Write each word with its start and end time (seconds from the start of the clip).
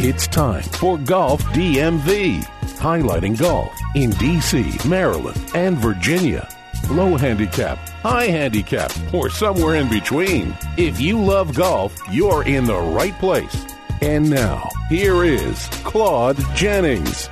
It's 0.00 0.28
time 0.28 0.62
for 0.62 0.96
Golf 0.96 1.42
DMV, 1.46 2.44
highlighting 2.78 3.36
golf 3.36 3.76
in 3.96 4.10
DC, 4.12 4.88
Maryland, 4.88 5.50
and 5.56 5.76
Virginia. 5.76 6.48
Low 6.88 7.16
handicap, 7.16 7.78
high 8.00 8.26
handicap, 8.26 8.92
or 9.12 9.28
somewhere 9.28 9.74
in 9.74 9.90
between. 9.90 10.56
If 10.76 11.00
you 11.00 11.20
love 11.20 11.52
golf, 11.52 12.00
you're 12.12 12.46
in 12.46 12.64
the 12.64 12.78
right 12.78 13.18
place. 13.18 13.66
And 14.00 14.30
now, 14.30 14.68
here 14.88 15.24
is 15.24 15.66
Claude 15.82 16.38
Jennings. 16.54 17.28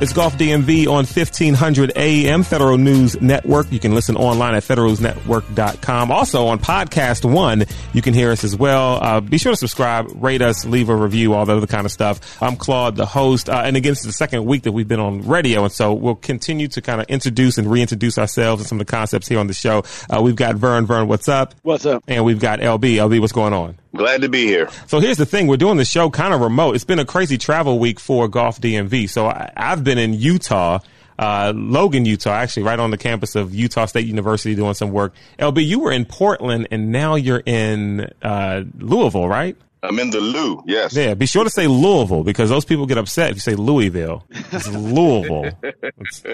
It's 0.00 0.12
Golf 0.12 0.36
DMV 0.36 0.88
on 0.88 1.06
1500 1.06 1.92
AM 1.96 2.42
Federal 2.42 2.76
News 2.76 3.18
Network. 3.22 3.70
You 3.70 3.78
can 3.78 3.94
listen 3.94 4.16
online 4.16 4.54
at 4.54 4.64
federalnewsnetwork.com. 4.64 6.10
Also 6.10 6.46
on 6.48 6.58
Podcast 6.58 7.24
One, 7.24 7.64
you 7.92 8.02
can 8.02 8.12
hear 8.12 8.32
us 8.32 8.42
as 8.42 8.56
well. 8.56 9.02
Uh, 9.02 9.20
be 9.20 9.38
sure 9.38 9.52
to 9.52 9.56
subscribe, 9.56 10.10
rate 10.22 10.42
us, 10.42 10.64
leave 10.64 10.88
a 10.88 10.96
review, 10.96 11.32
all 11.32 11.46
that 11.46 11.56
other 11.56 11.68
kind 11.68 11.86
of 11.86 11.92
stuff. 11.92 12.42
I'm 12.42 12.56
Claude, 12.56 12.96
the 12.96 13.06
host. 13.06 13.48
Uh, 13.48 13.62
and 13.64 13.76
again, 13.76 13.92
it's 13.92 14.02
the 14.02 14.12
second 14.12 14.44
week 14.44 14.64
that 14.64 14.72
we've 14.72 14.88
been 14.88 15.00
on 15.00 15.22
radio. 15.28 15.62
And 15.62 15.72
so 15.72 15.94
we'll 15.94 16.16
continue 16.16 16.66
to 16.68 16.82
kind 16.82 17.00
of 17.00 17.06
introduce 17.06 17.56
and 17.56 17.70
reintroduce 17.70 18.18
ourselves 18.18 18.62
and 18.62 18.68
some 18.68 18.80
of 18.80 18.86
the 18.86 18.90
concepts 18.90 19.28
here 19.28 19.38
on 19.38 19.46
the 19.46 19.54
show. 19.54 19.84
Uh, 20.10 20.20
we've 20.20 20.36
got 20.36 20.56
Vern. 20.56 20.86
Vern, 20.86 21.06
what's 21.06 21.28
up? 21.28 21.54
What's 21.62 21.86
up? 21.86 22.02
And 22.08 22.24
we've 22.24 22.40
got 22.40 22.58
LB. 22.58 22.96
LB, 22.96 23.20
what's 23.20 23.32
going 23.32 23.52
on? 23.52 23.78
Glad 23.94 24.22
to 24.22 24.28
be 24.28 24.46
here. 24.46 24.68
So 24.86 24.98
here's 24.98 25.18
the 25.18 25.26
thing: 25.26 25.46
we're 25.46 25.56
doing 25.56 25.76
the 25.76 25.84
show 25.84 26.10
kind 26.10 26.34
of 26.34 26.40
remote. 26.40 26.74
It's 26.74 26.84
been 26.84 26.98
a 26.98 27.04
crazy 27.04 27.38
travel 27.38 27.78
week 27.78 28.00
for 28.00 28.26
Golf 28.28 28.60
DMV. 28.60 29.08
So 29.08 29.26
I, 29.26 29.52
have 29.56 29.84
been 29.84 29.98
in 29.98 30.14
Utah, 30.14 30.80
uh, 31.18 31.52
Logan, 31.54 32.04
Utah, 32.04 32.32
actually, 32.32 32.64
right 32.64 32.78
on 32.78 32.90
the 32.90 32.98
campus 32.98 33.36
of 33.36 33.54
Utah 33.54 33.86
State 33.86 34.06
University, 34.06 34.54
doing 34.56 34.74
some 34.74 34.90
work. 34.90 35.14
LB, 35.38 35.64
you 35.64 35.78
were 35.78 35.92
in 35.92 36.04
Portland, 36.04 36.68
and 36.72 36.90
now 36.90 37.14
you're 37.14 37.42
in 37.46 38.10
uh, 38.20 38.64
Louisville, 38.78 39.28
right? 39.28 39.56
I'm 39.84 39.98
in 39.98 40.10
the 40.10 40.20
Lou. 40.20 40.62
Yes. 40.66 40.94
Yeah. 40.96 41.14
Be 41.14 41.26
sure 41.26 41.44
to 41.44 41.50
say 41.50 41.66
Louisville 41.66 42.24
because 42.24 42.48
those 42.48 42.64
people 42.64 42.86
get 42.86 42.98
upset 42.98 43.30
if 43.30 43.36
you 43.36 43.40
say 43.40 43.54
Louisville. 43.54 44.24
It's 44.30 44.68
Louisville. 44.68 45.50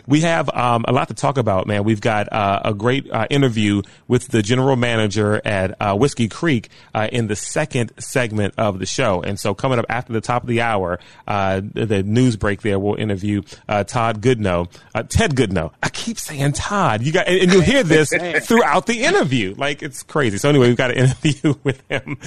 we 0.07 0.20
have 0.20 0.48
um, 0.51 0.84
a 0.87 0.92
lot 0.92 1.09
to 1.09 1.15
talk 1.15 1.37
about, 1.37 1.67
man. 1.67 1.84
We've 1.84 2.01
got 2.01 2.33
uh, 2.33 2.61
a 2.65 2.75
great 2.75 3.11
uh, 3.11 3.27
interview 3.31 3.83
with 4.07 4.29
the 4.29 4.42
general 4.42 4.77
manager 4.77 5.41
at 5.45 5.81
uh, 5.81 5.97
Whiskey 5.97 6.29
Creek 6.29 6.69
uh, 6.95 7.09
in 7.11 7.27
the 7.27 7.37
second 7.37 7.92
segment 7.98 8.55
of 8.57 8.79
the 8.79 8.87
show. 8.87 9.23
And 9.23 9.39
so, 9.39 9.55
coming 9.55 9.79
up 9.79 9.87
after 9.89 10.12
the 10.12 10.20
top 10.20 10.42
of 10.42 10.48
the 10.48 10.61
hour, 10.61 11.01
uh, 11.27 11.61
the 11.61 12.03
news 12.03 12.37
break 12.37 12.62
there, 12.62 12.79
we'll 12.79 12.95
interview 12.95 13.42
uh, 13.69 13.85
Todd 13.85 14.20
Goodenow, 14.20 14.70
Ted 15.09 15.35
Goodenow. 15.35 15.73
I 15.83 15.89
keep 15.89 16.19
saying 16.19 16.53
Todd. 16.53 17.03
You 17.03 17.12
got, 17.12 17.27
and, 17.27 17.41
and 17.41 17.53
you'll 17.53 17.62
hear 17.62 17.83
this 17.83 18.11
throughout 18.47 18.87
the 18.87 19.03
interview. 19.03 19.55
Like 19.57 19.83
it's 19.83 20.03
crazy. 20.03 20.39
So 20.39 20.48
anyway, 20.48 20.69
we've 20.69 20.77
got 20.77 20.91
an 20.91 20.97
interview 21.05 21.55
with 21.64 21.83
him 21.89 22.19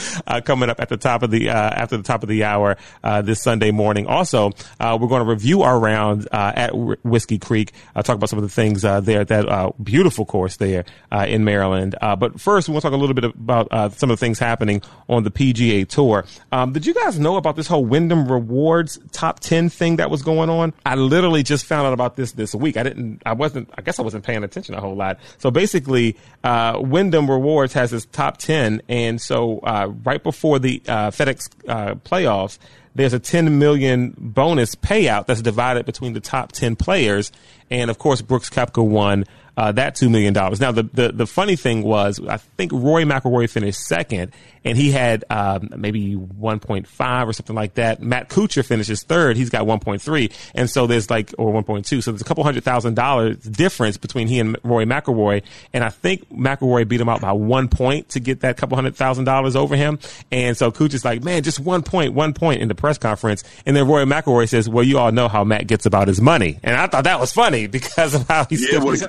coming 0.44 0.70
up 0.70 0.80
at 0.80 0.90
the 0.90 0.98
top 0.98 1.13
top 1.14 1.24
of 1.24 1.32
the 1.32 1.50
uh, 1.50 1.54
after 1.54 1.96
the 1.98 2.04
top 2.04 2.24
of 2.24 2.30
the 2.30 2.44
hour 2.44 2.76
uh, 3.04 3.22
this 3.22 3.42
Sunday 3.42 3.72
morning. 3.72 4.08
Also, 4.08 4.52
uh, 4.80 4.98
we're 5.00 5.08
going 5.08 5.24
to 5.24 5.30
review 5.30 5.62
our 5.62 5.80
round 5.80 6.28
uh, 6.32 6.52
at 6.56 6.72
Whiskey 7.04 7.38
Creek. 7.38 7.72
Uh, 7.96 8.02
talk 8.02 8.16
about 8.16 8.30
some 8.30 8.40
of 8.40 8.44
the 8.44 8.50
things 8.50 8.82
there. 8.82 9.24
That 9.24 9.74
beautiful 9.84 10.26
course 10.26 10.58
there 10.58 10.86
in 11.12 11.44
Maryland. 11.44 11.96
but 12.02 12.40
first, 12.40 12.68
we 12.68 12.74
want 12.74 12.82
to 12.82 12.90
talk 12.90 12.96
a 12.96 13.00
little 13.00 13.14
bit 13.14 13.26
about 13.26 13.94
some 13.94 14.10
of 14.10 14.20
the 14.20 14.26
things 14.26 14.40
happening 14.40 14.82
on 15.08 15.24
the 15.24 15.32
PGA 15.32 15.88
Tour. 15.88 16.26
Um, 16.52 16.74
did 16.74 16.86
you 16.86 16.94
guys 16.94 17.20
know 17.20 17.38
about 17.38 17.56
this 17.56 17.68
whole 17.68 17.86
Wyndham 17.86 18.32
Rewards 18.32 19.00
top 19.12 19.40
ten 19.40 19.70
thing 19.70 19.98
that 19.98 20.10
was 20.10 20.24
going 20.24 20.50
on? 20.50 20.74
I 20.86 20.96
literally 20.96 21.44
just 21.44 21.66
found 21.66 21.86
out 21.86 21.94
about 21.94 22.16
this 22.16 22.32
this 22.32 22.56
week. 22.56 22.78
I 22.78 22.84
didn't. 22.84 23.22
I 23.26 23.34
wasn't. 23.34 23.70
I 23.78 23.82
guess 23.82 24.00
I 24.00 24.02
wasn't 24.02 24.24
paying 24.24 24.44
attention 24.44 24.74
a 24.74 24.82
whole 24.82 24.96
lot. 24.96 25.20
So 25.38 25.52
basically, 25.52 26.18
Wyndham 26.44 27.30
Rewards 27.30 27.74
has 27.74 27.92
this 27.92 28.06
top 28.06 28.38
ten, 28.38 28.82
and 28.90 29.22
so 29.22 29.60
right 30.04 30.24
before 30.24 30.60
the 30.60 30.82
uh, 31.04 31.12
FedEx 31.12 31.50
uh, 31.68 31.96
playoffs, 31.96 32.58
there's 32.96 33.14
a 33.14 33.20
10 33.20 33.58
million 33.58 34.14
bonus 34.18 34.76
payout 34.76 35.26
that's 35.26 35.42
divided 35.42 35.86
between 35.86 36.14
the 36.14 36.20
top 36.20 36.52
10 36.52 36.76
players. 36.76 37.32
And 37.70 37.90
of 37.90 37.98
course, 37.98 38.22
Brooks 38.22 38.50
Koepka 38.50 38.86
won 38.86 39.26
uh, 39.56 39.72
that 39.74 39.96
$2 39.96 40.10
million. 40.10 40.34
Now, 40.34 40.72
the, 40.72 40.84
the, 40.94 41.12
the 41.12 41.28
funny 41.28 41.56
thing 41.56 41.84
was, 41.84 42.20
I 42.26 42.38
think 42.38 42.72
Rory 42.72 43.04
McIlroy 43.04 43.50
finished 43.50 43.80
second, 43.82 44.32
and 44.66 44.78
he 44.78 44.92
had 44.92 45.26
um, 45.30 45.70
maybe 45.76 46.16
1.5 46.16 47.28
or 47.28 47.34
something 47.34 47.56
like 47.56 47.76
that. 47.76 48.02
Matt 48.02 48.30
Kuchar 48.30 48.66
finishes 48.66 49.04
third. 49.04 49.36
He's 49.36 49.50
got 49.50 49.66
1.3. 49.66 50.32
And 50.56 50.70
so 50.70 50.88
there's 50.88 51.10
like, 51.10 51.34
or 51.38 51.52
1.2. 51.52 52.02
So 52.02 52.12
there's 52.12 52.22
a 52.22 52.26
couple 52.26 52.44
hundred 52.44 52.64
thousand 52.64 52.96
dollars 52.96 53.38
difference 53.38 53.98
between 53.98 54.28
he 54.28 54.40
and 54.40 54.58
Rory 54.64 54.86
McIlroy. 54.86 55.44
And 55.74 55.84
I 55.84 55.90
think 55.90 56.30
McIlroy 56.30 56.88
beat 56.88 57.02
him 57.02 57.10
out 57.10 57.22
by 57.22 57.34
one 57.34 57.68
point 57.68 58.10
to 58.10 58.20
get 58.20 58.42
that 58.42 58.58
couple 58.58 58.76
hundred 58.78 58.96
thousand 58.96 59.26
dollars 59.26 59.56
over 59.56 59.76
him. 59.76 60.00
And 60.32 60.56
so 60.56 60.72
Kuchar's 60.72 61.04
like, 61.04 61.24
man, 61.24 61.44
just 61.44 61.60
one 61.60 61.84
point, 61.84 62.14
one 62.14 62.34
point 62.34 62.62
in 62.62 62.70
the 62.70 62.76
press 62.76 62.98
conference. 62.98 63.44
And 63.66 63.76
then 63.76 63.88
Rory 63.88 64.06
McIlroy 64.06 64.48
says, 64.48 64.70
well, 64.70 64.84
you 64.84 64.98
all 64.98 65.12
know 65.12 65.28
how 65.28 65.44
Matt 65.44 65.68
gets 65.68 65.86
about 65.86 66.08
his 66.08 66.22
money. 66.22 66.60
And 66.64 66.78
I 66.78 66.88
thought 66.88 67.04
that 67.04 67.20
was 67.20 67.34
funny 67.34 67.68
because 67.68 68.14
of 68.14 68.28
how 68.28 68.46
he's 68.46 68.62
yeah, 68.62 68.68
still 68.80 68.86
was, 68.86 69.06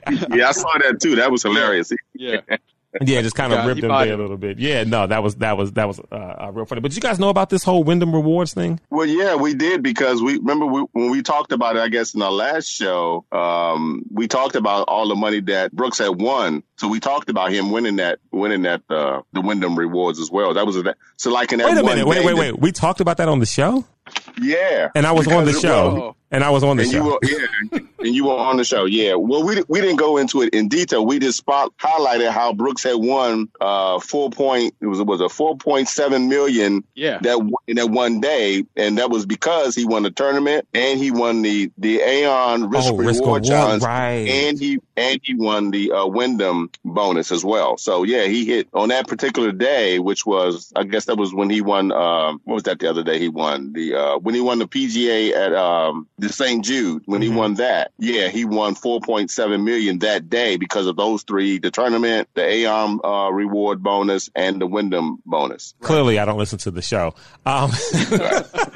yeah, 0.34 0.48
I 0.48 0.52
saw 0.52 0.76
that 0.78 1.00
too. 1.00 1.16
That 1.16 1.30
was 1.30 1.42
hilarious. 1.42 1.92
Yeah. 2.14 2.40
Yeah, 3.02 3.20
just 3.20 3.34
kind 3.34 3.52
of 3.52 3.66
ripped 3.66 3.82
him 3.82 3.90
there 3.90 4.14
a 4.14 4.16
little 4.16 4.38
bit. 4.38 4.58
Yeah, 4.58 4.84
no, 4.84 5.06
that 5.06 5.22
was 5.22 5.36
that 5.36 5.58
was 5.58 5.72
that 5.72 5.86
was 5.86 6.00
uh, 6.10 6.14
uh, 6.14 6.50
real 6.52 6.64
funny. 6.64 6.80
But 6.80 6.94
you 6.94 7.02
guys 7.02 7.18
know 7.18 7.28
about 7.28 7.50
this 7.50 7.62
whole 7.62 7.84
Wyndham 7.84 8.14
Rewards 8.14 8.54
thing? 8.54 8.80
Well, 8.88 9.04
yeah, 9.04 9.34
we 9.34 9.54
did 9.54 9.82
because 9.82 10.22
we 10.22 10.38
remember 10.38 10.64
we, 10.64 10.80
when 10.92 11.10
we 11.10 11.22
talked 11.22 11.52
about 11.52 11.76
it. 11.76 11.80
I 11.80 11.88
guess 11.88 12.14
in 12.14 12.22
our 12.22 12.32
last 12.32 12.66
show, 12.66 13.26
um, 13.30 14.04
we 14.10 14.26
talked 14.26 14.56
about 14.56 14.88
all 14.88 15.06
the 15.06 15.14
money 15.14 15.40
that 15.42 15.70
Brooks 15.72 15.98
had 15.98 16.18
won. 16.18 16.62
So 16.76 16.88
we 16.88 16.98
talked 16.98 17.28
about 17.28 17.52
him 17.52 17.72
winning 17.72 17.96
that 17.96 18.20
winning 18.32 18.62
that 18.62 18.82
uh, 18.88 19.20
the 19.32 19.42
Wyndham 19.42 19.78
Rewards 19.78 20.18
as 20.18 20.30
well. 20.30 20.54
That 20.54 20.66
was 20.66 20.76
a, 20.78 20.94
so 21.16 21.30
like 21.30 21.52
in 21.52 21.58
that. 21.58 21.66
Wait 21.66 21.78
a 21.78 21.82
minute! 21.82 22.06
Wait, 22.06 22.24
wait, 22.24 22.36
wait! 22.36 22.58
We 22.58 22.72
talked 22.72 23.00
about 23.02 23.18
that 23.18 23.28
on 23.28 23.38
the 23.38 23.46
show. 23.46 23.84
Yeah, 24.40 24.90
and 24.94 25.06
I 25.06 25.12
was 25.12 25.26
on 25.28 25.44
the 25.44 25.52
show. 25.52 26.14
And 26.30 26.44
I 26.44 26.50
was 26.50 26.62
on 26.62 26.76
the 26.76 26.82
and 26.82 26.92
show. 26.92 26.98
You 26.98 27.04
were, 27.04 27.18
yeah, 27.22 27.78
and 28.00 28.14
you 28.14 28.26
were 28.26 28.36
on 28.36 28.58
the 28.58 28.64
show. 28.64 28.84
Yeah. 28.84 29.14
Well, 29.14 29.44
we 29.44 29.62
we 29.66 29.80
didn't 29.80 29.96
go 29.96 30.18
into 30.18 30.42
it 30.42 30.52
in 30.52 30.68
detail. 30.68 31.06
We 31.06 31.18
just 31.18 31.38
spot 31.38 31.72
highlighted 31.78 32.30
how 32.30 32.52
Brooks 32.52 32.82
had 32.82 32.96
won 32.96 33.48
uh 33.62 33.98
four 33.98 34.28
point. 34.28 34.74
It 34.80 34.86
was 34.86 35.00
it 35.00 35.06
was 35.06 35.22
a 35.22 35.30
four 35.30 35.56
point 35.56 35.88
seven 35.88 36.28
million. 36.28 36.84
Yeah. 36.94 37.18
That 37.22 37.50
in 37.66 37.76
that 37.76 37.88
one 37.88 38.20
day, 38.20 38.66
and 38.76 38.98
that 38.98 39.08
was 39.08 39.24
because 39.24 39.74
he 39.74 39.86
won 39.86 40.02
the 40.02 40.10
tournament 40.10 40.68
and 40.74 41.00
he 41.00 41.10
won 41.10 41.40
the 41.40 41.72
the 41.78 42.00
Aon 42.00 42.68
risk, 42.68 42.88
oh, 42.88 42.90
reward, 42.90 43.06
risk 43.06 43.20
reward 43.22 43.44
challenge, 43.44 43.82
right. 43.82 44.28
and 44.28 44.58
he 44.58 44.80
and 44.98 45.20
he 45.22 45.34
won 45.34 45.70
the 45.70 45.92
uh, 45.92 46.06
Wyndham 46.06 46.70
bonus 46.84 47.32
as 47.32 47.42
well. 47.42 47.78
So 47.78 48.02
yeah, 48.02 48.26
he 48.26 48.44
hit 48.44 48.68
on 48.74 48.90
that 48.90 49.08
particular 49.08 49.50
day, 49.50 49.98
which 49.98 50.26
was 50.26 50.74
I 50.76 50.84
guess 50.84 51.06
that 51.06 51.16
was 51.16 51.32
when 51.32 51.48
he 51.48 51.62
won. 51.62 51.90
Um, 51.90 52.42
what 52.44 52.54
was 52.54 52.62
that 52.64 52.80
the 52.80 52.90
other 52.90 53.02
day? 53.02 53.18
He 53.18 53.30
won 53.30 53.72
the 53.72 53.94
uh, 53.94 54.18
when 54.28 54.34
he 54.34 54.42
won 54.42 54.58
the 54.58 54.68
PGA 54.68 55.34
at 55.34 55.54
um 55.54 56.06
the 56.18 56.28
St. 56.28 56.62
Jude 56.62 57.02
when 57.06 57.22
mm-hmm. 57.22 57.32
he 57.32 57.34
won 57.34 57.54
that. 57.54 57.92
Yeah, 57.98 58.28
he 58.28 58.44
won 58.44 58.74
4.7 58.74 59.64
million 59.64 60.00
that 60.00 60.28
day 60.28 60.58
because 60.58 60.86
of 60.86 60.96
those 60.96 61.22
three: 61.22 61.58
the 61.58 61.70
tournament, 61.70 62.28
the 62.34 62.44
Aon 62.44 63.00
uh, 63.02 63.30
reward 63.30 63.82
bonus, 63.82 64.28
and 64.36 64.60
the 64.60 64.66
Wyndham 64.66 65.22
bonus. 65.24 65.72
Clearly, 65.80 66.18
I 66.18 66.26
don't 66.26 66.36
listen 66.36 66.58
to 66.58 66.70
the 66.70 66.82
show. 66.82 67.14
Um, 67.46 67.70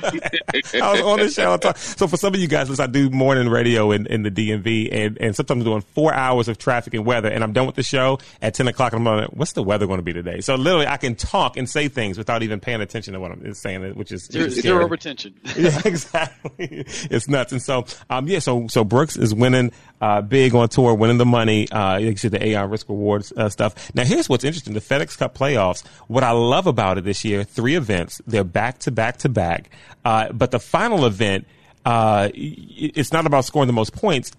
I 0.02 0.92
was 0.92 1.00
on 1.02 1.18
the 1.18 1.30
show. 1.30 1.58
So 1.76 2.08
for 2.08 2.16
some 2.16 2.32
of 2.32 2.40
you 2.40 2.48
guys, 2.48 2.70
listen, 2.70 2.84
I 2.84 2.86
do 2.86 3.10
morning 3.10 3.50
radio 3.50 3.90
in, 3.90 4.06
in 4.06 4.22
the 4.22 4.30
DMV, 4.30 4.88
and, 4.90 5.18
and 5.20 5.36
sometimes 5.36 5.60
I'm 5.60 5.64
doing 5.64 5.82
four 5.82 6.14
hours 6.14 6.48
of 6.48 6.56
traffic 6.56 6.94
and 6.94 7.04
weather, 7.04 7.28
and 7.28 7.44
I'm 7.44 7.52
done 7.52 7.66
with 7.66 7.76
the 7.76 7.82
show 7.82 8.20
at 8.40 8.54
10 8.54 8.68
o'clock. 8.68 8.94
And 8.94 9.06
I'm 9.06 9.16
like, 9.18 9.30
what's 9.30 9.52
the 9.52 9.62
weather 9.62 9.86
going 9.86 9.98
to 9.98 10.02
be 10.02 10.14
today? 10.14 10.40
So 10.40 10.54
literally, 10.54 10.86
I 10.86 10.96
can 10.96 11.14
talk 11.14 11.58
and 11.58 11.68
say 11.68 11.88
things 11.88 12.16
without 12.16 12.42
even 12.42 12.58
paying 12.58 12.80
attention 12.80 13.12
to 13.12 13.20
what 13.20 13.32
I'm 13.32 13.52
saying, 13.52 13.94
which 13.96 14.12
is 14.12 14.24
zero, 14.24 14.48
zero 14.48 14.88
retention. 14.88 15.34
Yeah, 15.56 15.80
exactly. 15.84 16.84
It's 16.86 17.28
nuts. 17.28 17.52
And 17.52 17.62
so, 17.62 17.84
um, 18.10 18.28
yeah, 18.28 18.38
so 18.38 18.66
so 18.68 18.84
Brooks 18.84 19.16
is 19.16 19.34
winning 19.34 19.72
uh, 20.00 20.20
big 20.22 20.54
on 20.54 20.68
tour, 20.68 20.94
winning 20.94 21.18
the 21.18 21.26
money. 21.26 21.70
Uh, 21.70 21.98
you 21.98 22.16
see 22.16 22.28
the 22.28 22.44
Aon 22.44 22.70
risk 22.70 22.88
rewards 22.88 23.32
uh, 23.36 23.48
stuff. 23.48 23.94
Now, 23.94 24.04
here's 24.04 24.28
what's 24.28 24.44
interesting: 24.44 24.74
the 24.74 24.80
FedEx 24.80 25.18
Cup 25.18 25.36
playoffs. 25.36 25.84
What 26.06 26.22
I 26.22 26.30
love 26.30 26.66
about 26.66 26.98
it 26.98 27.04
this 27.04 27.24
year, 27.24 27.44
three 27.44 27.74
events. 27.74 28.20
They're 28.26 28.44
back 28.44 28.78
to 28.80 28.90
back 28.90 29.18
to 29.18 29.28
back. 29.28 29.70
Uh, 30.04 30.32
but 30.32 30.50
the 30.50 30.60
final 30.60 31.04
event. 31.06 31.46
Uh, 31.84 32.30
it's 32.34 33.10
not 33.12 33.26
about 33.26 33.44
scoring 33.44 33.66
the 33.66 33.72
most 33.72 33.92
points. 33.92 34.30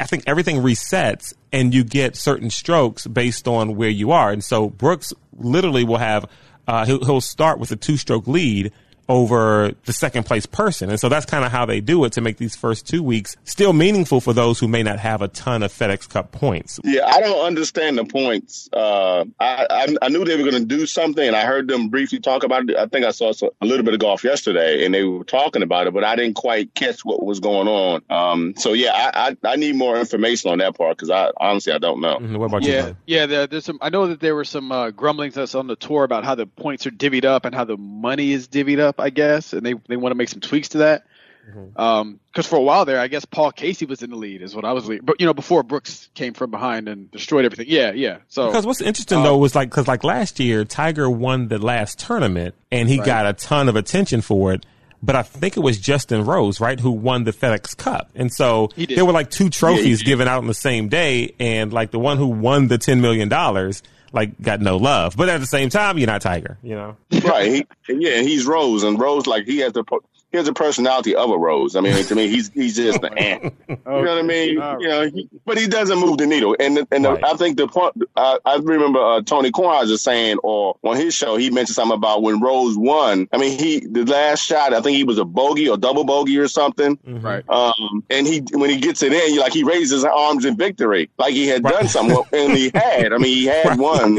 I 0.00 0.06
think 0.06 0.24
everything 0.26 0.56
resets 0.56 1.32
and 1.52 1.72
you 1.72 1.84
get 1.84 2.16
certain 2.16 2.50
strokes 2.50 3.06
based 3.06 3.46
on 3.46 3.76
where 3.76 3.88
you 3.88 4.10
are. 4.10 4.32
And 4.32 4.42
so 4.42 4.68
Brooks 4.68 5.12
literally 5.36 5.84
will 5.84 5.98
have, 5.98 6.26
uh, 6.66 6.86
he'll, 6.86 7.04
he'll 7.04 7.20
start 7.20 7.60
with 7.60 7.70
a 7.70 7.76
two 7.76 7.96
stroke 7.96 8.26
lead 8.26 8.72
over 9.08 9.72
the 9.84 9.92
second 9.92 10.24
place 10.24 10.46
person. 10.46 10.90
And 10.90 11.00
so 11.00 11.08
that's 11.08 11.26
kind 11.26 11.44
of 11.44 11.50
how 11.50 11.64
they 11.64 11.80
do 11.80 12.04
it 12.04 12.12
to 12.12 12.20
make 12.20 12.36
these 12.36 12.54
first 12.54 12.86
two 12.86 13.02
weeks 13.02 13.36
still 13.44 13.72
meaningful 13.72 14.20
for 14.20 14.32
those 14.32 14.58
who 14.58 14.68
may 14.68 14.82
not 14.82 14.98
have 14.98 15.22
a 15.22 15.28
ton 15.28 15.62
of 15.62 15.72
FedEx 15.72 16.08
Cup 16.08 16.30
points. 16.32 16.78
Yeah, 16.84 17.06
I 17.06 17.20
don't 17.20 17.44
understand 17.44 17.96
the 17.96 18.04
points. 18.04 18.68
Uh, 18.72 19.24
I, 19.40 19.66
I, 19.70 19.96
I, 20.02 20.08
knew 20.08 20.24
they 20.24 20.36
were 20.36 20.48
going 20.50 20.62
to 20.62 20.66
do 20.66 20.86
something, 20.86 21.26
and 21.26 21.34
I 21.34 21.44
heard 21.44 21.68
them 21.68 21.88
briefly 21.88 22.20
talk 22.20 22.44
about 22.44 22.68
it. 22.68 22.76
I 22.76 22.86
think 22.86 23.06
I 23.06 23.10
saw 23.10 23.32
a 23.60 23.66
little 23.66 23.84
bit 23.84 23.94
of 23.94 24.00
golf 24.00 24.24
yesterday, 24.24 24.84
and 24.84 24.94
they 24.94 25.04
were 25.04 25.24
talking 25.24 25.62
about 25.62 25.86
it, 25.86 25.94
but 25.94 26.04
I 26.04 26.16
didn't 26.16 26.34
quite 26.34 26.74
catch 26.74 27.04
what 27.04 27.24
was 27.24 27.40
going 27.40 27.68
on. 27.68 28.02
Um, 28.10 28.54
so 28.56 28.72
yeah, 28.74 28.92
I, 28.92 29.30
I, 29.30 29.52
I, 29.52 29.56
need 29.56 29.76
more 29.76 29.98
information 29.98 30.50
on 30.50 30.58
that 30.58 30.76
part 30.76 30.96
because 30.96 31.10
I 31.10 31.30
honestly 31.38 31.72
I 31.72 31.78
don't 31.78 32.00
know. 32.00 32.18
Mm-hmm. 32.18 32.36
What 32.36 32.46
about 32.46 32.62
yeah, 32.62 32.88
you? 32.88 32.96
Yeah, 33.06 33.26
there, 33.26 33.46
there's 33.46 33.64
some. 33.64 33.78
I 33.80 33.88
know 33.88 34.06
that 34.08 34.20
there 34.20 34.34
were 34.34 34.44
some 34.44 34.70
uh, 34.70 34.90
grumblings 34.90 35.34
that's 35.34 35.54
on 35.54 35.66
the 35.66 35.76
tour 35.76 36.04
about 36.04 36.24
how 36.24 36.34
the 36.34 36.46
points 36.46 36.86
are 36.86 36.90
divvied 36.90 37.24
up 37.24 37.44
and 37.44 37.54
how 37.54 37.64
the 37.64 37.76
money 37.76 38.32
is 38.32 38.48
divvied 38.48 38.78
up. 38.78 38.97
I 38.98 39.10
guess, 39.10 39.52
and 39.52 39.64
they 39.64 39.74
they 39.88 39.96
want 39.96 40.12
to 40.12 40.16
make 40.16 40.28
some 40.28 40.40
tweaks 40.40 40.70
to 40.70 40.78
that. 40.78 41.04
Because 41.46 41.70
mm-hmm. 41.76 41.80
um, 41.80 42.20
for 42.42 42.56
a 42.56 42.62
while 42.62 42.84
there, 42.84 43.00
I 43.00 43.08
guess 43.08 43.24
Paul 43.24 43.52
Casey 43.52 43.86
was 43.86 44.02
in 44.02 44.10
the 44.10 44.16
lead, 44.16 44.42
is 44.42 44.54
what 44.54 44.64
I 44.64 44.72
was 44.72 44.86
leading. 44.86 45.06
But 45.06 45.20
you 45.20 45.26
know, 45.26 45.32
before 45.32 45.62
Brooks 45.62 46.10
came 46.14 46.34
from 46.34 46.50
behind 46.50 46.88
and 46.88 47.10
destroyed 47.10 47.44
everything. 47.44 47.66
Yeah, 47.68 47.92
yeah. 47.92 48.18
So 48.28 48.48
because 48.48 48.66
what's 48.66 48.80
interesting 48.80 49.18
um, 49.18 49.24
though 49.24 49.38
was 49.38 49.54
like 49.54 49.70
because 49.70 49.88
like 49.88 50.04
last 50.04 50.40
year 50.40 50.64
Tiger 50.64 51.08
won 51.08 51.48
the 51.48 51.58
last 51.58 51.98
tournament 51.98 52.54
and 52.70 52.88
he 52.88 52.98
right. 52.98 53.06
got 53.06 53.26
a 53.26 53.32
ton 53.32 53.68
of 53.68 53.76
attention 53.76 54.20
for 54.20 54.52
it. 54.52 54.66
But 55.00 55.14
I 55.14 55.22
think 55.22 55.56
it 55.56 55.60
was 55.60 55.78
Justin 55.78 56.24
Rose, 56.24 56.60
right, 56.60 56.78
who 56.78 56.90
won 56.90 57.22
the 57.22 57.32
FedEx 57.32 57.76
Cup, 57.76 58.10
and 58.16 58.32
so 58.32 58.70
there 58.76 59.04
were 59.04 59.12
like 59.12 59.30
two 59.30 59.48
trophies 59.48 60.02
yeah, 60.02 60.06
given 60.06 60.26
out 60.26 60.38
on 60.38 60.48
the 60.48 60.54
same 60.54 60.88
day, 60.88 61.36
and 61.38 61.72
like 61.72 61.92
the 61.92 62.00
one 62.00 62.18
who 62.18 62.26
won 62.26 62.66
the 62.66 62.78
ten 62.78 63.00
million 63.00 63.28
dollars 63.28 63.82
like 64.12 64.40
got 64.40 64.60
no 64.60 64.76
love. 64.76 65.16
But 65.16 65.28
at 65.28 65.40
the 65.40 65.46
same 65.46 65.68
time, 65.68 65.98
you're 65.98 66.06
not 66.06 66.22
Tiger, 66.22 66.58
you 66.62 66.74
know. 66.74 66.96
right. 67.24 67.52
He, 67.52 67.66
yeah, 67.88 68.20
he's 68.22 68.46
Rose, 68.46 68.82
and 68.82 68.98
Rose 68.98 69.26
like 69.26 69.44
he 69.44 69.58
has 69.58 69.72
the 69.72 69.84
he 70.30 70.36
has 70.36 70.46
the 70.46 70.52
personality 70.52 71.14
of 71.14 71.30
a 71.30 71.38
rose. 71.38 71.74
I 71.74 71.80
mean, 71.80 72.04
to 72.04 72.14
me, 72.14 72.28
he's 72.28 72.50
he's 72.50 72.76
just 72.76 73.02
an 73.02 73.16
ant. 73.16 73.54
You 73.68 73.78
know 73.86 74.00
what 74.00 74.08
I 74.08 74.22
mean? 74.22 74.50
You 74.50 74.88
know, 74.88 75.08
he, 75.08 75.28
but 75.46 75.56
he 75.56 75.66
doesn't 75.66 75.98
move 75.98 76.18
the 76.18 76.26
needle. 76.26 76.54
And 76.60 76.86
and 76.90 77.04
right. 77.04 77.24
I 77.24 77.34
think 77.34 77.56
the 77.56 77.66
point 77.66 77.94
I, 78.14 78.38
I 78.44 78.56
remember 78.56 79.00
uh, 79.00 79.22
Tony 79.22 79.50
Kornheiser 79.50 79.98
saying, 79.98 80.38
or 80.42 80.76
on 80.82 80.96
his 80.96 81.14
show, 81.14 81.36
he 81.36 81.50
mentioned 81.50 81.76
something 81.76 81.96
about 81.96 82.22
when 82.22 82.40
Rose 82.40 82.76
won. 82.76 83.28
I 83.32 83.38
mean, 83.38 83.58
he 83.58 83.80
the 83.80 84.04
last 84.04 84.44
shot, 84.44 84.74
I 84.74 84.82
think 84.82 84.96
he 84.96 85.04
was 85.04 85.18
a 85.18 85.24
bogey 85.24 85.68
or 85.68 85.78
double 85.78 86.04
bogey 86.04 86.38
or 86.38 86.48
something. 86.48 86.96
Mm-hmm. 86.98 87.26
Right. 87.26 87.48
Um, 87.48 88.04
and 88.10 88.26
he 88.26 88.42
when 88.52 88.68
he 88.68 88.78
gets 88.78 89.02
it 89.02 89.12
in, 89.12 89.34
you 89.34 89.40
like 89.40 89.54
he 89.54 89.64
raises 89.64 89.90
his 89.90 90.04
arms 90.04 90.44
in 90.44 90.56
victory, 90.56 91.08
like 91.18 91.32
he 91.32 91.46
had 91.46 91.64
right. 91.64 91.74
done 91.74 91.88
something, 91.88 92.22
and 92.32 92.52
he 92.52 92.70
had. 92.74 93.12
I 93.12 93.18
mean, 93.18 93.34
he 93.34 93.46
had 93.46 93.66
right. 93.66 93.78
won 93.78 94.18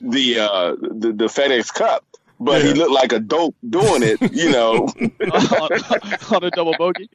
the 0.00 0.38
uh 0.38 0.76
the, 0.80 1.12
the 1.12 1.24
FedEx 1.26 1.72
Cup 1.72 2.04
but 2.38 2.62
yeah. 2.62 2.68
he 2.68 2.74
looked 2.74 2.92
like 2.92 3.12
a 3.12 3.20
dope 3.20 3.54
doing 3.68 4.02
it, 4.02 4.20
you 4.32 4.50
know. 4.50 4.88
on, 6.34 6.44
a 6.44 6.50
double 6.50 6.74
bogey. 6.78 7.08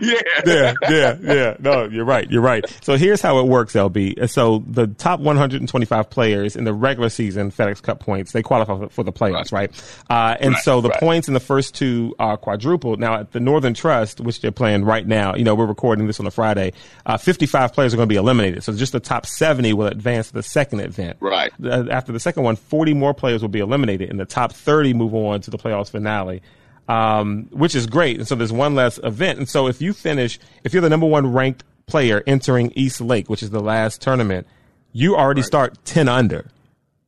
yeah. 0.00 0.20
Yeah, 0.46 0.74
yeah, 0.88 1.16
yeah. 1.20 1.56
No, 1.58 1.84
you're 1.84 2.04
right. 2.04 2.30
You're 2.30 2.42
right. 2.42 2.64
So 2.82 2.96
here's 2.96 3.20
how 3.20 3.38
it 3.40 3.46
works, 3.46 3.74
LB. 3.74 4.28
So 4.28 4.62
the 4.66 4.86
top 4.86 5.20
125 5.20 6.10
players 6.10 6.56
in 6.56 6.64
the 6.64 6.72
regular 6.72 7.08
season 7.08 7.50
FedEx 7.50 7.82
Cup 7.82 8.00
points, 8.00 8.32
they 8.32 8.42
qualify 8.42 8.86
for 8.88 9.02
the 9.02 9.12
playoffs, 9.12 9.52
right? 9.52 9.70
right? 9.70 10.04
Uh, 10.08 10.36
and 10.40 10.54
right, 10.54 10.62
so 10.62 10.80
the 10.80 10.88
right. 10.88 11.00
points 11.00 11.28
in 11.28 11.34
the 11.34 11.40
first 11.40 11.74
two 11.74 12.14
are 12.18 12.36
quadrupled. 12.36 13.00
Now 13.00 13.20
at 13.20 13.32
the 13.32 13.40
Northern 13.40 13.74
Trust, 13.74 14.20
which 14.20 14.40
they're 14.40 14.52
playing 14.52 14.84
right 14.84 15.06
now, 15.06 15.34
you 15.34 15.44
know, 15.44 15.54
we're 15.54 15.66
recording 15.66 16.06
this 16.06 16.20
on 16.20 16.26
a 16.26 16.30
Friday, 16.30 16.72
uh, 17.06 17.16
55 17.16 17.72
players 17.72 17.94
are 17.94 17.96
going 17.96 18.08
to 18.08 18.12
be 18.12 18.18
eliminated. 18.18 18.62
So 18.62 18.72
just 18.72 18.92
the 18.92 19.00
top 19.00 19.26
70 19.26 19.72
will 19.72 19.86
advance 19.86 20.28
to 20.28 20.34
the 20.34 20.42
second 20.42 20.80
event. 20.80 21.16
Right. 21.20 21.52
Uh, 21.62 21.86
after 21.90 22.12
the 22.12 22.20
second 22.20 22.42
one, 22.42 22.56
40 22.56 22.94
more 22.94 23.14
players 23.14 23.42
will 23.42 23.48
be 23.48 23.60
eliminated 23.60 24.10
in 24.10 24.16
the 24.16 24.24
top 24.24 24.43
top 24.44 24.52
30 24.52 24.94
move 24.94 25.14
on 25.14 25.40
to 25.40 25.50
the 25.50 25.58
playoffs 25.58 25.90
finale, 25.90 26.42
um, 26.88 27.48
which 27.50 27.74
is 27.74 27.86
great. 27.86 28.18
And 28.18 28.28
so 28.28 28.34
there's 28.34 28.52
one 28.52 28.74
less 28.74 28.98
event. 29.02 29.38
And 29.38 29.48
so 29.48 29.68
if 29.68 29.80
you 29.80 29.92
finish, 29.92 30.38
if 30.64 30.72
you're 30.72 30.82
the 30.82 30.90
number 30.90 31.06
one 31.06 31.32
ranked 31.32 31.64
player 31.86 32.22
entering 32.26 32.72
East 32.74 33.00
Lake, 33.00 33.28
which 33.30 33.42
is 33.42 33.50
the 33.50 33.60
last 33.60 34.02
tournament, 34.02 34.46
you 34.92 35.16
already 35.16 35.40
right. 35.40 35.46
start 35.46 35.84
10 35.84 36.08
under. 36.08 36.46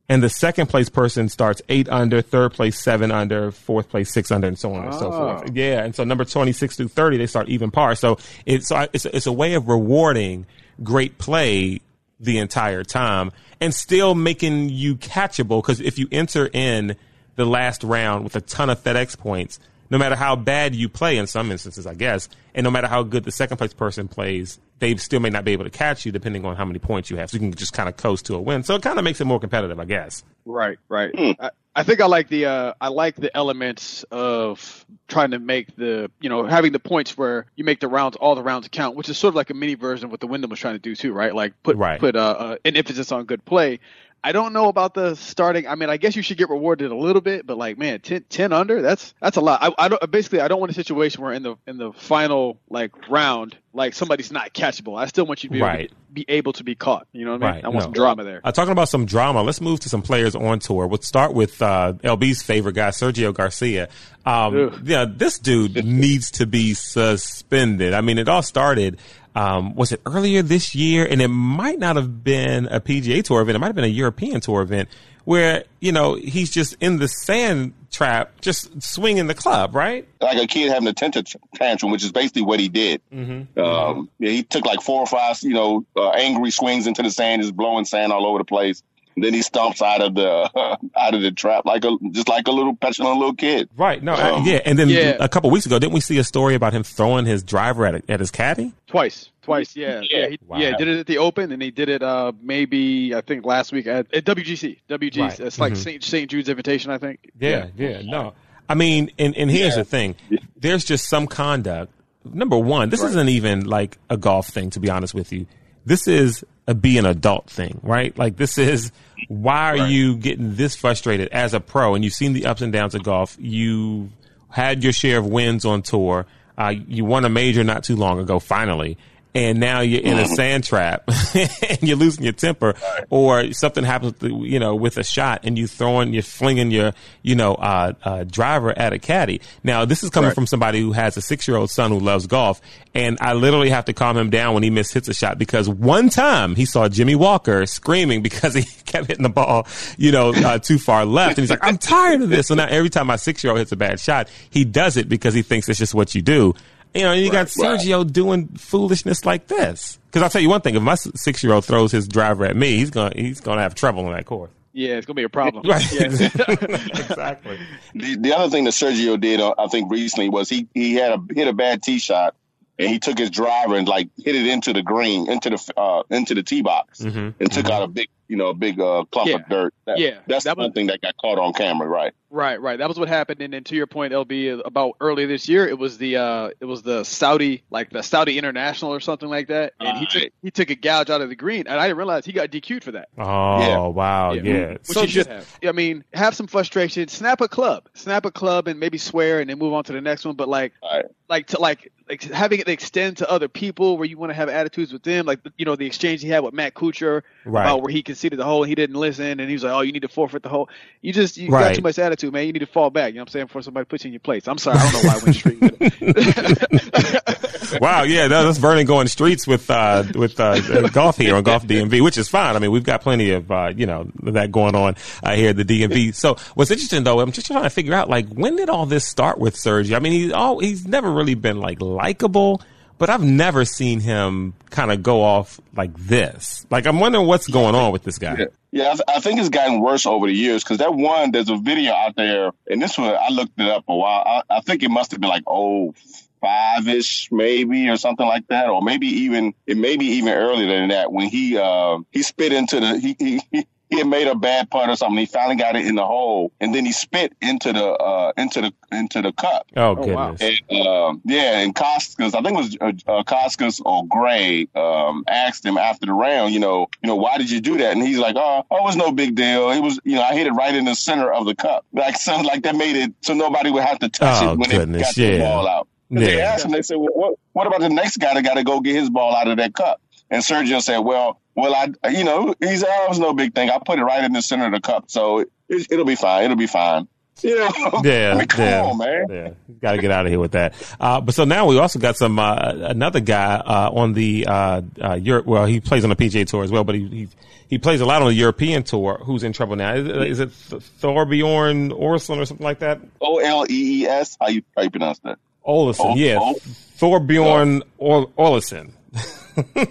And 0.09 0.23
the 0.23 0.29
second 0.29 0.67
place 0.67 0.89
person 0.89 1.27
starts 1.27 1.61
eight 1.67 1.89
under, 1.89 2.21
third 2.21 2.53
place 2.53 2.79
seven 2.79 3.11
under, 3.11 3.51
fourth 3.51 3.89
place 3.89 4.11
six 4.11 4.31
under, 4.31 4.47
and 4.47 4.57
so 4.57 4.73
on 4.73 4.85
oh. 4.85 4.87
and 4.87 4.93
so 4.93 5.11
forth. 5.11 5.43
Oh. 5.45 5.51
Yeah, 5.53 5.83
and 5.83 5.93
so 5.93 6.05
number 6.05 6.23
twenty 6.23 6.53
six 6.53 6.77
through 6.77 6.87
thirty, 6.87 7.17
they 7.17 7.27
start 7.27 7.49
even 7.49 7.71
par. 7.71 7.93
So 7.95 8.17
it's 8.45 8.69
so 8.69 8.87
it's 8.93 9.05
it's 9.05 9.25
a 9.25 9.33
way 9.33 9.55
of 9.55 9.67
rewarding 9.67 10.45
great 10.81 11.17
play 11.17 11.81
the 12.21 12.37
entire 12.37 12.85
time 12.85 13.33
and 13.59 13.73
still 13.73 14.15
making 14.15 14.69
you 14.69 14.95
catchable. 14.95 15.61
Because 15.61 15.81
if 15.81 15.97
you 15.99 16.07
enter 16.11 16.49
in 16.51 16.95
the 17.37 17.45
last 17.45 17.83
round 17.83 18.25
with 18.25 18.35
a 18.35 18.41
ton 18.41 18.69
of 18.69 18.83
FedEx 18.83 19.17
points, 19.17 19.59
no 19.89 19.97
matter 19.97 20.15
how 20.15 20.35
bad 20.35 20.75
you 20.75 20.89
play 20.89 21.17
in 21.17 21.27
some 21.27 21.51
instances, 21.51 21.87
I 21.87 21.93
guess, 21.93 22.27
and 22.53 22.65
no 22.65 22.71
matter 22.71 22.87
how 22.87 23.03
good 23.03 23.23
the 23.23 23.31
second 23.31 23.55
place 23.55 23.73
person 23.73 24.09
plays, 24.09 24.59
they 24.79 24.95
still 24.97 25.19
may 25.19 25.29
not 25.29 25.45
be 25.45 25.53
able 25.53 25.63
to 25.63 25.69
catch 25.69 26.05
you 26.05 26.11
depending 26.11 26.45
on 26.45 26.55
how 26.55 26.65
many 26.65 26.79
points 26.79 27.09
you 27.09 27.17
have. 27.17 27.29
So 27.29 27.35
you 27.35 27.39
can 27.39 27.53
just 27.53 27.73
kind 27.73 27.87
of 27.87 27.97
coast 27.97 28.25
to 28.25 28.35
a 28.35 28.41
win. 28.41 28.63
So 28.63 28.75
it 28.75 28.81
kind 28.81 28.97
of 28.99 29.05
makes 29.05 29.21
it 29.21 29.25
more 29.25 29.39
competitive, 29.39 29.79
I 29.79 29.85
guess. 29.85 30.23
Right, 30.45 30.77
right. 30.89 31.11
Mm. 31.13 31.35
I, 31.39 31.49
I, 31.75 31.83
think 31.83 32.01
I 32.01 32.05
like 32.05 32.29
the 32.29 32.45
uh, 32.45 32.73
I 32.79 32.89
like 32.89 33.15
the 33.15 33.35
elements 33.35 34.03
of 34.11 34.85
trying 35.07 35.31
to 35.31 35.39
make 35.39 35.75
the 35.75 36.09
you 36.19 36.29
know 36.29 36.45
having 36.45 36.71
the 36.71 36.79
points 36.79 37.17
where 37.17 37.45
you 37.55 37.63
make 37.63 37.79
the 37.79 37.87
rounds 37.87 38.17
all 38.17 38.35
the 38.35 38.43
rounds 38.43 38.67
count, 38.71 38.95
which 38.95 39.09
is 39.09 39.17
sort 39.17 39.31
of 39.31 39.35
like 39.35 39.49
a 39.49 39.53
mini 39.53 39.75
version 39.75 40.05
of 40.05 40.11
what 40.11 40.19
the 40.19 40.27
Wyndham 40.27 40.49
was 40.49 40.59
trying 40.59 40.75
to 40.75 40.79
do 40.79 40.95
too, 40.95 41.13
right? 41.13 41.35
Like 41.35 41.53
put 41.63 41.75
right. 41.77 41.99
put 41.99 42.15
uh, 42.15 42.19
uh, 42.19 42.55
an 42.65 42.75
emphasis 42.75 43.11
on 43.11 43.25
good 43.25 43.43
play. 43.45 43.79
I 44.23 44.31
don't 44.31 44.51
know 44.51 44.67
about 44.67 44.93
the 44.93 45.15
starting. 45.15 45.67
I 45.67 45.75
mean, 45.75 45.89
I 45.89 45.97
guess 45.97 46.15
you 46.15 46.21
should 46.21 46.37
get 46.37 46.49
rewarded 46.49 46.91
a 46.91 46.95
little 46.95 47.21
bit, 47.21 47.45
but 47.45 47.57
like, 47.57 47.77
man, 47.77 47.99
10, 47.99 48.25
10 48.27 48.51
under, 48.51 48.81
that's 48.81 49.13
that's 49.21 49.37
a 49.37 49.41
lot. 49.41 49.59
I, 49.61 49.73
I 49.77 49.87
don't 49.87 50.11
basically 50.11 50.41
I 50.41 50.47
don't 50.47 50.59
want 50.59 50.71
a 50.71 50.75
situation 50.75 51.23
where 51.23 51.33
in 51.33 51.43
the 51.43 51.55
in 51.65 51.77
the 51.77 51.93
final 51.93 52.59
like 52.69 53.09
round, 53.09 53.55
like 53.73 53.93
somebody's 53.93 54.31
not 54.31 54.53
catchable. 54.53 54.97
I 54.97 55.05
still 55.05 55.25
want 55.25 55.43
you 55.43 55.49
to 55.49 55.53
be, 55.53 55.61
right. 55.61 55.79
able, 55.81 55.89
to 55.89 56.13
be 56.13 56.25
able 56.27 56.53
to 56.53 56.63
be 56.63 56.75
caught. 56.75 57.07
You 57.13 57.25
know 57.25 57.33
what 57.33 57.43
I 57.43 57.45
mean? 57.45 57.55
Right. 57.55 57.65
I 57.65 57.67
want 57.67 57.79
no. 57.79 57.83
some 57.83 57.93
drama 57.93 58.23
there. 58.23 58.41
Uh, 58.43 58.51
talking 58.51 58.71
about 58.71 58.89
some 58.89 59.05
drama, 59.05 59.43
let's 59.43 59.61
move 59.61 59.79
to 59.81 59.89
some 59.89 60.01
players 60.01 60.35
on 60.35 60.59
tour. 60.59 60.87
We'll 60.87 61.01
start 61.01 61.33
with 61.33 61.61
uh, 61.61 61.93
LB's 62.03 62.41
favorite 62.41 62.73
guy, 62.73 62.89
Sergio 62.89 63.33
Garcia. 63.33 63.87
Um, 64.25 64.81
yeah, 64.83 65.05
this 65.07 65.39
dude 65.39 65.85
needs 65.85 66.31
to 66.31 66.45
be 66.47 66.73
suspended. 66.73 67.93
I 67.93 68.01
mean, 68.01 68.17
it 68.17 68.27
all 68.27 68.41
started 68.41 68.99
um, 69.37 69.75
was 69.75 69.91
it 69.91 70.01
earlier 70.05 70.41
this 70.41 70.73
year? 70.73 71.05
And 71.05 71.21
it 71.21 71.27
might 71.27 71.77
not 71.77 71.95
have 71.95 72.23
been 72.23 72.65
a 72.67 72.79
PGA 72.79 73.23
Tour 73.23 73.41
event. 73.41 73.55
It 73.55 73.59
might 73.59 73.67
have 73.67 73.75
been 73.75 73.83
a 73.83 73.87
European 73.87 74.41
Tour 74.41 74.61
event 74.61 74.89
where 75.25 75.65
you 75.79 75.91
know 75.91 76.15
he's 76.15 76.49
just 76.49 76.75
in 76.79 76.97
the 76.97 77.07
sand 77.07 77.73
trap, 77.91 78.41
just 78.41 78.81
swinging 78.81 79.27
the 79.27 79.35
club, 79.35 79.75
right? 79.75 80.07
Like 80.21 80.39
a 80.39 80.47
kid 80.47 80.71
having 80.71 80.87
a 80.87 80.93
temper 80.93 81.21
tantrum, 81.53 81.91
which 81.91 82.03
is 82.03 82.11
basically 82.11 82.41
what 82.41 82.59
he 82.59 82.67
did. 82.67 83.01
Mm-hmm. 83.13 83.59
Um, 83.59 84.09
yeah, 84.17 84.31
he 84.31 84.43
took 84.43 84.65
like 84.65 84.81
four 84.81 85.01
or 85.01 85.05
five, 85.05 85.37
you 85.43 85.53
know, 85.53 85.85
uh, 85.95 86.09
angry 86.09 86.49
swings 86.49 86.87
into 86.87 87.03
the 87.03 87.11
sand, 87.11 87.43
just 87.43 87.55
blowing 87.55 87.85
sand 87.85 88.11
all 88.11 88.25
over 88.25 88.39
the 88.39 88.45
place 88.45 88.81
then 89.23 89.33
he 89.33 89.41
stomps 89.41 89.81
out 89.81 90.01
of 90.01 90.15
the 90.15 90.77
out 90.95 91.13
of 91.13 91.21
the 91.21 91.31
trap 91.31 91.65
like 91.65 91.83
a 91.83 91.97
just 92.11 92.29
like 92.29 92.47
a 92.47 92.51
little 92.51 92.75
petulant 92.75 93.17
little 93.17 93.33
kid. 93.33 93.69
Right. 93.75 94.01
No. 94.01 94.13
Um, 94.13 94.45
yeah. 94.45 94.59
And 94.65 94.77
then 94.77 94.89
yeah. 94.89 95.17
a 95.19 95.27
couple 95.27 95.49
weeks 95.49 95.65
ago, 95.65 95.79
didn't 95.79 95.93
we 95.93 96.01
see 96.01 96.17
a 96.17 96.23
story 96.23 96.55
about 96.55 96.73
him 96.73 96.83
throwing 96.83 97.25
his 97.25 97.43
driver 97.43 97.85
at 97.85 97.95
a, 97.95 98.11
at 98.11 98.19
his 98.19 98.31
caddy? 98.31 98.73
Twice. 98.87 99.31
Twice. 99.41 99.75
Yeah. 99.75 100.01
Yeah. 100.09 100.29
He, 100.29 100.39
wow. 100.45 100.57
yeah. 100.57 100.77
Did 100.77 100.87
it 100.87 100.99
at 100.99 101.07
the 101.07 101.17
Open, 101.17 101.51
and 101.51 101.61
he 101.61 101.71
did 101.71 101.89
it 101.89 102.03
uh, 102.03 102.31
maybe 102.41 103.15
I 103.15 103.21
think 103.21 103.45
last 103.45 103.71
week 103.71 103.87
at, 103.87 104.13
at 104.13 104.23
WGC. 104.25 104.79
WGC. 104.89 105.19
Right. 105.19 105.39
It's 105.39 105.59
like 105.59 105.73
mm-hmm. 105.73 105.99
St. 105.99 106.29
Jude's 106.29 106.49
Invitation, 106.49 106.91
I 106.91 106.97
think. 106.97 107.31
Yeah. 107.39 107.67
Yeah. 107.75 107.89
yeah 107.89 108.01
no. 108.03 108.33
I 108.69 108.75
mean, 108.75 109.11
and 109.17 109.35
and 109.35 109.49
here's 109.49 109.75
yeah. 109.75 109.83
the 109.83 109.85
thing: 109.85 110.15
there's 110.57 110.83
just 110.83 111.07
some 111.07 111.27
conduct. 111.27 111.93
Number 112.25 112.57
one, 112.57 112.89
this 112.89 113.01
right. 113.01 113.09
isn't 113.09 113.29
even 113.29 113.65
like 113.65 113.97
a 114.09 114.17
golf 114.17 114.47
thing, 114.49 114.69
to 114.71 114.79
be 114.79 114.89
honest 114.89 115.13
with 115.13 115.31
you. 115.31 115.47
This 115.85 116.07
is 116.07 116.43
a 116.67 116.75
be 116.75 116.97
an 116.97 117.05
adult 117.05 117.49
thing, 117.49 117.79
right? 117.81 118.15
Like 118.17 118.35
this 118.35 118.57
is 118.57 118.91
why 119.27 119.71
are 119.71 119.77
right. 119.77 119.91
you 119.91 120.17
getting 120.17 120.55
this 120.55 120.75
frustrated 120.75 121.29
as 121.29 121.53
a 121.53 121.59
pro? 121.59 121.95
And 121.95 122.03
you've 122.03 122.13
seen 122.13 122.33
the 122.33 122.45
ups 122.45 122.61
and 122.61 122.71
downs 122.71 122.95
of 122.95 123.03
golf. 123.03 123.35
You 123.39 124.09
had 124.49 124.83
your 124.83 124.93
share 124.93 125.19
of 125.19 125.25
wins 125.25 125.65
on 125.65 125.81
tour. 125.81 126.25
Uh, 126.57 126.73
you 126.87 127.05
won 127.05 127.25
a 127.25 127.29
major 127.29 127.63
not 127.63 127.83
too 127.83 127.95
long 127.95 128.19
ago, 128.19 128.39
finally 128.39 128.97
and 129.37 129.59
now 129.59 129.81
you're 129.81 130.01
in 130.01 130.17
a 130.17 130.23
mm-hmm. 130.23 130.33
sand 130.33 130.63
trap 130.63 131.03
and 131.69 131.83
you're 131.83 131.95
losing 131.95 132.23
your 132.23 132.33
temper 132.33 132.73
or 133.11 133.53
something 133.53 133.83
happens 133.83 134.15
you 134.23 134.57
know 134.59 134.73
with 134.73 134.97
a 134.97 135.03
shot 135.03 135.41
and 135.43 135.59
you 135.59 135.67
throwing 135.67 136.11
you're 136.11 136.23
flinging 136.23 136.71
your 136.71 136.91
you 137.21 137.35
know 137.35 137.53
uh, 137.53 137.93
uh, 138.03 138.23
driver 138.23 138.75
at 138.77 138.93
a 138.93 138.99
caddy 138.99 139.39
now 139.63 139.85
this 139.85 140.03
is 140.03 140.09
coming 140.09 140.29
right. 140.29 140.35
from 140.35 140.47
somebody 140.47 140.81
who 140.81 140.91
has 140.91 141.15
a 141.17 141.21
six 141.21 141.47
year 141.47 141.55
old 141.55 141.69
son 141.69 141.91
who 141.91 141.99
loves 141.99 142.25
golf 142.25 142.59
and 142.95 143.15
i 143.21 143.33
literally 143.33 143.69
have 143.69 143.85
to 143.85 143.93
calm 143.93 144.17
him 144.17 144.31
down 144.31 144.55
when 144.55 144.63
he 144.63 144.71
miss 144.71 144.91
hits 144.91 145.07
a 145.07 145.13
shot 145.13 145.37
because 145.37 145.69
one 145.69 146.09
time 146.09 146.55
he 146.55 146.65
saw 146.65 146.89
jimmy 146.89 147.13
walker 147.13 147.67
screaming 147.67 148.21
because 148.27 148.55
he 148.55 148.63
kept 148.85 149.05
hitting 149.05 149.23
the 149.23 149.29
ball 149.29 149.67
you 149.97 150.11
know 150.11 150.33
uh, 150.33 150.57
too 150.57 150.79
far 150.79 151.05
left 151.05 151.37
and 151.37 151.43
he's 151.43 151.51
like 151.51 151.59
i'm 151.61 151.77
tired 151.77 152.21
of 152.23 152.29
this 152.29 152.47
so 152.47 152.55
now 152.55 152.65
every 152.67 152.89
time 152.89 153.05
my 153.05 153.15
six 153.15 153.43
year 153.43 153.51
old 153.51 153.59
hits 153.59 153.71
a 153.71 153.77
bad 153.77 153.99
shot 153.99 154.27
he 154.49 154.65
does 154.65 154.97
it 154.97 155.07
because 155.07 155.35
he 155.35 155.43
thinks 155.43 155.69
it's 155.69 155.77
just 155.77 155.93
what 155.93 156.15
you 156.15 156.23
do 156.23 156.55
you 156.93 157.01
know, 157.01 157.13
you 157.13 157.25
right, 157.25 157.31
got 157.31 157.47
Sergio 157.47 158.03
right. 158.03 158.13
doing 158.13 158.47
foolishness 158.49 159.25
like 159.25 159.47
this. 159.47 159.99
Because 160.07 160.23
I'll 160.23 160.29
tell 160.29 160.41
you 160.41 160.49
one 160.49 160.61
thing: 160.61 160.75
if 160.75 160.81
my 160.81 160.95
six 160.95 161.43
year 161.43 161.53
old 161.53 161.65
throws 161.65 161.91
his 161.91 162.07
driver 162.07 162.45
at 162.45 162.55
me, 162.55 162.77
he's 162.77 162.89
gonna 162.89 163.13
he's 163.15 163.39
gonna 163.39 163.61
have 163.61 163.75
trouble 163.75 164.07
in 164.07 164.13
that 164.13 164.25
course. 164.25 164.51
Yeah, 164.73 164.95
it's 164.95 165.07
gonna 165.07 165.15
be 165.15 165.23
a 165.23 165.29
problem. 165.29 165.65
Right. 165.67 165.91
Yeah. 165.91 166.03
exactly. 166.05 167.59
The, 167.95 168.15
the 168.17 168.37
other 168.37 168.49
thing 168.51 168.65
that 168.65 168.71
Sergio 168.71 169.19
did, 169.19 169.39
uh, 169.39 169.55
I 169.57 169.67
think, 169.67 169.91
recently 169.91 170.29
was 170.29 170.49
he 170.49 170.67
he 170.73 170.93
had 170.93 171.11
a 171.11 171.33
hit 171.33 171.47
a 171.47 171.53
bad 171.53 171.81
tee 171.81 171.99
shot, 171.99 172.35
and 172.77 172.87
he 172.87 172.99
took 172.99 173.17
his 173.17 173.29
driver 173.29 173.75
and 173.75 173.87
like 173.87 174.09
hit 174.23 174.35
it 174.35 174.45
into 174.45 174.73
the 174.73 174.83
green, 174.83 175.31
into 175.31 175.49
the 175.49 175.73
uh, 175.75 176.03
into 176.09 176.35
the 176.35 176.43
tee 176.43 176.61
box, 176.61 176.99
mm-hmm. 176.99 177.29
and 177.39 177.51
took 177.51 177.65
mm-hmm. 177.65 177.71
out 177.71 177.83
a 177.83 177.87
big 177.87 178.07
you 178.27 178.35
know, 178.37 178.47
a 178.47 178.53
big 178.53 178.79
uh, 178.79 179.03
clump 179.11 179.29
Yeah. 179.29 179.35
of 179.37 179.49
dirt. 179.49 179.73
That, 179.85 179.97
Yeah, 179.99 180.17
that's 180.27 180.43
that 180.45 180.55
the 180.55 180.61
one 180.61 180.69
was- 180.69 180.73
thing 180.75 180.87
that 180.87 181.01
got 181.01 181.15
caught 181.17 181.39
on 181.39 181.53
camera, 181.53 181.87
right? 181.87 182.13
Right, 182.29 182.59
right. 182.61 182.77
That 182.77 182.89
was 182.89 182.99
what 182.99 183.07
happened. 183.07 183.41
And 183.41 183.53
then 183.53 183.63
to 183.63 183.75
your 183.75 183.87
point, 183.87 184.11
LB, 184.11 184.61
about 184.65 184.97
earlier 184.99 185.27
this 185.27 185.47
year, 185.47 185.65
it 185.65 185.77
was 185.79 185.97
the 185.97 186.17
uh, 186.17 186.49
it 186.59 186.65
was 186.65 186.81
the 186.81 187.05
Saudi 187.05 187.63
like 187.69 187.89
the 187.89 188.03
Saudi 188.03 188.37
International 188.37 188.93
or 188.93 188.99
something 188.99 189.29
like 189.29 189.47
that, 189.47 189.73
and 189.79 189.97
he 189.97 190.05
took 190.07 190.31
he 190.41 190.51
took 190.51 190.69
a 190.69 190.75
gouge 190.75 191.09
out 191.09 191.21
of 191.21 191.29
the 191.29 191.37
green, 191.37 191.67
and 191.67 191.79
I 191.79 191.87
didn't 191.87 191.97
realize 191.97 192.25
he 192.25 192.33
got 192.33 192.49
DQ'd 192.49 192.83
for 192.83 192.91
that. 192.91 193.07
Oh 193.17 193.59
Yeah. 193.61 193.87
wow, 193.87 194.33
yeah. 194.33 194.71
Which 194.73 194.85
So 194.87 195.01
he 195.01 195.07
should 195.07 195.27
just- 195.27 195.29
have. 195.29 195.69
I 195.69 195.71
mean, 195.71 196.03
have 196.13 196.35
some 196.35 196.47
frustration, 196.47 197.07
snap 197.07 197.39
a 197.39 197.47
club, 197.47 197.87
snap 197.93 198.25
a 198.25 198.31
club, 198.31 198.67
and 198.67 198.77
maybe 198.77 198.97
swear, 198.97 199.39
and 199.39 199.49
then 199.49 199.57
move 199.57 199.71
on 199.73 199.85
to 199.85 199.93
the 199.93 200.01
next 200.01 200.25
one. 200.25 200.35
But 200.35 200.49
like, 200.49 200.73
Right. 200.83 201.05
like 201.29 201.47
to 201.47 201.61
like 201.61 201.93
like 202.09 202.23
having 202.23 202.59
it 202.59 202.67
extend 202.69 203.17
to 203.17 203.29
other 203.31 203.47
people 203.47 203.97
where 203.97 204.05
you 204.07 204.17
want 204.17 204.31
to 204.31 204.33
have 204.33 204.49
attitudes 204.49 204.91
with 204.91 205.03
them, 205.03 205.25
like 205.25 205.39
you 205.57 205.63
know 205.63 205.77
the 205.77 205.85
exchange 205.85 206.21
he 206.23 206.27
had 206.27 206.39
with 206.43 206.53
Matt 206.53 206.73
Kuchar 206.73 207.21
Right. 207.45 207.61
about 207.63 207.83
where 207.83 207.91
he 207.91 208.03
conceded 208.17 208.39
the 208.39 208.43
hole, 208.45 208.63
and 208.63 208.69
he 208.69 208.75
didn't 208.75 208.95
listen, 208.95 209.25
and 209.39 209.41
he 209.41 209.53
was 209.53 209.63
like, 209.63 209.73
"Oh, 209.73 209.81
you 209.81 209.91
need 209.91 210.01
to 210.01 210.07
forfeit 210.07 210.41
the 210.43 210.49
hole." 210.49 210.69
You 211.01 211.13
just 211.13 211.37
you 211.37 211.49
Right. 211.49 211.67
got 211.69 211.75
too 211.75 211.81
much 211.81 211.99
attitude, 211.99 212.33
man. 212.33 212.47
You 212.47 212.53
need 212.53 212.59
to 212.59 212.65
fall 212.65 212.89
back. 212.89 213.09
You 213.13 213.15
know 213.19 213.21
what 213.21 213.29
I'm 213.29 213.31
saying? 213.33 213.45
Before 213.47 213.61
somebody 213.61 213.85
puts 213.85 214.03
you 214.03 214.09
in 214.09 214.13
your 214.13 214.19
place. 214.21 214.47
I'm 214.47 214.57
sorry, 214.57 214.77
I 214.79 214.91
don't 214.91 215.03
know 215.03 215.09
why 215.09 215.15
I 215.15 215.23
went 215.23 215.45
it. 215.45 217.33
Wow, 217.81 218.03
yeah, 218.03 218.29
that- 218.29 218.43
that's 218.43 218.57
Vernon 218.59 218.85
going 218.85 219.07
streets 219.07 219.45
with 219.45 219.69
uh, 219.69 220.03
with 220.15 220.39
uh, 220.39 220.87
golf 220.89 221.17
here 221.17 221.35
on 221.35 221.43
Golf 221.43 221.65
DMV, 221.67 222.01
which 222.01 222.17
is 222.17 222.29
fine. 222.29 222.55
I 222.55 222.59
mean, 222.59 222.71
we've 222.71 222.83
got 222.83 223.01
plenty 223.01 223.31
of 223.31 223.51
uh, 223.51 223.73
you 223.75 223.85
know 223.85 224.09
that 224.23 224.51
going 224.53 224.73
on 224.73 224.95
uh, 225.21 225.35
here 225.35 225.49
at 225.49 225.57
the 225.57 225.65
DMV. 225.65 226.15
So, 226.15 226.37
what's 226.55 226.71
interesting 226.71 227.03
though, 227.03 227.19
I'm 227.19 227.31
just 227.33 227.45
trying 227.47 227.63
to 227.63 227.69
figure 227.69 227.93
out 227.93 228.09
like 228.09 228.29
when 228.29 228.55
did 228.55 228.69
all 228.69 228.85
this 228.85 229.05
start 229.05 229.37
with 229.37 229.55
Sergio? 229.55 229.95
I 229.97 229.99
mean, 229.99 230.13
he's 230.13 230.31
all 230.31 230.59
he's 230.59 230.87
never 230.87 231.11
really 231.11 231.35
been 231.35 231.59
like 231.59 231.81
likable, 231.81 232.61
but 232.97 233.09
I've 233.09 233.23
never 233.23 233.65
seen 233.65 233.99
him 233.99 234.53
kind 234.69 234.91
of 234.91 235.03
go 235.03 235.21
off 235.21 235.59
like 235.75 235.93
this. 235.95 236.65
Like, 236.69 236.85
I'm 236.85 236.99
wondering 236.99 237.27
what's 237.27 237.47
going 237.47 237.75
on 237.75 237.91
with 237.91 238.03
this 238.03 238.17
guy. 238.17 238.37
Yeah, 238.37 238.45
yeah 238.71 238.83
I, 238.89 238.93
th- 238.93 239.01
I 239.07 239.19
think 239.19 239.39
it's 239.39 239.49
gotten 239.49 239.79
worse 239.79 240.05
over 240.05 240.27
the 240.27 240.33
years 240.33 240.63
because 240.63 240.79
that 240.79 240.93
one, 240.93 241.31
there's 241.31 241.49
a 241.49 241.57
video 241.57 241.93
out 241.93 242.15
there, 242.15 242.51
and 242.67 242.81
this 242.81 242.97
one 242.97 243.15
I 243.15 243.29
looked 243.29 243.59
it 243.59 243.67
up 243.67 243.85
a 243.87 243.95
while. 243.95 244.43
I, 244.49 244.57
I 244.57 244.61
think 244.61 244.83
it 244.83 244.89
must 244.89 245.11
have 245.11 245.21
been 245.21 245.29
like 245.29 245.43
oh 245.47 245.93
five 246.41 246.87
ish 246.87 247.29
maybe 247.31 247.89
or 247.89 247.97
something 247.97 248.25
like 248.25 248.47
that, 248.47 248.69
or 248.69 248.81
maybe 248.81 249.07
even 249.07 249.53
it 249.65 249.77
may 249.77 249.97
be 249.97 250.05
even 250.13 250.33
earlier 250.33 250.67
than 250.67 250.89
that 250.89 251.11
when 251.11 251.29
he 251.29 251.57
uh, 251.57 251.99
he 252.11 252.23
spit 252.23 252.53
into 252.53 252.79
the 252.79 252.97
he. 252.97 253.41
he 253.51 253.67
he 253.89 253.97
had 253.99 254.07
made 254.07 254.27
a 254.27 254.35
bad 254.35 254.69
putt 254.69 254.89
or 254.89 254.95
something. 254.95 255.17
He 255.17 255.25
finally 255.25 255.55
got 255.55 255.75
it 255.75 255.85
in 255.85 255.95
the 255.95 256.05
hole, 256.05 256.51
and 256.59 256.73
then 256.75 256.85
he 256.85 256.91
spit 256.91 257.33
into 257.41 257.71
the 257.73 257.85
uh, 257.85 258.33
into 258.37 258.61
the 258.61 258.73
into 258.91 259.21
the 259.21 259.31
cup. 259.31 259.67
Oh, 259.75 259.93
wow. 259.93 260.31
goodness. 260.31 260.59
And, 260.69 260.87
um, 260.87 261.21
yeah, 261.25 261.59
and 261.59 261.73
Costas, 261.75 262.33
I 262.33 262.41
think 262.41 262.57
it 262.57 262.79
was 262.81 263.05
uh, 263.07 263.11
uh, 263.11 263.23
Costas 263.23 263.79
or 263.85 264.05
Gray, 264.07 264.67
um, 264.75 265.23
asked 265.27 265.65
him 265.65 265.77
after 265.77 266.05
the 266.05 266.13
round, 266.13 266.53
you 266.53 266.59
know, 266.59 266.87
you 267.01 267.07
know, 267.07 267.15
why 267.15 267.37
did 267.37 267.49
you 267.49 267.61
do 267.61 267.77
that? 267.77 267.93
And 267.93 268.01
he's 268.05 268.17
like, 268.19 268.35
oh, 268.37 268.65
oh, 268.69 268.77
it 268.77 268.83
was 268.83 268.95
no 268.95 269.11
big 269.11 269.35
deal. 269.35 269.71
It 269.71 269.79
was, 269.81 269.99
you 270.03 270.15
know, 270.15 270.21
I 270.23 270.33
hit 270.35 270.47
it 270.47 270.51
right 270.51 270.73
in 270.75 270.85
the 270.85 270.95
center 270.95 271.31
of 271.31 271.45
the 271.45 271.55
cup. 271.55 271.85
Like, 271.93 272.15
so, 272.27 272.35
like 272.41 272.63
that 272.63 272.75
made 272.75 272.95
it 272.95 273.13
so 273.21 273.33
nobody 273.33 273.71
would 273.71 273.83
have 273.83 273.99
to 273.99 274.09
touch 274.09 274.43
Oh, 274.43 274.53
it 274.53 274.57
when 274.59 274.69
goodness, 274.69 275.15
they 275.15 275.23
got 275.23 275.31
yeah. 275.31 275.37
the 275.37 275.43
ball 275.43 275.67
out. 275.67 275.87
'Cause 276.13 276.19
They 276.21 276.39
asked 276.41 276.65
him, 276.65 276.71
they 276.71 276.81
said, 276.81 276.95
well, 276.97 277.09
what, 277.13 277.33
what 277.53 277.67
about 277.67 277.81
the 277.81 277.89
next 277.89 278.17
guy 278.17 278.33
that 278.33 278.43
got 278.43 278.53
to 278.55 278.63
go 278.63 278.79
get 278.79 278.95
his 278.95 279.09
ball 279.09 279.35
out 279.35 279.47
of 279.49 279.57
that 279.57 279.73
cup? 279.73 279.99
And 280.29 280.41
Sergio 280.43 280.81
said, 280.81 280.99
well, 280.99 281.39
well, 281.57 281.73
I, 281.73 282.09
you 282.09 282.23
know, 282.23 282.53
he 282.59 282.77
said, 282.77 282.87
oh, 282.87 283.05
it 283.05 283.09
was 283.09 283.17
no 283.19 283.33
big 283.33 283.55
thing. 283.55 283.71
I 283.71 283.79
put 283.83 283.97
it 283.97 284.03
right 284.03 284.23
in 284.23 284.31
the 284.31 284.43
center 284.43 284.67
of 284.67 284.71
the 284.73 284.79
cup. 284.79 285.05
So 285.09 285.39
it, 285.39 285.87
it'll 285.89 286.05
be 286.05 286.15
fine. 286.15 286.43
It'll 286.43 286.55
be 286.55 286.67
fine. 286.67 287.07
You 287.41 287.55
know? 287.55 288.01
Yeah, 288.03 288.31
I 288.35 288.37
mean, 288.37 288.47
come 288.47 288.65
yeah, 288.65 288.83
on, 288.83 288.97
man. 288.99 289.25
Yeah, 289.27 289.49
got 289.81 289.93
to 289.93 289.97
get 289.97 290.11
out 290.11 290.27
of 290.27 290.31
here 290.31 290.39
with 290.39 290.51
that. 290.51 290.75
Uh, 290.99 291.19
but 291.19 291.33
so 291.33 291.45
now 291.45 291.65
we 291.65 291.79
also 291.79 291.97
got 291.97 292.15
some 292.15 292.37
uh, 292.37 292.73
another 292.75 293.19
guy 293.21 293.55
uh, 293.55 293.89
on 293.91 294.13
the 294.13 294.45
uh, 294.47 294.81
uh, 295.01 295.13
Europe. 295.15 295.47
Well, 295.47 295.65
he 295.65 295.79
plays 295.79 296.03
on 296.03 296.11
the 296.11 296.15
PGA 296.15 296.45
Tour 296.45 296.63
as 296.63 296.71
well, 296.71 296.83
but 296.83 296.93
he 296.93 297.07
he, 297.07 297.27
he 297.69 297.77
plays 297.79 298.01
a 298.01 298.05
lot 298.05 298.21
on 298.21 298.27
the 298.27 298.35
European 298.35 298.83
Tour. 298.83 299.19
Who's 299.23 299.41
in 299.43 299.51
trouble 299.53 299.75
now? 299.77 299.95
Is, 299.95 300.07
is 300.07 300.39
it 300.39 300.51
Th- 300.69 300.81
Thorbjorn 301.01 301.91
Orson 301.91 302.39
or 302.39 302.45
something 302.45 302.63
like 302.63 302.79
that? 302.79 303.01
O 303.19 303.37
L 303.39 303.65
E 303.67 304.03
E 304.03 304.05
S. 304.05 304.37
How 304.39 304.47
you 304.49 304.61
how 304.75 304.83
you 304.83 304.91
pronounce 304.91 305.17
that? 305.19 305.39
Olison, 305.67 306.13
Oh, 306.13 306.15
yeah, 306.15 306.37
oh. 306.39 306.55
Thorbjorn 306.99 307.81
Ol- 307.99 308.31
Olison. 308.37 308.91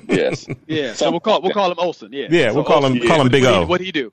Yes. 0.08 0.46
yeah, 0.66 0.92
so 0.94 1.10
we'll 1.10 1.20
call 1.20 1.42
we'll 1.42 1.52
call 1.52 1.70
him 1.70 1.78
Olson. 1.78 2.10
Yeah, 2.12 2.28
Yeah, 2.30 2.52
we'll 2.52 2.64
So 2.64 2.68
call 2.68 2.84
him- 2.86 2.92
Olsen, 2.94 3.08
call 3.08 3.20
him 3.20 3.28
Big 3.28 3.44
O. 3.44 3.60
He, 3.60 3.64
what 3.66 3.80
he 3.80 3.92
do? 3.92 4.12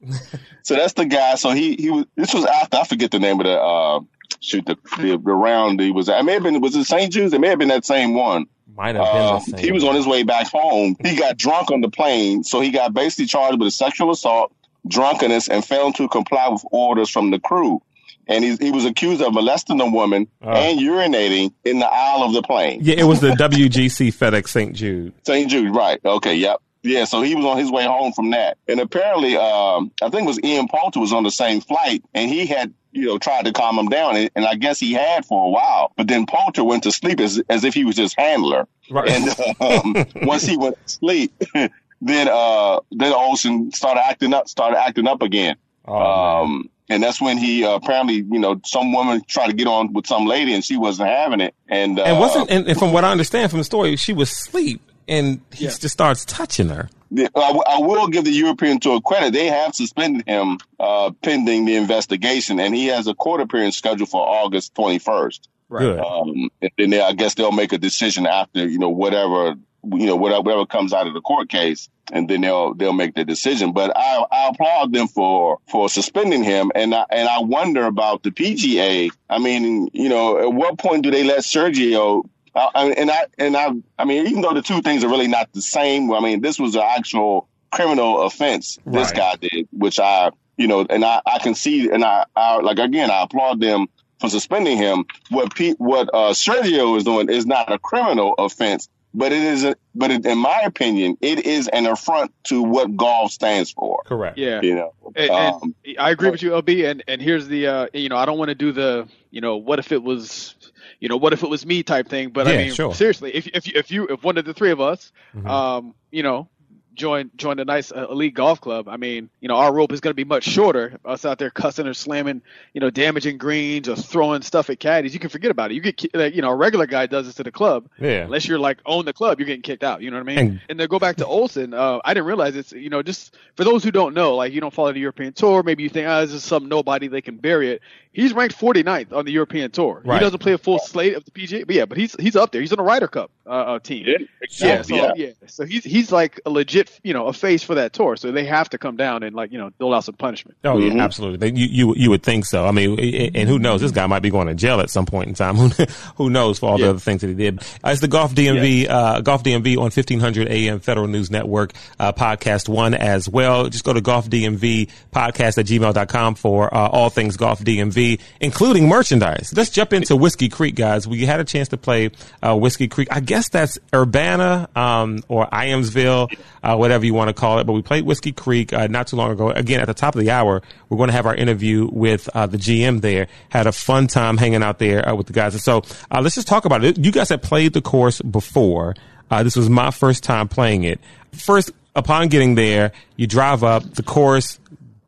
so 0.63 0.75
that's 0.75 0.93
the 0.93 1.05
guy. 1.05 1.35
So 1.35 1.51
he 1.51 1.75
he 1.75 1.89
was. 1.89 2.05
This 2.15 2.33
was 2.33 2.45
after 2.45 2.77
I 2.77 2.83
forget 2.85 3.11
the 3.11 3.19
name 3.19 3.39
of 3.39 3.45
the 3.45 3.59
uh 3.59 3.99
shoot 4.39 4.65
the 4.65 4.77
the, 4.97 5.11
the 5.17 5.33
round 5.33 5.79
he 5.79 5.91
was. 5.91 6.09
at. 6.09 6.19
It 6.19 6.23
may 6.23 6.33
have 6.33 6.43
been 6.43 6.59
was 6.61 6.75
it 6.75 6.85
St. 6.85 7.11
Jude's? 7.11 7.33
It 7.33 7.41
may 7.41 7.47
have 7.49 7.59
been 7.59 7.69
that 7.69 7.85
same 7.85 8.13
one. 8.13 8.45
Might 8.75 8.95
have 8.95 9.05
been. 9.05 9.15
Uh, 9.21 9.33
the 9.33 9.39
same. 9.41 9.59
he 9.59 9.71
was 9.71 9.83
on 9.83 9.95
his 9.95 10.07
way 10.07 10.23
back 10.23 10.47
home. 10.47 10.95
He 11.03 11.15
got 11.15 11.37
drunk 11.37 11.69
on 11.71 11.81
the 11.81 11.89
plane, 11.89 12.43
so 12.43 12.59
he 12.59 12.71
got 12.71 12.93
basically 12.93 13.25
charged 13.27 13.59
with 13.59 13.67
a 13.67 13.71
sexual 13.71 14.09
assault, 14.11 14.51
drunkenness, 14.87 15.47
and 15.47 15.63
failed 15.63 15.95
to 15.95 16.07
comply 16.09 16.47
with 16.49 16.63
orders 16.71 17.09
from 17.09 17.29
the 17.31 17.39
crew. 17.39 17.81
And 18.27 18.43
he, 18.43 18.55
he 18.57 18.71
was 18.71 18.85
accused 18.85 19.21
of 19.21 19.33
molesting 19.33 19.81
a 19.81 19.89
woman 19.89 20.27
Oh. 20.41 20.49
and 20.51 20.79
urinating 20.79 21.53
in 21.65 21.79
the 21.79 21.87
aisle 21.87 22.23
of 22.23 22.33
the 22.33 22.41
plane. 22.41 22.79
Yeah, 22.81 22.95
it 22.97 23.03
was 23.03 23.19
the 23.19 23.29
WGC 23.31 24.13
FedEx 24.13 24.47
St. 24.49 24.73
Jude. 24.73 25.13
St. 25.25 25.49
Jude, 25.49 25.75
right. 25.75 25.99
Okay, 26.05 26.35
yep. 26.35 26.61
Yeah, 26.85 27.05
so 27.05 27.21
he 27.21 27.33
was 27.33 27.45
on 27.45 27.57
his 27.57 27.71
way 27.71 27.85
home 27.85 28.11
from 28.11 28.31
that. 28.31 28.57
And 28.67 28.79
apparently, 28.81 29.37
um, 29.37 29.91
I 30.01 30.09
think 30.09 30.23
it 30.23 30.27
was 30.27 30.39
Ian 30.43 30.67
Poulter 30.67 30.99
was 30.99 31.13
on 31.13 31.23
the 31.23 31.31
same 31.31 31.61
flight 31.61 32.03
and 32.13 32.29
he 32.29 32.45
had, 32.45 32.73
you 32.91 33.05
know, 33.05 33.17
tried 33.17 33.45
to 33.45 33.53
calm 33.53 33.79
him 33.79 33.87
down. 33.87 34.17
And, 34.17 34.29
and 34.35 34.45
I 34.45 34.55
guess 34.55 34.79
he 34.79 34.91
had 34.91 35.25
for 35.25 35.45
a 35.45 35.49
while. 35.49 35.93
But 35.95 36.07
then 36.09 36.25
Poulter 36.25 36.63
went 36.65 36.83
to 36.83 36.91
sleep 36.91 37.21
as, 37.21 37.41
as 37.49 37.63
if 37.63 37.73
he 37.73 37.85
was 37.85 37.95
his 37.95 38.13
handler. 38.13 38.67
Right. 38.91 39.09
And 39.09 39.55
um, 39.61 40.05
once 40.27 40.43
he 40.43 40.57
went 40.57 40.75
to 40.85 40.89
sleep, 40.93 41.31
then 42.01 42.27
uh, 42.27 42.81
then 42.91 43.13
Olsen 43.13 43.71
started 43.71 44.01
acting 44.05 44.33
up, 44.33 44.49
started 44.49 44.77
acting 44.77 45.07
up 45.07 45.21
again. 45.21 45.55
Oh. 45.85 45.95
Um, 46.43 46.69
and 46.89 47.01
that's 47.03 47.21
when 47.21 47.37
he 47.37 47.63
uh, 47.63 47.75
apparently, 47.75 48.15
you 48.15 48.39
know, 48.39 48.59
some 48.65 48.91
woman 48.93 49.21
tried 49.27 49.47
to 49.47 49.53
get 49.53 49.67
on 49.67 49.93
with 49.93 50.07
some 50.07 50.25
lady 50.25 50.53
and 50.53 50.63
she 50.63 50.77
wasn't 50.77 51.09
having 51.09 51.39
it. 51.41 51.53
And, 51.67 51.99
uh, 51.99 52.03
and 52.03 52.19
wasn't 52.19 52.49
and, 52.51 52.67
and 52.67 52.77
from 52.79 52.91
what 52.93 53.03
I 53.03 53.11
understand 53.11 53.49
from 53.51 53.59
the 53.59 53.63
story, 53.63 53.95
she 53.95 54.13
was 54.13 54.31
asleep 54.31 54.81
and 55.07 55.41
he 55.53 55.65
Yeah. 55.65 55.71
just 55.71 55.89
starts 55.89 56.25
touching 56.25 56.69
her. 56.69 56.89
The- 57.11 57.29
I 57.35 57.47
w- 57.47 57.63
I 57.67 57.79
will 57.79 58.07
give 58.07 58.23
the 58.25 58.31
European 58.31 58.79
Tour 58.79 58.99
credit. 59.01 59.33
They 59.33 59.47
have 59.47 59.75
suspended 59.75 60.27
him 60.27 60.57
uh, 60.79 61.11
pending 61.21 61.65
the 61.65 61.75
investigation, 61.75 62.59
and 62.59 62.73
he 62.73 62.87
has 62.87 63.05
a 63.07 63.13
court 63.13 63.39
appearance 63.41 63.77
scheduled 63.77 64.09
for 64.09 64.21
August 64.25 64.73
21st. 64.75 65.39
Good. 65.69 65.99
Um, 65.99 66.49
and 66.61 66.71
then 66.77 66.89
they, 66.91 67.01
I 67.01 67.13
guess 67.13 67.33
they'll 67.35 67.51
make 67.51 67.71
a 67.73 67.77
decision 67.77 68.25
after 68.27 68.67
you 68.67 68.79
know 68.79 68.89
whatever 68.89 69.55
you 69.83 70.05
know 70.07 70.15
whatever, 70.15 70.41
whatever 70.41 70.65
comes 70.65 70.93
out 70.93 71.07
of 71.07 71.13
the 71.13 71.21
court 71.21 71.49
case, 71.49 71.89
and 72.11 72.29
then 72.29 72.41
they'll 72.41 72.73
they'll 72.73 72.93
make 72.93 73.15
the 73.15 73.25
decision. 73.25 73.73
But 73.73 73.91
I, 73.95 74.25
I 74.31 74.49
applaud 74.49 74.93
them 74.93 75.07
for 75.07 75.59
for 75.69 75.89
suspending 75.89 76.43
him, 76.43 76.71
and 76.75 76.93
I, 76.93 77.05
and 77.09 77.27
I 77.27 77.39
wonder 77.39 77.85
about 77.85 78.23
the 78.23 78.31
PGA. 78.31 79.11
I 79.29 79.39
mean, 79.39 79.89
you 79.93 80.09
know, 80.09 80.39
at 80.39 80.53
what 80.53 80.77
point 80.77 81.03
do 81.03 81.11
they 81.11 81.23
let 81.23 81.39
Sergio? 81.39 82.23
I, 82.55 82.93
and 82.97 83.09
I 83.09 83.25
and 83.37 83.57
I 83.57 83.71
I 83.97 84.05
mean, 84.05 84.27
even 84.27 84.41
though 84.41 84.53
the 84.53 84.61
two 84.61 84.81
things 84.81 85.03
are 85.03 85.09
really 85.09 85.27
not 85.27 85.51
the 85.53 85.61
same, 85.61 86.11
I 86.13 86.19
mean, 86.19 86.41
this 86.41 86.59
was 86.59 86.75
an 86.75 86.83
actual 86.83 87.47
criminal 87.71 88.21
offense 88.21 88.77
this 88.85 89.11
Right. 89.15 89.39
guy 89.41 89.47
did, 89.49 89.67
which 89.71 89.99
I 89.99 90.29
you 90.57 90.67
know, 90.67 90.85
and 90.87 91.03
I 91.03 91.21
I 91.25 91.39
can 91.39 91.55
see, 91.55 91.89
and 91.89 92.03
I, 92.05 92.25
I 92.35 92.57
like 92.57 92.77
again, 92.79 93.09
I 93.09 93.23
applaud 93.23 93.59
them 93.59 93.87
for 94.19 94.29
suspending 94.29 94.77
him. 94.77 95.05
What 95.31 95.55
Pete, 95.55 95.77
what 95.79 96.09
uh, 96.13 96.33
Sergio 96.33 96.95
is 96.95 97.03
doing 97.03 97.29
is 97.29 97.47
not 97.47 97.71
a 97.71 97.79
criminal 97.79 98.35
offense, 98.37 98.87
but 99.13 99.31
it 99.31 99.43
is, 99.43 99.63
a, 99.63 99.75
but 99.95 100.11
it, 100.11 100.25
in 100.25 100.37
my 100.37 100.61
opinion, 100.65 101.17
it 101.21 101.45
is 101.45 101.67
an 101.67 101.85
affront 101.85 102.31
to 102.45 102.61
what 102.61 102.95
golf 102.95 103.31
stands 103.31 103.71
for. 103.71 104.01
Correct. 104.05 104.37
Yeah, 104.37 104.61
You 104.61 104.75
know, 104.75 104.93
And, 105.15 105.29
Um, 105.29 105.75
and 105.85 105.97
I 105.99 106.09
agree 106.09 106.31
with 106.31 106.41
you, 106.41 106.51
LB. 106.51 106.89
And 106.89 107.03
and 107.07 107.21
here's 107.21 107.47
the 107.47 107.67
uh, 107.67 107.87
you 107.93 108.09
know 108.09 108.17
I 108.17 108.25
don't 108.25 108.37
want 108.39 108.49
to 108.49 108.55
do 108.55 108.71
the 108.71 109.07
you 109.31 109.41
know 109.41 109.57
what 109.57 109.79
if 109.79 109.91
it 109.91 110.01
was 110.01 110.55
you 110.99 111.09
know 111.09 111.17
what 111.17 111.33
if 111.33 111.43
it 111.43 111.49
was 111.49 111.65
me 111.65 111.83
type 111.83 112.07
thing. 112.09 112.29
But 112.29 112.47
Yeah, 112.47 112.53
I 112.53 112.57
mean 112.57 112.73
sure. 112.73 112.93
seriously, 112.95 113.35
if 113.35 113.47
if 113.47 113.67
you, 113.67 113.73
if 113.75 113.91
you 113.91 114.07
if 114.07 114.23
one 114.23 114.37
of 114.37 114.45
the 114.45 114.53
three 114.53 114.71
of 114.71 114.81
us 114.81 115.11
Mhm. 115.35 115.47
um 115.47 115.95
you 116.11 116.23
know 116.23 116.47
join 116.95 117.31
join 117.35 117.59
a 117.59 117.65
nice 117.65 117.91
uh, 117.91 118.07
elite 118.09 118.33
golf 118.33 118.61
club, 118.61 118.87
I 118.87 118.97
mean 118.97 119.29
you 119.41 119.47
know 119.47 119.55
our 119.55 119.73
rope 119.73 119.91
is 119.91 119.99
going 119.99 120.11
to 120.11 120.15
be 120.15 120.23
much 120.23 120.43
shorter. 120.43 120.99
Us 121.05 121.25
out 121.25 121.37
there 121.39 121.49
cussing 121.49 121.87
or 121.87 121.93
slamming, 121.93 122.41
you 122.73 122.81
know, 122.81 122.89
damaging 122.89 123.37
greens 123.37 123.89
or 123.89 123.95
throwing 123.95 124.41
stuff 124.41 124.69
at 124.69 124.79
caddies, 124.79 125.13
you 125.13 125.19
can 125.19 125.29
forget 125.29 125.51
about 125.51 125.71
it. 125.71 125.75
You 125.75 125.81
get 125.81 126.15
like, 126.15 126.35
you 126.35 126.41
know 126.41 126.49
a 126.51 126.55
regular 126.55 126.85
guy 126.87 127.05
does 127.05 127.25
this 127.25 127.35
to 127.35 127.43
the 127.43 127.51
club. 127.51 127.87
Yeah. 127.99 128.23
Unless 128.23 128.47
you're 128.47 128.59
like 128.59 128.79
own 128.85 129.05
the 129.05 129.13
club, 129.13 129.39
you're 129.39 129.47
getting 129.47 129.61
kicked 129.61 129.83
out. 129.83 130.01
You 130.01 130.11
know 130.11 130.17
what 130.17 130.29
I 130.29 130.35
mean? 130.35 130.37
And- 130.39 130.61
And, 130.69 130.79
then 130.79 130.87
go 130.87 130.99
back 130.99 131.17
to 131.17 131.25
Olson, 131.25 131.73
Uh, 131.73 131.99
I 132.03 132.13
didn't 132.13 132.25
realize 132.27 132.55
it's 132.55 132.71
you 132.71 132.89
know 132.89 133.01
just 133.03 133.35
for 133.55 133.63
those 133.63 133.83
who 133.83 133.91
don't 133.91 134.13
know, 134.13 134.35
like 134.35 134.53
you 134.53 134.61
don't 134.61 134.73
follow 134.73 134.91
the 134.93 134.99
European 134.99 135.33
Tour, 135.33 135.63
maybe 135.63 135.83
you 135.83 135.89
think, 135.89 136.07
oh, 136.07 136.21
this 136.21 136.33
is 136.33 136.43
some 136.43 136.67
nobody 136.67 137.07
they 137.07 137.21
can 137.21 137.37
bury 137.37 137.71
it. 137.71 137.81
He's 138.13 138.31
ranked 138.33 138.57
49th 138.57 139.11
on 139.11 139.25
the 139.25 139.31
European 139.31 139.71
Tour. 139.71 140.01
Right. 140.05 140.19
He 140.19 140.23
doesn't 140.23 140.39
play 140.39 140.53
a 140.53 140.57
full 140.57 140.79
slate 140.79 141.15
of 141.15 141.25
the 141.25 141.31
PGA, 141.31 141.65
but 141.65 141.75
yeah, 141.75 141.85
but 141.85 141.97
he's 141.97 142.15
he's 142.19 142.35
up 142.35 142.51
there. 142.51 142.61
He's 142.61 142.71
on 142.71 142.77
the 142.77 142.83
Ryder 142.83 143.07
Cup 143.09 143.31
uh, 143.45 143.49
uh, 143.49 143.79
team. 143.79 144.05
Yeah, 144.07 144.17
Yeah, 144.19 144.25
exactly. 144.41 144.97
so 144.99 145.13
yeah. 145.15 145.29
so 145.47 145.65
he's 145.65 145.83
he's 145.83 146.11
like 146.11 146.39
a 146.45 146.49
legit, 146.49 146.99
you 147.03 147.13
know, 147.13 147.27
a 147.27 147.33
face 147.33 147.63
for 147.63 147.75
that 147.75 147.91
tour. 147.93 148.15
So 148.15 148.31
they 148.31 148.45
have 148.45 148.69
to 148.69 148.77
come 148.77 148.95
down 148.95 149.23
and 149.23 149.35
like 149.35 149.51
you 149.51 149.57
know 149.57 149.71
dole 149.79 149.93
out 149.93 150.03
some 150.03 150.15
punishment. 150.15 150.57
Oh 150.63 150.77
yeah, 150.77 151.03
absolutely. 151.03 151.37
They- 151.49 151.57
You, 151.59 151.67
you 151.67 151.93
you 151.97 152.09
would 152.09 152.23
think 152.23 152.45
so. 152.45 152.65
I 152.65 152.71
mean, 152.71 152.99
and 153.35 153.49
who 153.49 153.59
knows? 153.59 153.81
This 153.81 153.91
guy 153.91 154.07
might 154.07 154.21
be 154.21 154.29
going 154.29 154.47
to 154.47 154.53
jail 154.55 154.79
at 154.79 154.89
some 154.89 155.05
point 155.05 155.27
in 155.29 155.33
time. 155.35 155.55
Who 155.57 155.69
who 156.15 156.29
knows 156.29 156.59
for 156.59 156.69
all 156.69 156.77
the 156.77 156.89
other 156.89 156.99
things 156.99 157.21
that 157.21 157.27
he 157.27 157.33
did? 157.33 157.59
Uh, 157.83 157.89
it's 157.91 158.01
the 158.01 158.07
Golf 158.07 158.33
DMV, 158.35 158.89
uh, 158.89 159.21
Golf 159.21 159.43
DMV 159.43 159.77
on 159.77 159.91
fifteen 159.91 160.19
hundred 160.19 160.47
AM 160.49 160.79
Federal 160.79 161.07
News 161.07 161.29
Network 161.31 161.73
uh, 161.99 162.11
podcast 162.13 162.69
one 162.69 162.93
as 162.93 163.27
well. 163.29 163.69
Just 163.69 163.83
go 163.83 163.93
to 163.93 164.01
Golf 164.01 164.29
DMV 164.29 164.89
podcast 165.11 165.57
at 165.57 165.65
gmail.com 165.65 166.35
for 166.35 166.73
uh, 166.73 166.87
all 166.89 167.09
things 167.09 167.37
Golf 167.37 167.59
DMV, 167.59 168.02
including 168.39 168.87
merchandise. 168.87 169.53
Let's 169.55 169.69
jump 169.69 169.93
into 169.93 170.15
Whiskey 170.15 170.49
Creek, 170.49 170.75
guys. 170.75 171.07
We 171.07 171.25
had 171.25 171.39
a 171.39 171.43
chance 171.43 171.69
to 171.69 171.77
play 171.77 172.11
uh, 172.41 172.55
Whiskey 172.55 172.87
Creek. 172.87 173.07
I 173.11 173.19
guess 173.19 173.49
that's 173.49 173.77
Urbana 173.93 174.69
um, 174.75 175.23
or 175.27 175.47
Ijamsville, 175.47 176.35
uh, 176.63 176.75
whatever 176.75 177.05
you 177.05 177.13
want 177.13 177.29
to 177.29 177.33
call 177.33 177.59
it. 177.59 177.65
But 177.65 177.73
we 177.73 177.81
played 177.81 178.05
Whiskey 178.05 178.31
Creek 178.31 178.73
uh, 178.73 178.87
not 178.87 179.07
too 179.07 179.15
long 179.15 179.31
ago. 179.31 179.49
Again, 179.49 179.79
at 179.79 179.85
the 179.87 179.93
top 179.93 180.15
of 180.15 180.21
the 180.21 180.31
hour, 180.31 180.61
we're 180.89 180.97
going 180.97 181.09
to 181.09 181.15
have 181.15 181.25
our 181.25 181.35
interview 181.35 181.89
with 181.91 182.29
uh, 182.33 182.47
the 182.47 182.57
GM 182.57 183.01
there. 183.01 183.27
Had 183.49 183.67
a 183.67 183.71
fun 183.71 184.07
time 184.07 184.37
hanging 184.37 184.63
out 184.63 184.79
there 184.79 185.07
uh, 185.07 185.15
with 185.15 185.27
the 185.27 185.33
guys. 185.33 185.61
So 185.63 185.83
uh, 186.11 186.21
let's 186.21 186.35
just 186.35 186.47
talk 186.47 186.65
about 186.65 186.83
it. 186.83 186.97
You 186.97 187.11
guys 187.11 187.29
have 187.29 187.41
played 187.41 187.73
the 187.73 187.81
course 187.81 188.21
before. 188.21 188.95
This 189.41 189.55
was 189.55 189.67
my 189.67 189.89
first 189.89 190.23
time 190.23 190.47
playing 190.47 190.83
it. 190.83 190.99
First, 191.31 191.71
upon 191.95 192.27
getting 192.27 192.55
there, 192.55 192.91
you 193.15 193.27
drive 193.27 193.63
up 193.63 193.83
the 193.95 194.03
course, 194.03 194.59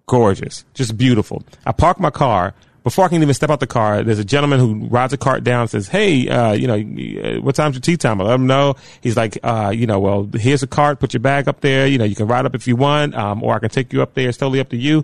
gorgeous, 0.08 0.66
just 0.74 0.98
beautiful. 0.98 1.44
I 1.66 1.72
park 1.72 2.00
my 2.00 2.10
car. 2.10 2.54
Before 2.86 3.04
I 3.04 3.08
can 3.08 3.20
even 3.20 3.34
step 3.34 3.50
out 3.50 3.60
the 3.60 3.66
car, 3.66 4.04
there's 4.04 4.20
a 4.20 4.24
gentleman 4.24 4.60
who 4.60 4.88
rides 4.90 5.12
a 5.12 5.18
cart 5.18 5.44
down 5.44 5.62
and 5.62 5.70
says, 5.72 5.88
Hey, 5.88 6.30
uh, 6.30 6.52
you 6.52 6.68
know, 6.68 6.76
uh, 6.76 7.42
what 7.42 7.56
time's 7.56 7.74
your 7.74 7.82
tee 7.82 7.98
time? 7.98 8.22
I 8.22 8.26
let 8.26 8.36
him 8.36 8.46
know. 8.46 8.76
He's 9.02 9.18
like, 9.18 9.40
uh, 9.42 9.74
you 9.76 9.88
know, 9.88 10.00
well, 10.00 10.30
here's 10.36 10.62
a 10.62 10.68
cart, 10.68 11.00
put 11.00 11.12
your 11.12 11.20
bag 11.20 11.48
up 11.48 11.62
there. 11.62 11.88
You 11.88 11.98
know, 11.98 12.04
you 12.06 12.14
can 12.14 12.28
ride 12.28 12.46
up 12.46 12.54
if 12.54 12.68
you 12.68 12.76
want, 12.76 13.16
um, 13.16 13.42
or 13.42 13.56
I 13.56 13.60
can 13.60 13.72
take 13.72 13.92
you 13.92 14.04
up 14.04 14.14
there. 14.14 14.30
It's 14.30 14.38
totally 14.38 14.60
up 14.60 14.70
to 14.70 14.78
you. 14.78 15.04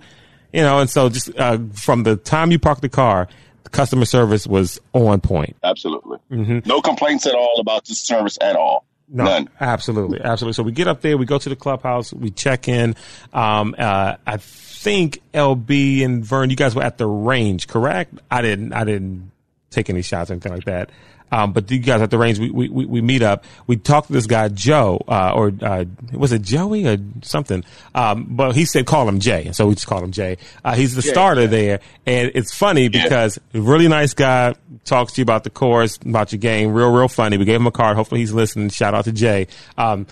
You 0.53 0.61
know, 0.61 0.77
and 0.77 0.91
so 0.91 1.09
just, 1.09 1.35
uh, 1.39 1.57
from 1.73 2.03
the 2.03 2.17
time 2.17 2.51
you 2.51 2.59
park 2.59 2.81
the 2.81 2.89
car, 2.89 3.27
the 3.63 3.69
customer 3.71 4.05
service 4.05 4.45
was 4.45 4.79
on 4.93 5.19
point. 5.19 5.57
Absolutely. 5.63 6.19
No 6.29 6.81
complaints 6.81 7.25
at 7.25 7.33
all 7.33 7.59
about 7.59 7.85
the 7.85 7.95
service 7.95 8.37
at 8.41 8.55
all. 8.55 8.85
No, 9.13 9.25
None. 9.25 9.49
absolutely, 9.59 10.21
absolutely. 10.21 10.53
So 10.53 10.63
we 10.63 10.71
get 10.71 10.87
up 10.87 11.01
there, 11.01 11.17
we 11.17 11.25
go 11.25 11.37
to 11.37 11.49
the 11.49 11.55
clubhouse, 11.55 12.13
we 12.13 12.31
check 12.31 12.69
in. 12.69 12.95
Um, 13.33 13.75
uh, 13.77 14.15
I 14.25 14.37
think 14.37 15.21
LB 15.33 16.05
and 16.05 16.23
Vern, 16.23 16.49
you 16.49 16.55
guys 16.55 16.73
were 16.75 16.83
at 16.83 16.97
the 16.97 17.07
range, 17.07 17.67
correct? 17.67 18.13
I 18.31 18.41
didn't, 18.41 18.71
I 18.71 18.85
didn't 18.85 19.31
take 19.69 19.89
any 19.89 20.01
shots 20.01 20.29
or 20.29 20.33
anything 20.33 20.53
like 20.53 20.63
that. 20.65 20.89
Um, 21.31 21.53
but 21.53 21.69
you 21.71 21.79
guys 21.79 22.01
at 22.01 22.09
the 22.09 22.17
range, 22.17 22.39
we, 22.39 22.49
we, 22.51 22.69
we 22.69 22.85
we 22.85 23.01
meet 23.01 23.21
up. 23.21 23.45
We 23.67 23.77
talk 23.77 24.07
to 24.07 24.13
this 24.13 24.27
guy, 24.27 24.49
Joe, 24.49 25.01
uh, 25.07 25.31
or, 25.33 25.53
uh, 25.61 25.85
was 26.11 26.33
it 26.33 26.41
Joey 26.41 26.87
or 26.87 26.97
something? 27.21 27.63
Um, 27.95 28.27
but 28.29 28.53
he 28.55 28.65
said 28.65 28.85
call 28.85 29.07
him 29.07 29.19
Jay. 29.19 29.45
And 29.45 29.55
so 29.55 29.67
we 29.67 29.75
just 29.75 29.87
called 29.87 30.03
him 30.03 30.11
Jay. 30.11 30.37
Uh, 30.63 30.75
he's 30.75 30.93
the 30.95 31.01
starter 31.01 31.47
there. 31.47 31.79
And 32.05 32.31
it's 32.35 32.53
funny 32.53 32.89
because 32.89 33.39
really 33.53 33.87
nice 33.87 34.13
guy 34.13 34.55
talks 34.83 35.13
to 35.13 35.21
you 35.21 35.23
about 35.23 35.43
the 35.43 35.49
course, 35.49 35.97
about 35.97 36.31
your 36.33 36.39
game. 36.39 36.73
Real, 36.73 36.91
real 36.91 37.07
funny. 37.07 37.37
We 37.37 37.45
gave 37.45 37.59
him 37.61 37.67
a 37.67 37.71
card. 37.71 37.95
Hopefully 37.95 38.21
he's 38.21 38.33
listening. 38.33 38.69
Shout 38.69 38.93
out 38.93 39.05
to 39.05 39.11
Jay. 39.11 39.47
Um, 39.77 40.07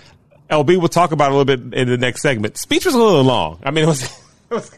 LB, 0.50 0.78
we'll 0.80 0.88
talk 0.88 1.12
about 1.12 1.32
a 1.32 1.36
little 1.36 1.46
bit 1.46 1.74
in 1.74 1.90
the 1.90 1.98
next 1.98 2.22
segment. 2.22 2.58
Speech 2.58 2.86
was 2.86 2.96
a 2.96 2.98
little 2.98 3.24
long. 3.24 3.60
I 3.64 3.72
mean, 3.72 3.84
it 3.84 3.88
was. 3.88 4.10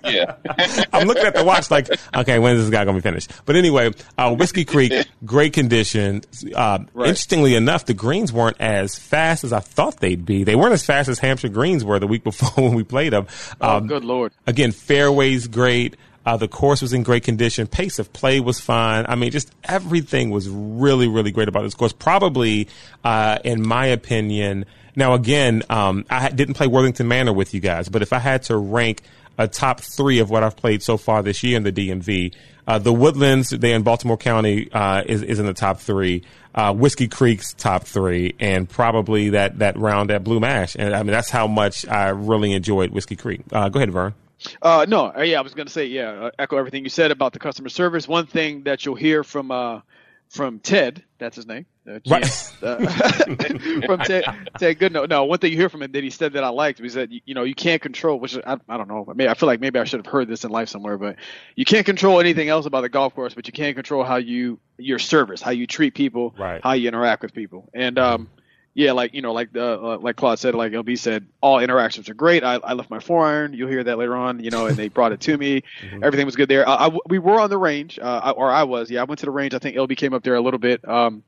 Yeah. 0.04 0.36
I'm 0.94 1.08
looking 1.08 1.24
at 1.26 1.36
the 1.36 1.44
watch 1.44 1.72
like, 1.72 1.88
okay, 2.16 2.40
when 2.40 2.56
is 2.56 2.62
this 2.64 2.70
guy 2.70 2.84
going 2.86 2.96
to 2.98 3.02
be 3.02 3.08
finished? 3.08 3.32
But 3.46 3.56
anyway, 3.56 3.92
uh, 4.18 4.36
Whiskey 4.36 4.66
Creek, 4.66 4.94
great 5.26 5.54
condition. 5.54 6.22
Uh, 6.56 6.80
Right. 6.94 7.08
Interestingly 7.10 7.56
enough, 7.56 7.86
the 7.86 7.94
greens 7.94 8.34
weren't 8.34 8.58
as 8.60 8.98
fast 8.98 9.44
as 9.44 9.54
I 9.54 9.60
thought 9.60 9.98
they'd 10.00 10.26
be. 10.26 10.44
They 10.44 10.56
weren't 10.56 10.74
as 10.74 10.84
fast 10.86 11.08
as 11.10 11.20
Hampshire 11.20 11.50
greens 11.50 11.84
were 11.86 12.00
the 12.00 12.08
week 12.08 12.24
before 12.26 12.64
when 12.64 12.74
we 12.76 12.84
played 12.84 13.14
them. 13.14 13.28
Oh, 13.62 13.78
Um, 13.78 13.88
good 13.88 14.04
lord. 14.04 14.34
Again, 14.48 14.72
fairways 14.72 15.48
great. 15.48 15.96
Uh, 16.26 16.38
the 16.38 16.48
course 16.48 16.82
was 16.84 16.94
in 16.94 17.02
great 17.04 17.24
condition. 17.24 17.66
Pace 17.66 17.98
of 17.98 18.12
play 18.14 18.40
was 18.40 18.60
fine. 18.60 19.06
I 19.10 19.16
mean, 19.16 19.32
just 19.32 19.52
everything 19.64 20.30
was 20.30 20.48
really, 20.50 21.08
really 21.08 21.32
great 21.32 21.48
about 21.48 21.64
this 21.64 21.74
course. 21.74 21.94
Probably, 21.94 22.68
uh, 23.04 23.40
in 23.44 23.66
my 23.66 23.88
opinion. 23.88 24.66
Now, 24.96 25.14
again, 25.14 25.64
um, 25.70 26.06
I 26.10 26.30
didn't 26.30 26.54
play 26.56 26.68
Worthington 26.68 27.08
Manor 27.08 27.34
with 27.34 27.54
you 27.54 27.60
guys, 27.60 27.90
but 27.90 28.02
if 28.02 28.14
I 28.14 28.20
had 28.20 28.44
to 28.44 28.58
rank 28.58 29.02
a 29.38 29.48
top 29.48 29.82
three 29.82 30.20
of 30.20 30.30
what 30.30 30.44
I've 30.44 30.56
played 30.56 30.84
so 30.84 30.98
far 30.98 31.24
this 31.24 31.44
year 31.44 31.58
in 31.58 31.64
the 31.64 31.72
DMV, 31.72 32.34
uh, 32.68 32.80
the 32.80 32.94
Woodlands, 32.94 33.50
they 33.50 33.74
in 33.74 33.84
Baltimore 33.84 34.18
County, 34.18 34.72
uh, 34.72 35.04
is, 35.06 35.22
is 35.24 35.40
in 35.40 35.46
the 35.46 35.54
top 35.54 35.80
three. 35.80 36.24
Uh, 36.54 36.74
Whiskey 36.74 37.08
Creek's 37.08 37.54
top 37.54 37.86
three, 37.86 38.36
and 38.40 38.68
probably 38.70 39.30
that, 39.30 39.60
that 39.60 39.78
round 39.78 40.12
at 40.12 40.24
Blue 40.24 40.40
Mash. 40.40 40.76
And 40.76 40.94
I 40.94 41.02
mean, 41.04 41.12
that's 41.12 41.30
how 41.30 41.48
much 41.48 41.88
I 41.88 42.10
really 42.10 42.52
enjoyed 42.52 42.92
Whiskey 42.92 43.16
Creek. 43.16 43.42
Uh, 43.52 43.70
go 43.70 43.80
ahead, 43.80 43.92
Vern. 43.92 44.14
Uh, 44.62 44.86
no, 44.88 45.14
uh, 45.16 45.22
yeah, 45.22 45.40
I 45.40 45.42
was 45.42 45.54
gonna 45.54 45.70
say, 45.70 45.86
yeah, 45.86 46.30
echo 46.38 46.58
everything 46.58 46.84
you 46.84 46.90
said 46.90 47.12
about 47.12 47.34
the 47.34 47.40
customer 47.40 47.70
service. 47.70 48.08
One 48.08 48.26
thing 48.26 48.64
that 48.64 48.86
you'll 48.86 48.96
hear 48.96 49.24
from 49.24 49.82
from 50.30 50.60
Ted, 50.60 51.04
that's 51.20 51.36
his 51.36 51.46
name, 51.46 51.66
uh, 51.88 52.00
Right. 52.08 52.54
Uh, 52.62 52.78
from 53.86 54.00
Ted, 54.00 54.24
Ted 54.60 54.80
Goodenow. 54.80 55.10
No, 55.10 55.24
one 55.26 55.40
thing 55.40 55.52
you 55.52 55.58
hear 55.58 55.70
from 55.70 55.82
him 55.82 55.92
that 55.94 56.04
he 56.04 56.10
said 56.10 56.34
that 56.34 56.44
I 56.44 56.50
liked 56.50 56.80
was 56.80 56.94
that 56.94 57.12
you, 57.12 57.22
you 57.26 57.34
know 57.34 57.44
you 57.44 57.56
can't 57.56 57.82
control, 57.82 58.20
which 58.20 58.38
I, 58.46 58.58
I 58.70 58.78
don't 58.78 58.88
know, 58.88 59.06
maybe 59.16 59.30
I 59.30 59.34
feel 59.34 59.48
like 59.48 59.60
maybe 59.62 59.80
I 59.80 59.84
should 59.84 60.00
have 60.06 60.12
heard 60.12 60.28
this 60.28 60.44
in 60.44 60.52
life 60.52 60.70
somewhere, 60.70 60.98
but 60.98 61.16
you 61.56 61.66
can't 61.66 61.86
control 61.86 62.20
anything 62.20 62.50
else 62.50 62.66
about 62.66 62.82
the 62.82 62.90
golf 62.90 63.16
course, 63.16 63.34
but 63.34 63.48
you 63.48 63.54
can 63.54 63.74
control 63.74 64.04
how 64.04 64.18
you 64.18 64.60
your 64.78 65.00
service, 65.00 65.42
how 65.42 65.52
you 65.52 65.66
treat 65.68 65.94
people, 65.96 66.36
Right. 66.38 66.62
how 66.64 66.74
you 66.74 66.88
interact 66.88 67.22
with 67.24 67.34
people, 67.34 67.70
and 67.74 67.98
um. 68.00 68.30
Yeah, 68.74 68.94
like 68.94 69.14
you 69.14 69.22
know, 69.22 69.34
like 69.34 69.52
the 69.52 69.74
uh, 69.78 69.98
like 69.98 70.16
Claude 70.16 70.40
said, 70.40 70.56
like 70.56 70.72
LB 70.72 70.98
said, 70.98 71.28
all 71.42 71.60
interactions 71.60 72.08
are 72.08 72.14
great. 72.14 72.42
I, 72.42 72.54
I 72.56 72.72
left 72.72 72.90
my 72.90 73.02
four 73.02 73.26
iron. 73.26 73.52
You'll 73.54 73.68
hear 73.68 73.84
that 73.84 73.98
later 73.98 74.16
on, 74.16 74.42
you 74.42 74.50
know, 74.50 74.66
and 74.68 74.78
they 74.78 74.88
brought 74.88 75.12
it 75.12 75.20
to 75.20 75.38
me. 75.38 75.64
Everything 76.02 76.26
was 76.26 76.38
good 76.38 76.48
there. 76.48 76.66
Uh, 76.66 76.88
I, 76.90 76.98
we 77.10 77.20
were 77.20 77.38
on 77.38 77.50
the 77.50 77.58
range, 77.58 78.00
uh, 78.00 78.22
I- 78.24 78.32
or 78.32 78.50
I 78.50 78.64
was. 78.64 78.90
Yeah, 78.90 79.02
I 79.02 79.04
went 79.04 79.20
to 79.20 79.26
the 79.26 79.32
range. 79.32 79.54
I 79.54 79.60
think 79.60 79.76
LB 79.76 79.98
came 79.98 80.14
up 80.14 80.24
there 80.24 80.36
a 80.36 80.40
little 80.42 80.58
bit. 80.58 80.88
Um, 80.88 81.22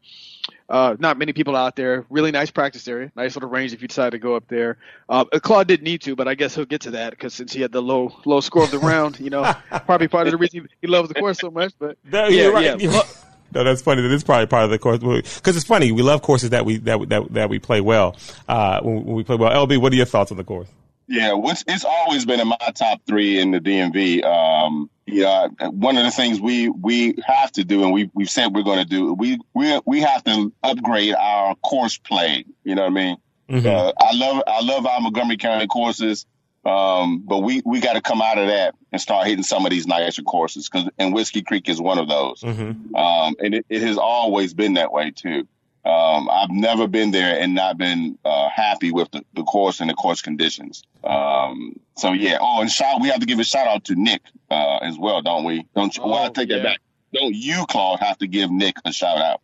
uh, 0.70 0.96
not 1.00 1.18
many 1.18 1.34
people 1.34 1.56
out 1.56 1.76
there. 1.76 2.06
Really 2.10 2.32
nice 2.32 2.52
practice 2.52 2.88
area. 2.88 3.12
Nice 3.16 3.36
little 3.36 3.50
range 3.50 3.74
if 3.74 3.82
you 3.82 3.88
decide 3.88 4.12
to 4.12 4.20
go 4.20 4.36
up 4.36 4.48
there. 4.48 4.78
Uh, 5.10 5.26
Claude 5.26 5.68
didn't 5.68 5.84
need 5.84 6.02
to, 6.02 6.16
but 6.16 6.28
I 6.28 6.36
guess 6.36 6.56
he'll 6.56 6.66
get 6.66 6.82
to 6.82 6.92
that 6.92 7.12
because 7.12 7.34
since 7.34 7.54
he 7.54 7.62
had 7.62 7.72
the 7.72 7.82
low 7.82 8.14
low 8.26 8.40
score 8.40 8.64
of 8.64 8.72
the 8.72 8.80
round, 8.80 9.20
you 9.20 9.30
know, 9.30 9.54
probably 9.86 10.08
part 10.08 10.28
of 10.28 10.32
the 10.32 10.38
reason 10.38 10.68
he 10.82 10.88
loves 10.88 11.10
the 11.10 11.16
course 11.16 11.40
so 11.40 11.52
much. 11.52 11.74
But 11.80 11.98
No, 12.12 12.28
yeah, 12.28 12.44
you're 12.44 12.54
right. 12.54 12.80
yeah. 12.82 13.02
No, 13.54 13.64
that's 13.64 13.84
funny. 13.84 14.02
That 14.02 14.12
is 14.12 14.24
probably 14.24 14.48
part 14.48 14.64
of 14.64 14.72
the 14.72 14.80
course 14.80 14.98
because 14.98 15.56
it's 15.56 15.66
funny. 15.66 15.92
We 15.92 16.02
love 16.02 16.24
courses 16.24 16.50
that 16.50 16.66
we 16.66 16.78
that 16.78 17.08
that, 17.10 17.34
that 17.34 17.50
we 17.50 17.60
play 17.60 17.82
well. 17.82 18.16
Uh, 18.48 18.82
when, 18.82 19.04
when 19.06 19.16
we 19.16 19.24
play 19.24 19.36
well, 19.36 19.68
LB, 19.68 19.78
what 19.78 19.94
are 19.94 19.96
your 19.96 20.08
thoughts 20.08 20.32
on 20.32 20.38
the 20.38 20.44
course? 20.44 20.68
Yeah, 21.08 21.34
which 21.34 21.64
it's 21.68 21.86
always 21.86 22.26
been 22.26 22.40
in 22.40 22.48
my 22.48 22.58
top 22.74 23.02
three 23.06 23.40
in 23.40 23.52
the 23.52 23.60
DMV. 23.60 24.24
Um, 24.24 24.90
yeah, 25.14 25.48
one 25.70 25.98
of 25.98 26.04
the 26.04 26.12
things 26.12 26.42
we 26.42 26.70
we 26.70 27.16
have 27.26 27.52
to 27.54 27.64
do, 27.64 27.84
and 27.84 27.94
we 27.94 28.10
we've 28.14 28.30
said 28.30 28.54
we're 28.54 28.64
going 28.64 28.80
to 28.80 28.86
do, 28.86 29.14
we 29.14 29.40
we 29.54 29.80
we 29.86 30.02
have 30.02 30.24
to 30.26 30.52
upgrade 30.64 31.16
our 31.16 31.56
course 31.56 31.98
play. 31.98 32.46
You 32.64 32.76
know 32.76 32.84
what 32.84 32.92
I 32.92 32.94
mean? 32.94 33.18
Mhm. 33.50 33.66
Uh, 33.66 33.94
I 34.00 34.14
love 34.16 34.44
I 34.48 34.62
love 34.62 34.86
our 34.86 35.00
Montgomery 35.02 35.38
County 35.38 35.68
courses, 35.68 36.26
um, 36.66 37.20
but 37.26 37.40
we 37.40 37.62
we 37.66 37.80
got 37.82 37.94
to 37.94 38.02
come 38.02 38.22
out 38.22 38.38
of 38.38 38.48
that 38.48 38.76
and 38.92 39.02
start 39.02 39.28
hitting 39.28 39.44
some 39.44 39.66
of 39.66 39.72
these 39.72 39.86
nicer 39.86 40.24
courses. 40.24 40.70
Because 40.70 40.90
and 40.98 41.14
Whiskey 41.14 41.42
Creek 41.42 41.68
is 41.70 41.80
one 41.82 42.00
of 42.00 42.08
those, 42.08 42.42
Mhm. 42.42 42.96
um, 42.96 43.36
and 43.40 43.54
it, 43.56 43.66
it 43.70 43.82
has 43.82 43.98
always 43.98 44.54
been 44.54 44.76
that 44.76 44.92
way 44.92 45.12
too. 45.12 45.48
Um, 45.86 46.30
I've 46.30 46.50
never 46.50 46.88
been 46.88 47.12
there 47.12 47.38
and 47.40 47.54
not 47.56 47.78
been 47.78 48.18
uh, 48.24 48.50
happy 48.50 48.92
with 48.92 49.12
the, 49.12 49.26
the 49.34 49.44
course 49.44 49.82
and 49.82 49.90
the 49.90 49.94
course 49.94 50.22
conditions. 50.22 50.84
Um, 51.04 51.80
so 51.98 52.14
yeah. 52.14 52.38
Oh, 52.40 52.62
and 52.62 52.72
shout 52.72 53.02
we 53.02 53.10
have 53.10 53.20
to 53.20 53.26
give 53.26 53.40
a 53.40 53.44
shout 53.44 53.68
out 53.68 53.84
to 53.86 53.96
Nick 53.96 54.22
uh, 54.50 54.78
as 54.78 54.98
well, 54.98 55.22
don't 55.22 55.44
we? 55.44 55.66
Don't 55.76 55.96
you? 55.96 56.04
well, 56.04 56.16
I 56.16 56.28
Oh, 56.28 56.30
take 56.30 56.50
yeah. 56.50 56.58
that 56.58 56.64
back. 56.64 56.80
Don't 57.14 57.36
you, 57.36 57.66
Claude, 57.70 58.00
have 58.00 58.18
to 58.20 58.28
give 58.28 58.50
Nick 58.50 58.76
a 58.86 58.94
shout 58.94 59.18
out? 59.18 59.42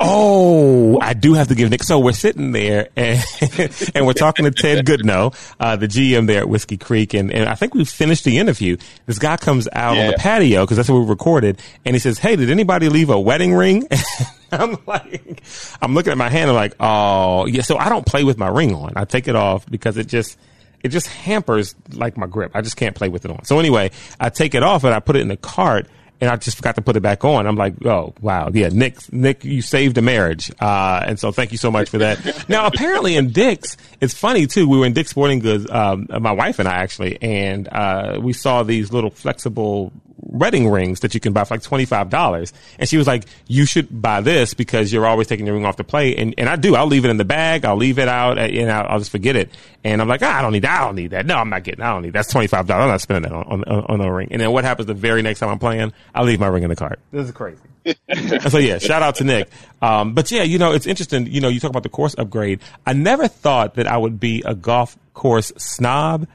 Oh, 0.00 0.98
I 1.00 1.14
do 1.14 1.34
have 1.34 1.48
to 1.48 1.54
give 1.54 1.70
Nick. 1.70 1.82
So 1.82 1.98
we're 1.98 2.12
sitting 2.12 2.52
there 2.52 2.88
and, 2.96 3.22
and 3.94 4.06
we're 4.06 4.12
talking 4.12 4.44
to 4.44 4.50
Ted 4.50 4.84
Goodenow, 4.84 5.34
uh, 5.60 5.76
the 5.76 5.86
GM 5.86 6.26
there 6.26 6.40
at 6.40 6.48
Whiskey 6.48 6.76
Creek. 6.76 7.14
And, 7.14 7.32
and 7.32 7.48
I 7.48 7.54
think 7.54 7.74
we 7.74 7.84
finished 7.84 8.24
the 8.24 8.38
interview. 8.38 8.76
This 9.06 9.18
guy 9.18 9.36
comes 9.36 9.68
out 9.72 9.96
on 9.96 10.06
the 10.08 10.16
patio 10.18 10.64
because 10.64 10.76
that's 10.76 10.88
where 10.88 11.00
we 11.00 11.06
recorded. 11.06 11.60
And 11.84 11.94
he 11.94 12.00
says, 12.00 12.18
Hey, 12.18 12.36
did 12.36 12.50
anybody 12.50 12.88
leave 12.88 13.10
a 13.10 13.20
wedding 13.20 13.54
ring? 13.54 13.86
I'm 14.52 14.76
like, 14.86 15.42
I'm 15.80 15.94
looking 15.94 16.12
at 16.12 16.18
my 16.18 16.28
hand. 16.28 16.50
I'm 16.50 16.56
like, 16.56 16.74
Oh, 16.80 17.46
yeah. 17.46 17.62
So 17.62 17.76
I 17.76 17.88
don't 17.88 18.06
play 18.06 18.24
with 18.24 18.38
my 18.38 18.48
ring 18.48 18.74
on. 18.74 18.94
I 18.96 19.04
take 19.04 19.28
it 19.28 19.36
off 19.36 19.66
because 19.66 19.96
it 19.96 20.08
just, 20.08 20.38
it 20.82 20.88
just 20.88 21.06
hampers 21.06 21.74
like 21.92 22.16
my 22.16 22.26
grip. 22.26 22.52
I 22.54 22.60
just 22.60 22.76
can't 22.76 22.96
play 22.96 23.08
with 23.08 23.24
it 23.24 23.30
on. 23.30 23.44
So 23.44 23.58
anyway, 23.60 23.92
I 24.18 24.30
take 24.30 24.54
it 24.54 24.62
off 24.62 24.84
and 24.84 24.92
I 24.92 25.00
put 25.00 25.16
it 25.16 25.20
in 25.20 25.28
the 25.28 25.36
cart 25.36 25.86
and 26.22 26.30
I 26.30 26.36
just 26.36 26.56
forgot 26.56 26.76
to 26.76 26.82
put 26.82 26.94
it 26.94 27.00
back 27.00 27.24
on. 27.24 27.48
I'm 27.48 27.56
like, 27.56 27.84
oh 27.84 28.14
wow, 28.20 28.48
yeah, 28.54 28.68
Nick, 28.68 29.12
Nick, 29.12 29.44
you 29.44 29.60
saved 29.60 29.98
a 29.98 30.02
marriage, 30.02 30.52
uh, 30.60 31.02
and 31.04 31.18
so 31.18 31.32
thank 31.32 31.50
you 31.50 31.58
so 31.58 31.68
much 31.68 31.90
for 31.90 31.98
that. 31.98 32.44
now, 32.48 32.66
apparently 32.66 33.16
in 33.16 33.32
Dick's, 33.32 33.76
it's 34.00 34.14
funny 34.14 34.46
too. 34.46 34.68
We 34.68 34.78
were 34.78 34.86
in 34.86 34.92
Dick's 34.92 35.10
Sporting 35.10 35.40
Goods, 35.40 35.66
um, 35.68 36.06
my 36.20 36.30
wife 36.30 36.60
and 36.60 36.68
I 36.68 36.74
actually, 36.74 37.20
and 37.20 37.68
uh, 37.72 38.20
we 38.22 38.32
saw 38.32 38.62
these 38.62 38.92
little 38.92 39.10
flexible 39.10 39.92
wedding 40.16 40.68
rings 40.68 41.00
that 41.00 41.14
you 41.14 41.20
can 41.20 41.32
buy 41.32 41.44
for 41.44 41.54
like 41.54 41.62
twenty 41.62 41.84
five 41.84 42.10
dollars. 42.10 42.52
And 42.78 42.88
she 42.88 42.96
was 42.96 43.06
like, 43.06 43.24
"You 43.46 43.66
should 43.66 44.02
buy 44.02 44.20
this 44.20 44.54
because 44.54 44.92
you're 44.92 45.06
always 45.06 45.26
taking 45.26 45.46
your 45.46 45.54
ring 45.54 45.64
off 45.64 45.76
the 45.76 45.84
plate. 45.84 46.18
And 46.18 46.34
and 46.38 46.48
I 46.48 46.56
do. 46.56 46.74
I'll 46.74 46.86
leave 46.86 47.04
it 47.04 47.10
in 47.10 47.16
the 47.16 47.24
bag. 47.24 47.64
I'll 47.64 47.76
leave 47.76 47.98
it 47.98 48.08
out, 48.08 48.38
and 48.38 48.70
I'll, 48.70 48.86
I'll 48.88 48.98
just 48.98 49.10
forget 49.10 49.36
it. 49.36 49.50
And 49.84 50.00
I'm 50.00 50.08
like, 50.08 50.22
ah, 50.22 50.38
I 50.38 50.42
don't 50.42 50.52
need 50.52 50.62
that. 50.62 50.80
I 50.80 50.84
don't 50.84 50.94
need 50.96 51.10
that. 51.10 51.26
No, 51.26 51.36
I'm 51.36 51.50
not 51.50 51.64
getting. 51.64 51.82
I 51.82 51.92
don't 51.92 52.02
need 52.02 52.12
that's 52.12 52.30
twenty 52.30 52.46
five 52.46 52.66
dollars. 52.66 52.82
I'm 52.82 52.88
not 52.88 53.00
spending 53.00 53.30
that 53.30 53.36
on, 53.36 53.64
on 53.64 53.84
on 53.84 54.00
a 54.00 54.12
ring. 54.12 54.28
And 54.30 54.40
then 54.40 54.50
what 54.52 54.64
happens 54.64 54.86
the 54.86 54.94
very 54.94 55.22
next 55.22 55.40
time 55.40 55.48
I'm 55.48 55.58
playing? 55.58 55.92
I 56.14 56.22
leave 56.22 56.40
my 56.40 56.48
ring 56.48 56.62
in 56.62 56.70
the 56.70 56.76
cart. 56.76 57.00
This 57.10 57.26
is 57.26 57.32
crazy. 57.32 57.60
so 58.48 58.58
yeah, 58.58 58.78
shout 58.78 59.02
out 59.02 59.16
to 59.16 59.24
Nick. 59.24 59.48
Um, 59.80 60.14
but 60.14 60.30
yeah, 60.30 60.42
you 60.42 60.58
know, 60.58 60.72
it's 60.72 60.86
interesting. 60.86 61.26
You 61.26 61.40
know, 61.40 61.48
you 61.48 61.60
talk 61.60 61.70
about 61.70 61.82
the 61.82 61.88
course 61.88 62.14
upgrade. 62.16 62.60
I 62.86 62.92
never 62.92 63.28
thought 63.28 63.74
that 63.74 63.86
I 63.86 63.96
would 63.96 64.20
be 64.20 64.42
a 64.46 64.54
golf 64.54 64.96
course 65.14 65.52
snob 65.56 66.28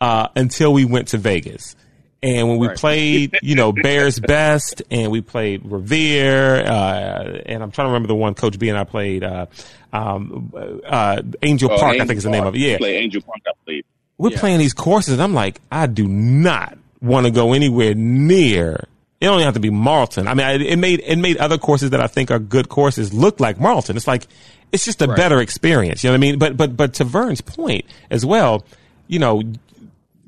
uh, 0.00 0.28
until 0.36 0.72
we 0.72 0.84
went 0.84 1.08
to 1.08 1.18
Vegas. 1.18 1.76
And 2.22 2.48
when 2.48 2.58
we 2.58 2.68
right. 2.68 2.76
played, 2.76 3.38
you 3.42 3.56
know, 3.56 3.72
Bears 3.72 4.20
Best, 4.20 4.82
and 4.90 5.10
we 5.10 5.20
played 5.20 5.62
Revere, 5.64 6.64
uh, 6.64 7.42
and 7.46 7.62
I'm 7.62 7.72
trying 7.72 7.86
to 7.86 7.90
remember 7.90 8.06
the 8.06 8.14
one 8.14 8.34
Coach 8.34 8.58
B 8.58 8.68
and 8.68 8.78
I 8.78 8.84
played, 8.84 9.24
uh, 9.24 9.46
um, 9.92 10.52
uh, 10.86 11.22
Angel 11.42 11.70
oh, 11.72 11.78
Park, 11.78 11.94
Angel 11.94 12.02
I 12.02 12.06
think 12.06 12.18
is 12.18 12.24
the 12.24 12.30
name 12.30 12.46
of 12.46 12.54
it. 12.54 12.58
Yeah, 12.58 12.78
play 12.78 12.98
Angel 12.98 13.22
Park, 13.22 13.38
I 13.46 13.50
played. 13.64 13.84
We're 14.18 14.30
yeah. 14.30 14.38
playing 14.38 14.58
these 14.60 14.72
courses, 14.72 15.14
and 15.14 15.22
I'm 15.22 15.34
like, 15.34 15.60
I 15.72 15.86
do 15.86 16.06
not 16.06 16.78
want 17.00 17.26
to 17.26 17.32
go 17.32 17.54
anywhere 17.54 17.94
near 17.94 18.86
it 19.22 19.26
don't 19.26 19.40
have 19.42 19.54
to 19.54 19.60
be 19.60 19.70
Marlton. 19.70 20.26
I 20.26 20.34
mean, 20.34 20.44
I, 20.44 20.54
it 20.54 20.78
made 20.80 21.00
it 21.06 21.14
made 21.14 21.36
other 21.36 21.56
courses 21.56 21.90
that 21.90 22.00
I 22.00 22.08
think 22.08 22.32
are 22.32 22.40
good 22.40 22.68
courses 22.68 23.14
look 23.14 23.38
like 23.38 23.60
Marlton. 23.60 23.96
It's 23.96 24.08
like 24.08 24.26
it's 24.72 24.84
just 24.84 25.00
a 25.00 25.06
right. 25.06 25.16
better 25.16 25.40
experience. 25.40 26.02
You 26.02 26.08
know 26.08 26.14
what 26.14 26.18
I 26.18 26.20
mean? 26.20 26.38
But 26.40 26.56
but 26.56 26.76
but 26.76 26.94
to 26.94 27.04
Vern's 27.04 27.40
point 27.40 27.84
as 28.10 28.26
well, 28.26 28.64
you 29.06 29.20
know, 29.20 29.42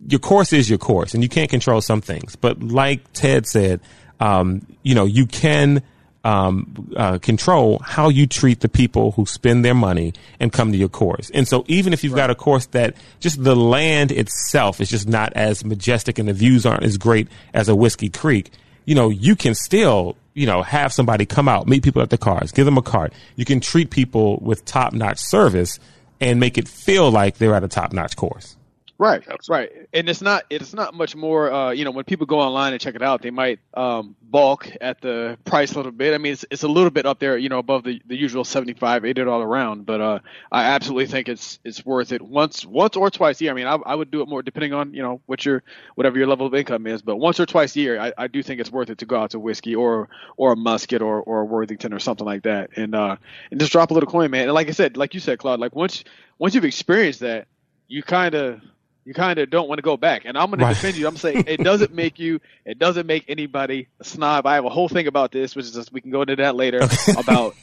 your 0.06 0.20
course 0.20 0.52
is 0.52 0.68
your 0.68 0.78
course, 0.78 1.14
and 1.14 1.22
you 1.22 1.28
can't 1.28 1.50
control 1.50 1.80
some 1.80 2.00
things. 2.00 2.36
But 2.36 2.62
like 2.62 3.12
Ted 3.12 3.46
said, 3.46 3.80
um, 4.20 4.66
you 4.82 4.94
know, 4.94 5.04
you 5.04 5.26
can. 5.26 5.82
Um, 6.26 6.90
uh, 6.96 7.18
control 7.18 7.80
how 7.84 8.08
you 8.08 8.26
treat 8.26 8.60
the 8.60 8.68
people 8.70 9.10
who 9.10 9.26
spend 9.26 9.62
their 9.62 9.74
money 9.74 10.14
and 10.40 10.50
come 10.50 10.72
to 10.72 10.78
your 10.78 10.88
course. 10.88 11.28
And 11.34 11.46
so 11.46 11.66
even 11.68 11.92
if 11.92 12.02
you've 12.02 12.14
right. 12.14 12.20
got 12.20 12.30
a 12.30 12.34
course 12.34 12.64
that 12.68 12.96
just 13.20 13.44
the 13.44 13.54
land 13.54 14.10
itself 14.10 14.80
is 14.80 14.88
just 14.88 15.06
not 15.06 15.34
as 15.34 15.66
majestic 15.66 16.18
and 16.18 16.26
the 16.26 16.32
views 16.32 16.64
aren't 16.64 16.82
as 16.82 16.96
great 16.96 17.28
as 17.52 17.68
a 17.68 17.76
Whiskey 17.76 18.08
Creek, 18.08 18.52
you 18.86 18.94
know, 18.94 19.10
you 19.10 19.36
can 19.36 19.54
still, 19.54 20.16
you 20.32 20.46
know, 20.46 20.62
have 20.62 20.94
somebody 20.94 21.26
come 21.26 21.46
out, 21.46 21.66
meet 21.66 21.82
people 21.82 22.00
at 22.00 22.08
the 22.08 22.16
cars, 22.16 22.52
give 22.52 22.64
them 22.64 22.78
a 22.78 22.82
card. 22.82 23.12
You 23.36 23.44
can 23.44 23.60
treat 23.60 23.90
people 23.90 24.38
with 24.40 24.64
top 24.64 24.94
notch 24.94 25.18
service 25.18 25.78
and 26.20 26.40
make 26.40 26.58
it 26.58 26.68
feel 26.68 27.10
like 27.10 27.36
they're 27.36 27.54
at 27.54 27.64
a 27.64 27.68
top 27.68 27.92
notch 27.92 28.16
course. 28.16 28.56
Right, 28.96 29.22
right, 29.48 29.70
and 29.94 30.08
it's 30.08 30.20
not 30.20 30.44
it's 30.50 30.74
not 30.74 30.92
much 30.92 31.14
more. 31.14 31.52
Uh, 31.52 31.70
you 31.70 31.84
know, 31.84 31.92
when 31.92 32.04
people 32.04 32.26
go 32.26 32.40
online 32.40 32.72
and 32.72 32.82
check 32.82 32.96
it 32.96 33.02
out, 33.02 33.22
they 33.22 33.30
might 33.30 33.60
um, 33.74 34.16
balk 34.22 34.68
at 34.80 35.00
the 35.00 35.38
price 35.44 35.72
a 35.72 35.76
little 35.76 35.92
bit. 35.92 36.12
I 36.12 36.18
mean, 36.18 36.32
it's, 36.32 36.44
it's 36.50 36.64
a 36.64 36.68
little 36.68 36.90
bit 36.90 37.06
up 37.06 37.20
there, 37.20 37.38
you 37.38 37.48
know, 37.48 37.60
above 37.60 37.84
the, 37.84 38.02
the 38.06 38.16
usual 38.16 38.44
seventy 38.44 38.74
five, 38.74 39.04
eighty 39.04 39.22
dollar 39.22 39.46
round. 39.46 39.86
But 39.86 40.00
uh, 40.00 40.18
I 40.50 40.64
absolutely 40.64 41.06
think 41.06 41.28
it's 41.28 41.60
it's 41.64 41.86
worth 41.86 42.10
it 42.10 42.20
once 42.20 42.66
once 42.66 42.96
or 42.96 43.08
twice 43.08 43.40
a 43.40 43.44
year. 43.44 43.52
I 43.52 43.54
mean, 43.54 43.68
I, 43.68 43.76
I 43.76 43.94
would 43.94 44.10
do 44.10 44.20
it 44.20 44.28
more 44.28 44.42
depending 44.42 44.74
on 44.74 44.92
you 44.92 45.02
know 45.02 45.20
what 45.26 45.44
your 45.44 45.62
whatever 45.94 46.18
your 46.18 46.26
level 46.26 46.46
of 46.46 46.54
income 46.54 46.88
is. 46.88 47.00
But 47.00 47.16
once 47.16 47.38
or 47.38 47.46
twice 47.46 47.76
a 47.76 47.80
year, 47.80 48.00
I, 48.00 48.12
I 48.18 48.26
do 48.26 48.42
think 48.42 48.60
it's 48.60 48.72
worth 48.72 48.90
it 48.90 48.98
to 48.98 49.06
go 49.06 49.16
out 49.16 49.30
to 49.30 49.38
whiskey 49.38 49.76
or 49.76 50.08
or 50.36 50.52
a 50.52 50.56
musket 50.56 51.02
or 51.02 51.22
or 51.22 51.42
a 51.42 51.44
Worthington 51.44 51.92
or 51.92 52.00
something 52.00 52.26
like 52.26 52.42
that, 52.42 52.70
and 52.76 52.96
uh, 52.96 53.14
and 53.52 53.60
just 53.60 53.70
drop 53.70 53.92
a 53.92 53.94
little 53.94 54.10
coin, 54.10 54.32
man. 54.32 54.42
And 54.44 54.54
like 54.54 54.66
I 54.66 54.72
said, 54.72 54.96
like 54.96 55.14
you 55.14 55.20
said, 55.20 55.38
Claude, 55.38 55.60
like 55.60 55.76
once 55.76 56.02
once 56.38 56.56
you've 56.56 56.64
experienced 56.64 57.20
that, 57.20 57.46
you 57.86 58.02
kind 58.02 58.34
of 58.34 58.60
you 59.04 59.12
kind 59.12 59.38
of 59.38 59.50
don't 59.50 59.68
want 59.68 59.78
to 59.78 59.82
go 59.82 59.96
back. 59.96 60.22
And 60.24 60.36
I'm 60.36 60.50
going 60.50 60.60
right. 60.60 60.68
to 60.68 60.74
defend 60.74 60.96
you. 60.96 61.06
I'm 61.06 61.16
saying 61.16 61.44
it 61.46 61.62
doesn't 61.62 61.92
make 61.94 62.18
you, 62.18 62.40
it 62.64 62.78
doesn't 62.78 63.06
make 63.06 63.24
anybody 63.28 63.88
a 64.00 64.04
snob. 64.04 64.46
I 64.46 64.54
have 64.54 64.64
a 64.64 64.70
whole 64.70 64.88
thing 64.88 65.06
about 65.06 65.32
this, 65.32 65.54
which 65.54 65.66
is 65.66 65.72
just, 65.72 65.92
we 65.92 66.00
can 66.00 66.10
go 66.10 66.22
into 66.22 66.36
that 66.36 66.56
later 66.56 66.80
about 67.18 67.54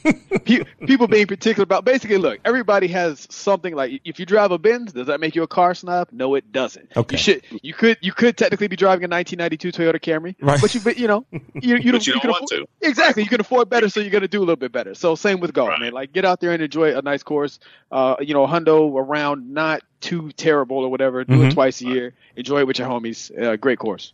pe- 0.44 0.64
people 0.86 1.08
being 1.08 1.26
particular 1.26 1.64
about. 1.64 1.84
Basically, 1.84 2.18
look, 2.18 2.40
everybody 2.44 2.88
has 2.88 3.26
something 3.30 3.74
like 3.74 4.00
if 4.04 4.20
you 4.20 4.26
drive 4.26 4.52
a 4.52 4.58
Benz, 4.58 4.92
does 4.92 5.08
that 5.08 5.20
make 5.20 5.34
you 5.34 5.42
a 5.42 5.48
car 5.48 5.74
snob? 5.74 6.08
No, 6.12 6.34
it 6.34 6.52
doesn't. 6.52 6.90
Okay. 6.96 7.14
You 7.14 7.18
should, 7.18 7.42
you 7.62 7.74
could, 7.74 7.98
you 8.00 8.12
could 8.12 8.36
technically 8.36 8.68
be 8.68 8.76
driving 8.76 9.04
a 9.04 9.08
1992 9.08 9.72
Toyota 9.72 10.00
Camry, 10.00 10.36
right. 10.40 10.60
but 10.60 10.74
you, 10.74 10.80
but 10.80 10.98
you 10.98 11.08
know, 11.08 11.26
you, 11.32 11.76
you, 11.76 11.92
don't, 11.92 12.06
you 12.06 12.12
don't 12.14 12.28
want 12.28 12.44
afford, 12.50 12.68
to. 12.80 12.88
Exactly. 12.88 13.24
You 13.24 13.28
can 13.28 13.40
afford 13.40 13.68
better, 13.68 13.88
so 13.88 14.00
you're 14.00 14.10
going 14.10 14.22
to 14.22 14.28
do 14.28 14.38
a 14.38 14.40
little 14.40 14.56
bit 14.56 14.72
better. 14.72 14.94
So 14.94 15.16
same 15.16 15.40
with 15.40 15.52
golf, 15.52 15.70
right. 15.70 15.80
man. 15.80 15.92
Like 15.92 16.12
get 16.12 16.24
out 16.24 16.40
there 16.40 16.52
and 16.52 16.62
enjoy 16.62 16.96
a 16.96 17.02
nice 17.02 17.22
course. 17.22 17.58
Uh, 17.90 18.16
you 18.20 18.34
know, 18.34 18.46
hundo 18.46 18.96
around, 18.96 19.52
not 19.52 19.82
too 20.02 20.30
terrible 20.32 20.78
or 20.78 20.90
whatever. 20.90 21.24
Do 21.24 21.32
mm-hmm. 21.32 21.44
it 21.46 21.52
twice 21.54 21.80
a 21.80 21.86
year. 21.86 22.14
Enjoy 22.36 22.58
it 22.58 22.66
with 22.66 22.78
your 22.78 22.88
homies. 22.88 23.30
Uh, 23.36 23.56
great 23.56 23.78
course. 23.78 24.12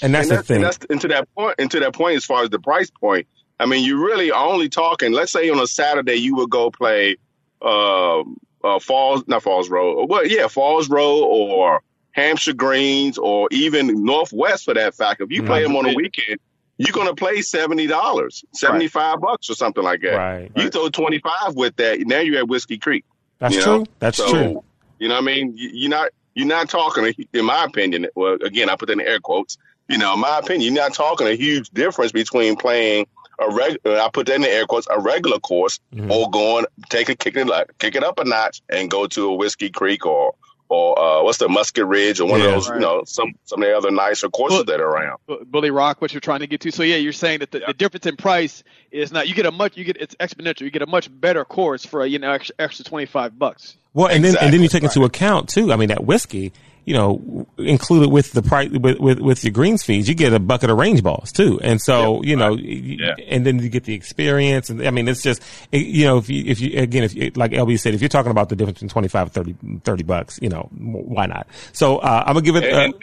And 0.00 0.14
that's 0.14 0.30
and 0.30 0.38
the 0.38 0.42
thing. 0.42 0.56
And, 0.56 0.64
that's, 0.64 0.78
and 0.88 1.00
to 1.02 1.08
that 1.08 1.34
point, 1.34 1.56
and 1.58 1.70
to 1.72 1.80
that 1.80 1.92
point, 1.92 2.16
as 2.16 2.24
far 2.24 2.42
as 2.42 2.50
the 2.50 2.58
price 2.58 2.90
point, 2.90 3.26
I 3.60 3.66
mean, 3.66 3.84
you're 3.84 4.02
really 4.02 4.30
are 4.32 4.46
only 4.46 4.68
talking. 4.68 5.12
Let's 5.12 5.32
say 5.32 5.50
on 5.50 5.60
a 5.60 5.66
Saturday 5.66 6.14
you 6.14 6.36
would 6.36 6.50
go 6.50 6.70
play 6.70 7.18
uh, 7.60 8.20
uh, 8.20 8.78
Falls, 8.80 9.24
not 9.26 9.42
Falls 9.42 9.68
Road. 9.68 10.08
Well, 10.08 10.26
yeah, 10.26 10.48
Falls 10.48 10.88
Road 10.88 11.24
or 11.24 11.82
Hampshire 12.12 12.54
Greens 12.54 13.18
or 13.18 13.48
even 13.50 14.04
Northwest 14.04 14.64
for 14.64 14.74
that 14.74 14.94
fact. 14.94 15.20
If 15.20 15.30
you 15.30 15.42
mm-hmm. 15.42 15.46
play 15.46 15.62
them 15.62 15.76
on 15.76 15.86
a 15.86 15.94
weekend, 15.94 16.40
you're 16.76 16.92
going 16.92 17.06
to 17.06 17.14
play 17.14 17.42
seventy 17.42 17.86
dollars, 17.86 18.44
seventy 18.52 18.88
five 18.88 19.14
right. 19.14 19.22
bucks 19.22 19.50
or 19.50 19.54
something 19.54 19.84
like 19.84 20.00
that. 20.00 20.16
Right, 20.16 20.50
you 20.56 20.64
right. 20.64 20.72
throw 20.72 20.88
twenty 20.88 21.20
five 21.20 21.54
with 21.54 21.76
that, 21.76 22.00
now 22.00 22.20
you're 22.20 22.38
at 22.38 22.48
Whiskey 22.48 22.78
Creek. 22.78 23.04
That's 23.38 23.54
true. 23.62 23.78
Know? 23.78 23.86
That's 23.98 24.16
so, 24.16 24.30
true. 24.30 24.64
You 25.04 25.10
know 25.10 25.16
what 25.16 25.24
I 25.24 25.34
mean? 25.34 25.52
You're 25.54 25.90
not 25.90 26.12
you're 26.34 26.46
not 26.46 26.70
talking, 26.70 27.12
in 27.34 27.44
my 27.44 27.64
opinion. 27.64 28.06
Well, 28.14 28.38
again, 28.42 28.70
I 28.70 28.76
put 28.76 28.86
that 28.86 28.94
in 28.94 29.02
air 29.02 29.20
quotes. 29.20 29.58
You 29.86 29.98
know, 29.98 30.14
in 30.14 30.20
my 30.20 30.38
opinion, 30.38 30.72
you're 30.72 30.82
not 30.82 30.94
talking 30.94 31.26
a 31.26 31.34
huge 31.34 31.68
difference 31.68 32.10
between 32.10 32.56
playing 32.56 33.06
a 33.38 33.54
regular. 33.54 34.00
I 34.00 34.08
put 34.10 34.28
that 34.28 34.36
in 34.36 34.40
the 34.40 34.48
air 34.48 34.64
quotes, 34.64 34.86
a 34.90 34.98
regular 34.98 35.40
course, 35.40 35.78
mm-hmm. 35.94 36.10
or 36.10 36.30
going 36.30 36.64
take 36.88 37.10
a 37.10 37.16
kick 37.16 37.36
it 37.36 37.78
kick 37.78 37.96
it 37.96 38.02
up 38.02 38.18
a 38.18 38.24
notch 38.24 38.62
and 38.70 38.90
go 38.90 39.06
to 39.08 39.28
a 39.28 39.34
Whiskey 39.34 39.68
Creek 39.68 40.06
or 40.06 40.36
or 40.74 40.98
uh, 40.98 41.22
what's 41.22 41.38
the 41.38 41.48
Musket 41.48 41.86
Ridge 41.86 42.20
or 42.20 42.28
one 42.28 42.40
yeah, 42.40 42.46
of 42.46 42.52
those, 42.52 42.68
right. 42.68 42.76
you 42.76 42.80
know, 42.80 43.04
some 43.04 43.34
some 43.44 43.62
of 43.62 43.68
the 43.68 43.76
other 43.76 43.90
nicer 43.90 44.28
courses 44.28 44.64
that 44.64 44.80
are 44.80 44.88
around. 44.88 45.18
Bulle 45.46 45.70
Rock, 45.70 46.00
what 46.00 46.12
you're 46.12 46.20
trying 46.20 46.40
to 46.40 46.46
get 46.46 46.60
to. 46.62 46.72
So 46.72 46.82
yeah, 46.82 46.96
you're 46.96 47.12
saying 47.12 47.40
that 47.40 47.50
the, 47.50 47.60
the, 47.66 47.74
difference 47.74 48.06
in 48.06 48.16
price 48.16 48.64
is 48.90 49.12
not 49.12 49.28
you 49.28 49.34
get 49.34 49.46
a 49.46 49.52
much 49.52 49.76
you 49.76 49.84
get 49.84 49.96
it's 49.98 50.14
exponential. 50.16 50.62
You 50.62 50.70
get 50.70 50.82
a 50.82 50.86
much 50.86 51.08
better 51.10 51.44
course 51.44 51.84
for 51.84 52.02
a 52.02 52.06
you 52.06 52.18
know 52.18 52.32
extra, 52.32 52.54
extra 52.58 52.84
twenty 52.84 53.06
five 53.06 53.38
bucks. 53.38 53.76
Well, 53.92 54.08
and 54.08 54.24
exactly. 54.24 54.34
then 54.34 54.44
and 54.44 54.54
then 54.54 54.62
you 54.62 54.68
take 54.68 54.82
right. 54.82 54.96
into 54.96 55.06
account 55.06 55.48
too. 55.48 55.72
I 55.72 55.76
mean, 55.76 55.88
that 55.88 56.04
whiskey, 56.04 56.52
you 56.84 56.94
know, 56.94 57.46
included 57.58 58.10
with 58.10 58.32
the 58.32 58.42
price 58.42 58.70
with, 58.70 58.98
with, 58.98 59.18
with 59.20 59.44
your 59.44 59.52
greens 59.52 59.82
fees, 59.82 60.08
you 60.08 60.14
get 60.14 60.32
a 60.32 60.38
bucket 60.38 60.70
of 60.70 60.76
range 60.76 61.02
balls 61.02 61.32
too. 61.32 61.58
And 61.62 61.80
so, 61.80 62.22
you 62.22 62.36
know, 62.36 62.54
yeah. 62.54 63.14
and 63.26 63.46
then 63.46 63.58
you 63.58 63.68
get 63.68 63.84
the 63.84 63.94
experience. 63.94 64.70
And 64.70 64.86
I 64.86 64.90
mean, 64.90 65.08
it's 65.08 65.22
just, 65.22 65.42
you 65.72 66.04
know, 66.04 66.18
if 66.18 66.28
you, 66.28 66.44
if 66.46 66.60
you, 66.60 66.78
again, 66.78 67.04
if 67.04 67.14
you, 67.14 67.32
like 67.34 67.52
LB 67.52 67.80
said, 67.80 67.94
if 67.94 68.02
you're 68.02 68.08
talking 68.08 68.30
about 68.30 68.50
the 68.50 68.56
difference 68.56 68.78
between 68.78 68.90
25 68.90 69.32
30, 69.32 69.56
30 69.82 70.02
bucks, 70.02 70.38
you 70.42 70.48
know, 70.48 70.68
why 70.72 71.26
not? 71.26 71.46
So, 71.72 71.98
uh, 71.98 72.24
I'm 72.26 72.34
gonna 72.34 72.44
give 72.44 72.56
it, 72.56 72.64
uh, 72.64 72.80
and, 72.80 72.94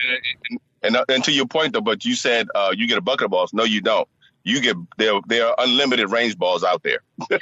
and, 0.84 0.96
and, 0.96 1.06
and, 1.10 1.24
to 1.24 1.32
your 1.32 1.48
point 1.48 1.74
though, 1.74 1.82
but 1.82 2.06
you 2.06 2.15
said, 2.15 2.48
uh, 2.54 2.74
you 2.76 2.88
get 2.88 2.98
a 2.98 3.02
bucket 3.02 3.26
of 3.26 3.32
balls. 3.32 3.54
No, 3.54 3.63
you 3.63 3.82
don't 3.82 4.08
you 4.44 4.62
get 4.62 4.78
there 4.98 5.20
there 5.28 5.48
are 5.48 5.56
unlimited 5.60 6.12
range 6.12 6.38
balls 6.38 6.64
out 6.64 6.84
there. 6.84 7.00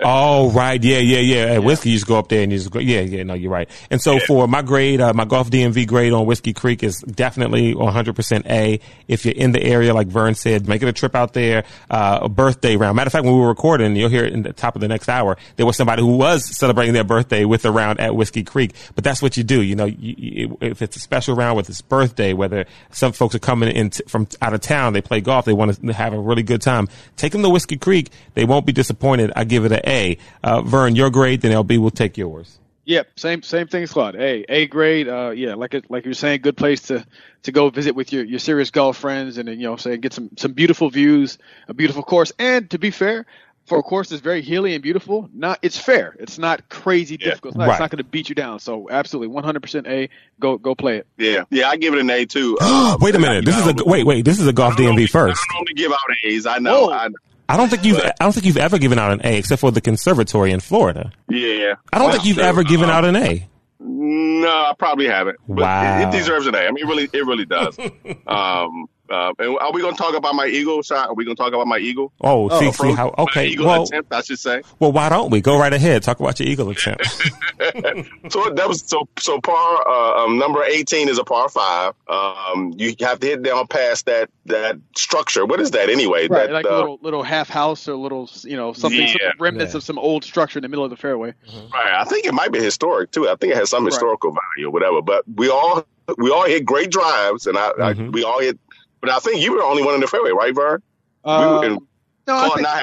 oh 0.00 0.50
right, 0.52 0.82
yeah, 0.82 0.98
yeah, 0.98 1.18
yeah. 1.18 1.36
At 1.36 1.52
yeah. 1.52 1.58
whiskey, 1.58 1.90
you 1.90 1.96
just 1.96 2.06
go 2.06 2.18
up 2.18 2.28
there 2.28 2.42
and 2.42 2.52
you 2.52 2.58
just 2.58 2.70
go. 2.70 2.78
Yeah, 2.78 3.00
yeah. 3.00 3.22
No, 3.22 3.34
you're 3.34 3.50
right. 3.50 3.68
And 3.90 4.00
so 4.00 4.14
yeah. 4.14 4.26
for 4.26 4.48
my 4.48 4.62
grade, 4.62 5.00
uh, 5.00 5.12
my 5.12 5.24
golf 5.24 5.50
DMV 5.50 5.86
grade 5.86 6.12
on 6.12 6.26
Whiskey 6.26 6.52
Creek 6.52 6.82
is 6.82 7.00
definitely 7.00 7.74
100 7.74 8.16
percent 8.16 8.46
A. 8.46 8.80
If 9.06 9.24
you're 9.24 9.34
in 9.34 9.52
the 9.52 9.62
area, 9.62 9.92
like 9.92 10.06
Vern 10.06 10.34
said, 10.34 10.68
make 10.68 10.82
it 10.82 10.88
a 10.88 10.92
trip 10.92 11.14
out 11.14 11.34
there. 11.34 11.64
Uh, 11.90 12.20
a 12.22 12.28
birthday 12.28 12.76
round. 12.76 12.96
Matter 12.96 13.08
of 13.08 13.12
fact, 13.12 13.24
when 13.24 13.34
we 13.34 13.40
were 13.40 13.48
recording, 13.48 13.96
you'll 13.96 14.08
hear 14.08 14.24
it 14.24 14.32
in 14.32 14.42
the 14.42 14.52
top 14.52 14.74
of 14.74 14.80
the 14.80 14.88
next 14.88 15.08
hour. 15.08 15.36
There 15.56 15.66
was 15.66 15.76
somebody 15.76 16.02
who 16.02 16.16
was 16.16 16.56
celebrating 16.56 16.94
their 16.94 17.04
birthday 17.04 17.44
with 17.44 17.64
a 17.64 17.70
round 17.70 18.00
at 18.00 18.14
Whiskey 18.14 18.44
Creek. 18.44 18.74
But 18.94 19.04
that's 19.04 19.20
what 19.22 19.36
you 19.36 19.44
do. 19.44 19.62
You 19.62 19.76
know, 19.76 19.86
you, 19.86 20.14
you, 20.18 20.58
if 20.60 20.82
it's 20.82 20.96
a 20.96 21.00
special 21.00 21.34
round 21.34 21.56
with 21.56 21.66
his 21.66 21.80
birthday, 21.80 22.32
whether 22.32 22.66
some 22.90 23.12
folks 23.12 23.34
are 23.34 23.40
coming 23.40 23.74
in 23.74 23.90
t- 23.90 24.04
from 24.06 24.28
out 24.40 24.54
of 24.54 24.60
town, 24.60 24.92
they 24.92 25.02
play 25.02 25.20
golf, 25.20 25.44
they 25.44 25.52
want 25.52 25.80
to 25.80 25.92
have 25.92 26.12
a 26.12 26.18
really 26.18 26.37
good 26.42 26.62
time. 26.62 26.88
Take 27.16 27.32
them 27.32 27.42
to 27.42 27.48
Whiskey 27.48 27.76
Creek. 27.76 28.10
They 28.34 28.44
won't 28.44 28.66
be 28.66 28.72
disappointed. 28.72 29.32
I 29.36 29.44
give 29.44 29.64
it 29.64 29.72
an 29.72 29.80
A. 29.86 30.18
Uh, 30.42 30.62
Vern, 30.62 30.96
your 30.96 31.10
grade, 31.10 31.40
then 31.40 31.52
LB 31.52 31.78
will 31.78 31.90
take 31.90 32.16
yours. 32.16 32.58
Yep, 32.88 33.18
same 33.18 33.42
same 33.42 33.66
thing, 33.66 33.86
Claude. 33.86 34.16
A 34.16 34.46
A 34.48 34.66
grade. 34.66 35.08
Uh, 35.08 35.28
yeah, 35.36 35.56
like 35.56 35.74
it, 35.74 35.90
like 35.90 36.06
you 36.06 36.10
were 36.10 36.14
saying, 36.14 36.40
good 36.40 36.56
place 36.56 36.80
to 36.82 37.04
to 37.42 37.52
go 37.52 37.68
visit 37.68 37.94
with 37.94 38.14
your 38.14 38.24
your 38.24 38.38
serious 38.38 38.70
golf 38.70 38.96
friends, 38.96 39.36
and 39.36 39.46
you 39.46 39.68
know, 39.68 39.76
say 39.76 39.98
get 39.98 40.14
some 40.14 40.30
some 40.38 40.54
beautiful 40.54 40.88
views, 40.88 41.36
a 41.68 41.74
beautiful 41.74 42.02
course, 42.02 42.32
and 42.38 42.70
to 42.70 42.78
be 42.78 42.90
fair, 42.90 43.26
for 43.68 43.78
a 43.78 43.82
course 43.82 44.08
that's 44.08 44.22
very 44.22 44.42
hilly 44.42 44.74
and 44.74 44.82
beautiful, 44.82 45.28
not 45.32 45.58
it's 45.62 45.78
fair. 45.78 46.16
It's 46.18 46.38
not 46.38 46.68
crazy 46.68 47.16
yeah. 47.20 47.30
difficult. 47.30 47.52
It's 47.52 47.58
not, 47.58 47.68
right. 47.68 47.80
not 47.80 47.90
going 47.90 47.98
to 47.98 48.04
beat 48.04 48.28
you 48.28 48.34
down. 48.34 48.58
So 48.58 48.88
absolutely, 48.90 49.34
100% 49.34 49.86
A. 49.86 50.08
Go 50.40 50.58
go 50.58 50.74
play 50.74 50.98
it. 50.98 51.06
Yeah, 51.16 51.44
yeah, 51.50 51.68
I 51.68 51.76
give 51.76 51.94
it 51.94 52.00
an 52.00 52.10
A 52.10 52.24
too. 52.24 52.58
Uh, 52.60 52.96
wait 53.00 53.14
a 53.14 53.18
minute. 53.18 53.44
This 53.44 53.56
is 53.56 53.66
a 53.66 53.74
wait 53.84 54.04
wait. 54.04 54.24
This 54.24 54.40
is 54.40 54.46
a 54.46 54.52
golf 54.52 54.74
DMV 54.74 55.08
first. 55.08 55.40
I 55.40 55.54
don't 55.54 55.60
normally 55.60 55.74
give 55.74 55.92
out 55.92 55.98
A's. 56.24 56.46
I 56.46 56.58
know. 56.58 56.90
I, 56.90 57.08
I 57.48 57.56
don't 57.56 57.68
think 57.68 57.84
you've. 57.84 57.98
But, 57.98 58.16
I 58.20 58.24
don't 58.24 58.32
think 58.32 58.46
you've 58.46 58.56
ever 58.56 58.78
given 58.78 58.98
out 58.98 59.12
an 59.12 59.20
A 59.24 59.38
except 59.38 59.60
for 59.60 59.70
the 59.70 59.80
conservatory 59.80 60.52
in 60.52 60.60
Florida. 60.60 61.12
Yeah. 61.28 61.74
I 61.92 61.98
don't 61.98 62.10
think 62.10 62.24
you've 62.24 62.36
true. 62.36 62.44
ever 62.44 62.62
given 62.62 62.90
out 62.90 63.04
an 63.04 63.16
A. 63.16 63.48
No, 63.80 64.48
I 64.48 64.74
probably 64.78 65.06
haven't. 65.06 65.38
But 65.48 65.58
wow. 65.58 66.00
It, 66.00 66.08
it, 66.08 66.18
deserves 66.18 66.46
an 66.46 66.54
A. 66.54 66.58
I 66.58 66.70
mean, 66.70 66.84
it 66.84 66.88
really, 66.88 67.08
it 67.12 67.26
really 67.26 67.46
does. 67.46 67.78
um, 68.26 68.88
Uh, 69.10 69.32
and 69.38 69.56
are 69.58 69.72
we 69.72 69.80
going 69.80 69.94
to 69.94 69.98
talk 69.98 70.14
about 70.14 70.34
my 70.34 70.46
eagle 70.46 70.82
shot? 70.82 71.08
Are 71.08 71.14
we 71.14 71.24
going 71.24 71.36
to 71.36 71.42
talk 71.42 71.52
about 71.52 71.66
my 71.66 71.78
eagle? 71.78 72.12
Oh, 72.20 72.48
see, 72.50 72.64
see 72.64 72.68
approach? 72.90 72.96
how? 72.96 73.14
My 73.16 73.22
Okay, 73.24 73.46
eagle 73.48 73.66
well, 73.66 73.82
attempt, 73.84 74.12
I 74.12 74.20
should 74.22 74.38
say. 74.38 74.62
well, 74.78 74.92
why 74.92 75.08
don't 75.08 75.30
we 75.30 75.40
go 75.40 75.58
right 75.58 75.72
ahead? 75.72 76.02
Talk 76.02 76.20
about 76.20 76.38
your 76.40 76.48
eagle 76.48 76.70
attempt. 76.70 77.06
So 78.30 78.50
that 78.50 78.68
was 78.68 78.84
so 78.86 79.08
so 79.18 79.40
par 79.40 79.88
uh, 79.88 80.24
um, 80.24 80.38
number 80.38 80.62
eighteen 80.64 81.08
is 81.08 81.18
a 81.18 81.24
par 81.24 81.48
five. 81.48 81.94
Um, 82.06 82.74
you 82.76 82.94
have 83.00 83.18
to 83.20 83.26
hit 83.26 83.42
down 83.42 83.66
past 83.66 84.06
that 84.06 84.30
that 84.46 84.76
structure. 84.96 85.44
What 85.46 85.58
is 85.60 85.70
that 85.72 85.88
anyway? 85.88 86.28
Right, 86.28 86.46
that, 86.48 86.52
like 86.52 86.66
a 86.66 86.72
uh, 86.72 86.76
little 86.78 86.98
little 87.02 87.22
half 87.22 87.48
house 87.48 87.88
or 87.88 87.96
little 87.96 88.28
you 88.42 88.56
know 88.56 88.72
something, 88.74 89.08
some 89.08 89.18
remnants 89.40 89.72
Yeah. 89.74 89.78
of 89.78 89.82
some 89.84 89.98
old 89.98 90.24
structure 90.24 90.58
in 90.58 90.62
the 90.62 90.68
middle 90.68 90.84
of 90.84 90.90
the 90.90 90.96
fairway. 90.96 91.34
Right. 91.72 91.94
I 91.94 92.04
think 92.04 92.26
it 92.26 92.34
might 92.34 92.52
be 92.52 92.62
historic 92.62 93.10
too. 93.10 93.28
I 93.28 93.34
think 93.36 93.52
it 93.54 93.56
has 93.56 93.70
some 93.70 93.84
Right. 93.84 93.92
historical 93.92 94.30
value 94.32 94.68
or 94.68 94.70
whatever. 94.70 95.02
But 95.02 95.24
we 95.34 95.48
all 95.48 95.84
we 96.18 96.30
all 96.30 96.44
hit 96.46 96.64
great 96.64 96.90
drives, 96.90 97.46
and 97.46 97.56
I, 97.58 97.68
I 97.70 97.94
Mhm. 97.94 98.12
we 98.12 98.22
all 98.24 98.40
hit. 98.40 98.58
But 99.00 99.10
I 99.10 99.18
think 99.18 99.40
you 99.42 99.52
were 99.52 99.58
the 99.58 99.64
only 99.64 99.82
one 99.84 99.94
in 99.94 100.00
the 100.00 100.06
fairway, 100.06 100.30
right, 100.30 100.54
Vern? 100.54 100.82
we 101.24 101.30
were 101.32 101.64
in, 101.64 101.72
Um, 101.72 101.88
no, 102.26 102.36
I 102.36 102.42
think 102.44 102.56
and 102.58 102.66
I, 102.66 102.82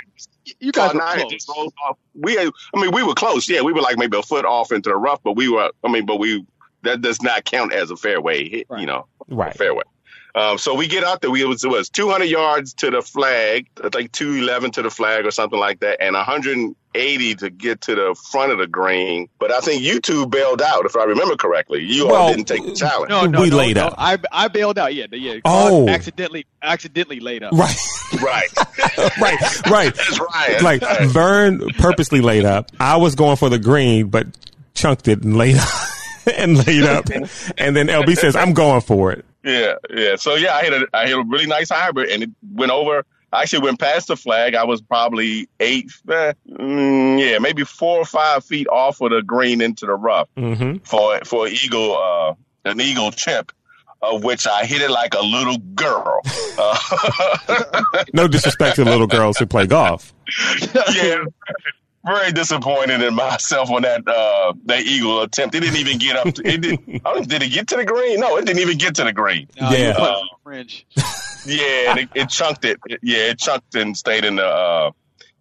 you 0.59 0.71
guys 0.71 0.93
were 0.93 0.99
and 0.99 1.01
I 1.01 1.17
had 1.17 1.27
close. 1.27 1.47
rolled 1.55 1.73
off. 1.87 1.97
We, 2.13 2.37
I 2.39 2.49
mean, 2.75 2.91
we 2.91 3.03
were 3.03 3.13
close. 3.13 3.47
Yeah, 3.47 3.61
we 3.61 3.73
were 3.73 3.81
like 3.81 3.97
maybe 3.97 4.17
a 4.17 4.23
foot 4.23 4.45
off 4.45 4.71
into 4.71 4.89
the 4.89 4.95
rough, 4.95 5.21
but 5.23 5.33
we 5.33 5.49
were. 5.49 5.71
I 5.83 5.91
mean, 5.91 6.05
but 6.05 6.17
we 6.17 6.45
that 6.83 7.01
does 7.01 7.21
not 7.21 7.45
count 7.45 7.73
as 7.73 7.91
a 7.91 7.95
fairway 7.95 8.47
hit. 8.49 8.67
Right. 8.69 8.81
You 8.81 8.87
know, 8.87 9.07
right. 9.27 9.55
fairway. 9.55 9.83
Um, 10.35 10.57
so 10.57 10.75
we 10.75 10.87
get 10.87 11.05
out 11.05 11.21
there. 11.21 11.31
We 11.31 11.41
it 11.41 11.47
was, 11.47 11.63
it 11.63 11.69
was 11.69 11.89
200 11.89 12.25
yards 12.25 12.73
to 12.75 12.91
the 12.91 13.01
flag, 13.01 13.67
like 13.93 14.11
211 14.11 14.71
to 14.71 14.81
the 14.81 14.89
flag 14.89 15.25
or 15.25 15.31
something 15.31 15.57
like 15.57 15.79
that, 15.79 16.01
and 16.01 16.13
180 16.13 17.35
to 17.35 17.49
get 17.49 17.79
to 17.81 17.95
the 17.95 18.15
front 18.31 18.51
of 18.51 18.57
the 18.57 18.67
green. 18.67 19.29
But 19.39 19.53
I 19.53 19.61
think 19.61 19.81
you 19.81 20.01
two 20.01 20.27
bailed 20.27 20.61
out, 20.61 20.85
if 20.85 20.97
I 20.97 21.05
remember 21.05 21.37
correctly. 21.37 21.83
You 21.83 22.07
Well, 22.07 22.15
all 22.15 22.29
didn't 22.33 22.49
take 22.49 22.65
the 22.65 22.75
challenge. 22.75 23.09
No, 23.09 23.25
no, 23.25 23.39
We 23.39 23.49
no, 23.49 23.55
laid 23.55 23.77
no. 23.77 23.85
up. 23.87 23.95
I 23.97 24.17
I 24.29 24.49
bailed 24.49 24.77
out. 24.77 24.93
Yeah, 24.93 25.05
yeah. 25.11 25.39
Oh. 25.45 25.87
Accidentally 25.87 26.45
accidentally 26.61 27.21
laid 27.21 27.41
up. 27.43 27.53
Right, 27.53 27.77
Right. 28.21 28.49
right, 29.17 29.67
right. 29.69 29.95
That's 29.95 30.19
right. 30.19 30.61
Like 30.61 30.81
That's 30.81 30.99
right. 30.99 31.09
Vern 31.09 31.59
purposely 31.77 32.19
laid 32.19 32.43
up. 32.43 32.71
I 32.77 32.97
was 32.97 33.15
going 33.15 33.37
for 33.37 33.47
the 33.49 33.59
green, 33.59 34.09
but 34.09 34.27
chunked 34.73 35.07
it 35.07 35.21
and 35.23 35.37
laid 35.37 35.55
up 35.55 35.69
and 36.37 36.67
laid 36.67 36.83
up. 36.83 37.05
And 37.57 37.73
then 37.73 37.87
LB 37.87 38.17
says, 38.17 38.35
"I'm 38.35 38.51
going 38.53 38.81
for 38.81 39.13
it." 39.13 39.23
Yeah, 39.45 39.75
yeah. 39.89 40.15
So 40.15 40.35
yeah, 40.35 40.55
I 40.55 40.63
hit 40.63 40.73
a 40.73 40.87
I 40.93 41.07
hit 41.07 41.17
a 41.17 41.23
really 41.23 41.45
nice 41.45 41.69
hybrid, 41.69 42.09
and 42.09 42.23
it 42.23 42.29
went 42.51 42.71
over. 42.71 43.05
I 43.31 43.41
actually 43.43 43.59
went 43.59 43.79
past 43.79 44.07
the 44.07 44.15
flag. 44.15 44.55
I 44.55 44.63
was 44.63 44.81
probably 44.81 45.49
eight, 45.59 45.91
eh, 46.09 46.33
mm, 46.49 47.19
yeah, 47.19 47.37
maybe 47.39 47.63
four 47.63 47.99
or 47.99 48.05
five 48.05 48.43
feet 48.45 48.67
off 48.67 49.01
of 49.01 49.11
the 49.11 49.21
green 49.21 49.61
into 49.61 49.85
the 49.85 49.93
rough 49.93 50.29
hmm 50.35 50.77
for 50.83 51.19
for 51.25 51.47
eagle 51.47 51.97
uh, 51.97 52.33
an 52.63 52.81
eagle 52.81 53.11
chip, 53.11 53.51
of 54.01 54.23
which 54.23 54.47
I 54.47 54.65
hit 54.65 54.81
it 54.81 54.89
like 54.89 55.13
a 55.13 55.21
little 55.23 55.57
girl. 55.57 56.21
Uh, 56.57 58.03
No 58.13 58.29
disrespect 58.29 58.77
to 58.77 58.85
little 58.85 59.07
girls 59.07 59.37
who 59.37 59.45
play 59.45 59.67
golf. 59.67 60.13
yeah. 60.93 61.25
Very 62.05 62.31
disappointed 62.31 63.01
in 63.01 63.15
myself 63.15 63.71
on 63.71 63.81
that 63.81 64.07
uh, 64.07 64.53
that 64.65 64.81
eagle 64.81 65.21
attempt. 65.21 65.55
It 65.55 65.61
didn't 65.61 65.77
even 65.77 65.97
get 65.97 66.15
up. 66.15 66.33
To, 66.35 66.47
it 66.47 66.61
did. 66.61 66.79
I 67.05 67.13
don't, 67.13 67.27
did 67.27 67.41
it 67.41 67.49
get 67.51 67.67
to 67.69 67.77
the 67.77 67.85
green? 67.85 68.19
No, 68.19 68.37
it 68.37 68.45
didn't 68.45 68.61
even 68.61 68.77
get 68.77 68.95
to 68.95 69.03
the 69.03 69.13
green. 69.13 69.47
No, 69.59 69.69
Yeah. 69.71 69.89
it 69.91 69.97
Uh, 69.97 70.21
fringe. 70.43 70.85
Yeah, 71.45 71.91
and 71.91 71.99
it, 71.99 72.09
it 72.15 72.29
chunked 72.29 72.63
it. 72.65 72.79
Yeah, 73.01 73.29
it 73.29 73.39
chunked 73.39 73.75
and 73.75 73.97
stayed 73.97 74.23
in 74.25 74.35
the 74.35 74.45
uh, 74.45 74.91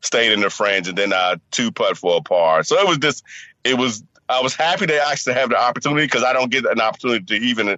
stayed 0.00 0.32
in 0.32 0.40
the 0.40 0.50
fringe, 0.50 0.88
and 0.88 0.96
then 0.96 1.12
I 1.12 1.36
two 1.50 1.70
putt 1.70 1.96
for 1.98 2.16
a 2.16 2.20
par. 2.22 2.62
So 2.62 2.78
it 2.78 2.86
was 2.88 2.98
just, 2.98 3.24
it 3.62 3.76
was. 3.76 4.02
I 4.26 4.40
was 4.40 4.54
happy 4.54 4.86
to 4.86 5.06
actually 5.06 5.34
have 5.34 5.50
the 5.50 5.60
opportunity 5.60 6.06
because 6.06 6.24
I 6.24 6.32
don't 6.32 6.50
get 6.50 6.64
an 6.64 6.80
opportunity 6.80 7.24
to 7.26 7.44
even 7.44 7.76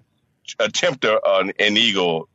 attempt 0.61 1.05
a, 1.05 1.21
an, 1.39 1.53
an 1.59 1.77
eagle 1.77 2.29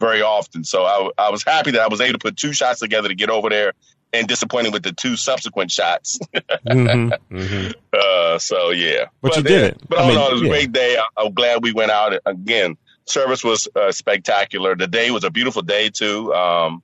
very 0.00 0.20
often. 0.20 0.64
So 0.64 0.82
I, 0.82 1.10
I 1.16 1.30
was 1.30 1.44
happy 1.44 1.70
that 1.72 1.80
I 1.80 1.86
was 1.86 2.00
able 2.00 2.14
to 2.14 2.18
put 2.18 2.36
two 2.36 2.52
shots 2.52 2.80
together 2.80 3.06
to 3.08 3.14
get 3.14 3.30
over 3.30 3.48
there, 3.48 3.72
and 4.12 4.28
disappointed 4.28 4.72
with 4.72 4.82
the 4.82 4.92
two 4.92 5.16
subsequent 5.16 5.70
shots. 5.70 6.18
hmm 6.70 7.10
hmm 7.30 7.68
Uh, 7.92 8.38
so 8.38 8.70
yeah, 8.70 9.06
But 9.20 9.36
you 9.36 9.42
did 9.42 9.62
it. 9.64 9.80
But 9.88 9.98
I 9.98 10.02
all 10.02 10.08
in 10.08 10.14
mean, 10.14 10.22
all, 10.22 10.30
it 10.30 10.32
was 10.34 10.42
yeah. 10.42 10.48
a 10.48 10.50
great 10.50 10.72
day. 10.72 10.96
I, 10.96 11.06
I'm 11.16 11.32
glad 11.32 11.62
we 11.62 11.72
went 11.72 11.90
out 11.90 12.14
again. 12.24 12.76
Service 13.06 13.42
was 13.42 13.68
uh, 13.74 13.90
spectacular. 13.92 14.76
The 14.76 14.86
day 14.86 15.10
was 15.10 15.24
a 15.24 15.30
beautiful 15.30 15.62
day 15.62 15.90
too. 15.90 16.32
Um, 16.32 16.82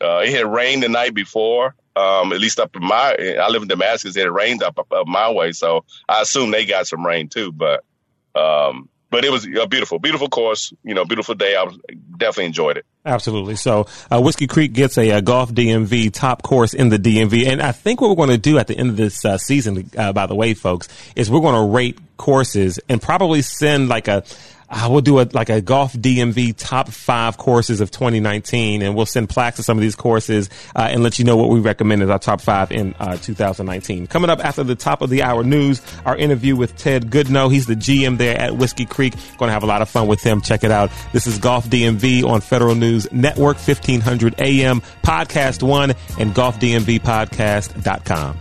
uh, 0.00 0.18
it 0.18 0.30
had 0.30 0.46
rained 0.46 0.82
the 0.82 0.88
night 0.88 1.14
before. 1.14 1.74
Um, 1.96 2.32
at 2.34 2.40
least 2.40 2.60
up 2.60 2.76
in 2.76 2.82
my, 2.82 3.16
I 3.40 3.48
live 3.48 3.62
in 3.62 3.68
Damascus. 3.68 4.14
It 4.16 4.20
had 4.20 4.30
rained 4.30 4.62
up, 4.62 4.78
up, 4.78 4.92
up 4.92 5.06
my 5.06 5.30
way, 5.30 5.52
so 5.52 5.84
I 6.06 6.20
assume 6.20 6.50
they 6.50 6.66
got 6.66 6.86
some 6.86 7.04
rain 7.04 7.28
too. 7.30 7.52
But, 7.52 7.84
um, 8.34 8.90
but 9.10 9.24
it 9.24 9.30
was 9.30 9.46
a 9.46 9.66
beautiful, 9.66 9.98
beautiful 9.98 10.28
course. 10.28 10.72
You 10.82 10.94
know, 10.94 11.04
beautiful 11.04 11.34
day. 11.34 11.56
I 11.56 11.62
was 11.64 11.78
definitely 12.16 12.46
enjoyed 12.46 12.76
it. 12.78 12.86
Absolutely. 13.04 13.56
So, 13.56 13.86
uh, 14.10 14.20
Whiskey 14.20 14.46
Creek 14.46 14.72
gets 14.72 14.98
a, 14.98 15.10
uh 15.12 15.20
golf 15.20 15.52
DMV 15.52 16.12
top 16.12 16.42
course 16.42 16.74
in 16.74 16.88
the 16.88 16.98
DMV, 16.98 17.46
and 17.46 17.62
I 17.62 17.72
think 17.72 18.00
what 18.00 18.10
we're 18.10 18.16
going 18.16 18.30
to 18.30 18.38
do 18.38 18.58
at 18.58 18.66
the 18.66 18.76
end 18.76 18.90
of 18.90 18.96
this 18.96 19.24
uh, 19.24 19.38
season, 19.38 19.90
uh, 19.96 20.12
by 20.12 20.26
the 20.26 20.34
way, 20.34 20.54
folks, 20.54 20.88
is 21.14 21.30
we're 21.30 21.40
going 21.40 21.54
to 21.54 21.72
rate 21.72 21.98
courses 22.16 22.80
and 22.88 23.00
probably 23.00 23.42
send 23.42 23.88
like 23.88 24.08
a. 24.08 24.24
Uh, 24.68 24.88
we'll 24.90 25.00
do 25.00 25.20
a 25.20 25.28
like 25.32 25.48
a 25.48 25.60
golf 25.60 25.92
DMV 25.92 26.54
top 26.56 26.88
five 26.88 27.36
courses 27.36 27.80
of 27.80 27.90
2019, 27.90 28.82
and 28.82 28.94
we'll 28.94 29.06
send 29.06 29.28
plaques 29.28 29.56
to 29.56 29.62
some 29.62 29.78
of 29.78 29.82
these 29.82 29.94
courses 29.94 30.50
uh, 30.74 30.88
and 30.90 31.02
let 31.02 31.18
you 31.18 31.24
know 31.24 31.36
what 31.36 31.50
we 31.50 31.60
recommend 31.60 32.02
as 32.02 32.10
our 32.10 32.18
top 32.18 32.40
five 32.40 32.72
in 32.72 32.94
uh, 32.98 33.16
2019. 33.16 34.06
Coming 34.06 34.30
up 34.30 34.44
after 34.44 34.64
the 34.64 34.74
top 34.74 35.02
of 35.02 35.10
the 35.10 35.22
hour 35.22 35.44
news, 35.44 35.80
our 36.04 36.16
interview 36.16 36.56
with 36.56 36.76
Ted 36.76 37.10
Goodenow. 37.10 37.52
He's 37.52 37.66
the 37.66 37.74
GM 37.74 38.18
there 38.18 38.38
at 38.38 38.56
Whiskey 38.56 38.86
Creek. 38.86 39.14
Going 39.38 39.48
to 39.48 39.52
have 39.52 39.62
a 39.62 39.66
lot 39.66 39.82
of 39.82 39.88
fun 39.88 40.08
with 40.08 40.22
him. 40.22 40.40
Check 40.40 40.64
it 40.64 40.70
out. 40.70 40.90
This 41.12 41.26
is 41.26 41.38
Golf 41.38 41.66
DMV 41.66 42.24
on 42.24 42.40
Federal 42.40 42.74
News 42.74 43.10
Network, 43.12 43.56
1500 43.56 44.40
AM, 44.40 44.80
Podcast 45.02 45.62
One, 45.62 45.92
and 46.18 46.34
GolfDMVPodcast.com. 46.34 48.38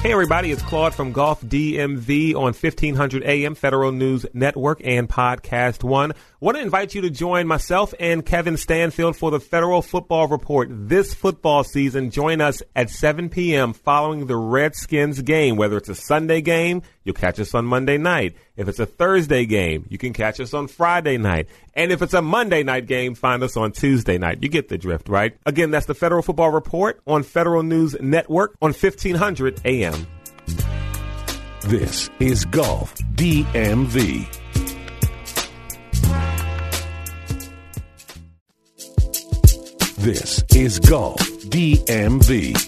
Hey 0.00 0.12
everybody, 0.12 0.52
it's 0.52 0.62
Claude 0.62 0.94
from 0.94 1.10
Golf 1.10 1.42
DMV 1.42 2.36
on 2.36 2.54
1500 2.54 3.24
AM 3.24 3.56
Federal 3.56 3.90
News 3.90 4.24
Network 4.32 4.80
and 4.84 5.08
Podcast 5.08 5.82
One. 5.82 6.12
Want 6.40 6.56
to 6.56 6.62
invite 6.62 6.94
you 6.94 7.00
to 7.00 7.10
join 7.10 7.48
myself 7.48 7.92
and 7.98 8.24
Kevin 8.24 8.56
Stanfield 8.56 9.16
for 9.16 9.32
the 9.32 9.40
Federal 9.40 9.82
Football 9.82 10.28
Report 10.28 10.68
this 10.70 11.12
football 11.12 11.64
season. 11.64 12.12
Join 12.12 12.40
us 12.40 12.62
at 12.76 12.90
7 12.90 13.28
p.m. 13.28 13.72
following 13.72 14.26
the 14.26 14.36
Redskins 14.36 15.20
game. 15.20 15.56
Whether 15.56 15.78
it's 15.78 15.88
a 15.88 15.96
Sunday 15.96 16.40
game, 16.40 16.82
you'll 17.02 17.16
catch 17.16 17.40
us 17.40 17.56
on 17.56 17.64
Monday 17.64 17.98
night. 17.98 18.36
If 18.56 18.68
it's 18.68 18.78
a 18.78 18.86
Thursday 18.86 19.46
game, 19.46 19.86
you 19.88 19.98
can 19.98 20.12
catch 20.12 20.38
us 20.38 20.54
on 20.54 20.68
Friday 20.68 21.18
night. 21.18 21.48
And 21.74 21.90
if 21.90 22.02
it's 22.02 22.14
a 22.14 22.22
Monday 22.22 22.62
night 22.62 22.86
game, 22.86 23.16
find 23.16 23.42
us 23.42 23.56
on 23.56 23.72
Tuesday 23.72 24.16
night. 24.16 24.38
You 24.40 24.48
get 24.48 24.68
the 24.68 24.78
drift, 24.78 25.08
right? 25.08 25.36
Again, 25.44 25.72
that's 25.72 25.86
the 25.86 25.94
Federal 25.94 26.22
Football 26.22 26.50
Report 26.50 27.00
on 27.04 27.24
Federal 27.24 27.64
News 27.64 27.96
Network 28.00 28.56
on 28.62 28.72
1500 28.74 29.62
AM. 29.64 30.06
This 31.62 32.08
is 32.20 32.44
Golf 32.44 32.94
DMV. 33.16 34.37
This 40.08 40.42
is 40.56 40.78
Golf 40.80 41.20
DMV. 41.50 42.67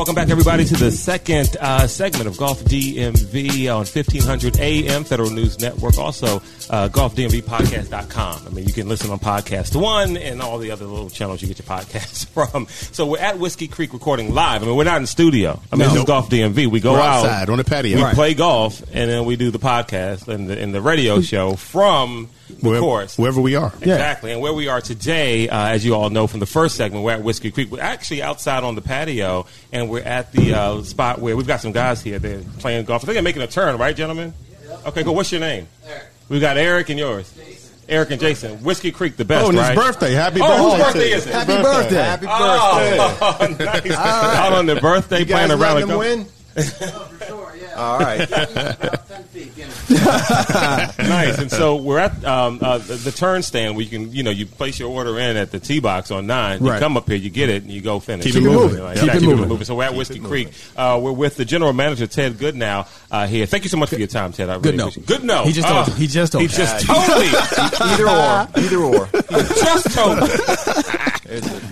Welcome 0.00 0.14
back, 0.14 0.30
everybody, 0.30 0.64
to 0.64 0.74
the 0.76 0.90
second 0.90 1.58
uh, 1.60 1.86
segment 1.86 2.26
of 2.26 2.38
Golf 2.38 2.64
DMV 2.64 3.66
on 3.68 3.84
1500 3.84 4.58
AM 4.58 5.04
Federal 5.04 5.28
News 5.28 5.60
Network. 5.60 5.98
Also, 5.98 6.36
uh, 6.70 6.88
golfdmvpodcast.com. 6.88 8.46
I 8.46 8.48
mean, 8.48 8.66
you 8.66 8.72
can 8.72 8.88
listen 8.88 9.10
on 9.10 9.18
Podcast 9.18 9.76
One 9.78 10.16
and 10.16 10.40
all 10.40 10.56
the 10.56 10.70
other 10.70 10.86
little 10.86 11.10
channels 11.10 11.42
you 11.42 11.48
get 11.48 11.58
your 11.58 11.66
podcasts 11.66 12.26
from. 12.50 12.66
So 12.70 13.04
we're 13.04 13.18
at 13.18 13.38
Whiskey 13.38 13.68
Creek 13.68 13.92
recording 13.92 14.32
live. 14.32 14.62
I 14.62 14.66
mean, 14.66 14.74
we're 14.76 14.84
not 14.84 15.02
in 15.02 15.06
studio. 15.06 15.60
I 15.70 15.76
mean, 15.76 15.90
this 15.90 15.98
is 15.98 16.04
Golf 16.04 16.30
DMV. 16.30 16.66
We 16.68 16.80
go 16.80 16.94
We're 16.94 17.00
out, 17.00 17.26
outside 17.26 17.50
on 17.50 17.58
the 17.58 17.64
patio. 17.64 17.98
we 17.98 18.02
Right. 18.02 18.14
play 18.14 18.32
golf, 18.32 18.80
and 18.94 19.10
then 19.10 19.26
we 19.26 19.36
do 19.36 19.50
the 19.50 19.58
podcast 19.58 20.28
and 20.28 20.48
the, 20.48 20.58
and 20.58 20.74
the 20.74 20.80
radio 20.80 21.20
show 21.20 21.56
from 21.56 22.30
the 22.48 22.70
Where- 22.70 22.80
course. 22.80 23.18
wherever 23.18 23.40
we 23.40 23.54
are. 23.54 23.72
Exactly. 23.80 24.32
And 24.32 24.40
where 24.40 24.52
we 24.54 24.66
are 24.68 24.80
today, 24.80 25.48
uh, 25.48 25.68
as 25.68 25.84
you 25.84 25.94
all 25.94 26.08
know 26.10 26.26
from 26.26 26.40
the 26.40 26.46
first 26.46 26.76
segment, 26.76 27.04
we're 27.04 27.12
at 27.12 27.22
Whiskey 27.22 27.50
Creek. 27.50 27.70
We're 27.70 27.80
actually 27.82 28.22
outside 28.22 28.64
on 28.64 28.74
the 28.76 28.80
patio, 28.82 29.46
and 29.72 29.89
we're 29.90 30.02
at 30.02 30.32
the 30.32 30.54
uh, 30.54 30.82
spot 30.82 31.18
where 31.20 31.36
we've 31.36 31.46
got 31.46 31.60
some 31.60 31.72
guys 31.72 32.02
here. 32.02 32.18
They're 32.18 32.40
playing 32.58 32.84
golf. 32.86 33.02
I 33.02 33.06
think 33.06 33.14
they're 33.14 33.22
making 33.22 33.42
a 33.42 33.46
turn, 33.46 33.76
right, 33.78 33.94
gentlemen? 33.94 34.32
Okay, 34.86 35.02
cool. 35.04 35.14
What's 35.14 35.30
your 35.32 35.40
name? 35.40 35.68
Eric. 35.86 36.02
We 36.28 36.40
got 36.40 36.56
Eric 36.56 36.88
and 36.90 36.98
yours. 36.98 37.32
Eric 37.88 38.12
and 38.12 38.20
Jason. 38.20 38.62
Whiskey 38.62 38.92
Creek, 38.92 39.16
the 39.16 39.24
best, 39.24 39.44
Oh, 39.44 39.48
and 39.48 39.58
right? 39.58 39.76
his 39.76 39.84
birthday. 39.84 40.12
Happy 40.12 40.38
Oh, 40.40 40.46
birthday. 40.46 40.62
whose 40.62 40.84
birthday 40.84 41.10
is 41.10 41.26
it? 41.26 41.32
Happy 41.32 41.62
birthday. 41.62 41.94
Happy 41.96 42.26
Oh, 42.28 43.36
birthday. 43.40 43.64
nice. 43.90 43.90
Out 43.96 44.52
on 44.52 44.66
their 44.66 44.80
birthday, 44.80 45.18
You 45.20 45.24
guys 45.24 45.46
playing 45.48 45.60
around 45.60 45.74
letting 45.74 45.88
the 45.88 46.00
him 46.00 46.26
golf. 46.56 46.90
win? 47.58 47.72
All 47.76 47.98
right. 47.98 48.28
nice. 49.90 51.38
And 51.38 51.50
so 51.50 51.76
we're 51.76 51.98
at 51.98 52.24
um, 52.24 52.58
uh, 52.62 52.78
the, 52.78 52.94
the 52.94 53.12
turn 53.12 53.42
stand 53.42 53.76
where 53.76 53.84
you 53.84 53.90
can, 53.90 54.12
you 54.12 54.22
know, 54.22 54.30
you 54.30 54.46
place 54.46 54.78
your 54.78 54.90
order 54.90 55.18
in 55.18 55.36
at 55.36 55.50
the 55.50 55.60
T 55.60 55.80
box 55.80 56.10
on 56.10 56.26
nine. 56.26 56.60
You 56.62 56.70
Right. 56.70 56.80
come 56.80 56.96
up 56.96 57.08
here, 57.08 57.16
you 57.16 57.30
get 57.30 57.48
it, 57.48 57.62
and 57.62 57.70
you 57.72 57.80
go 57.80 58.00
finish. 58.00 58.24
Keep 58.26 58.36
it 58.36 58.40
moving. 58.42 58.82
Like 58.82 58.98
Keep 58.98 59.12
that. 59.12 59.22
it 59.22 59.36
moving. 59.36 59.64
So 59.64 59.74
we're 59.76 59.84
at 59.84 59.94
Whiskey 59.94 60.20
Creek. 60.20 60.48
Uh, 60.76 60.98
we're 61.02 61.12
with 61.12 61.36
the 61.36 61.44
general 61.44 61.72
manager 61.72 62.06
Ted 62.06 62.34
Goodenow 62.34 62.86
uh, 63.10 63.26
here. 63.26 63.46
Thank 63.46 63.64
you 63.64 63.70
so 63.70 63.76
much 63.76 63.88
for 63.90 63.96
your 63.98 64.08
time, 64.08 64.32
Ted. 64.32 64.48
I 64.50 64.54
really 64.56 64.72
Good 64.72 64.76
no. 64.76 64.90
Good 65.06 65.24
no. 65.24 65.44
He 65.44 65.52
just 65.52 65.68
told 65.68 65.88
you. 65.88 65.94
He 65.94 66.06
just 66.06 66.32
told 66.32 66.42
He 66.42 66.48
you. 66.50 66.56
just 66.56 66.86
totally, 66.86 67.26
Either 67.80 68.08
or. 68.08 68.48
Either 68.54 68.78
or. 68.78 69.08
just 69.56 69.94
told 69.94 70.20
me. 70.20 70.28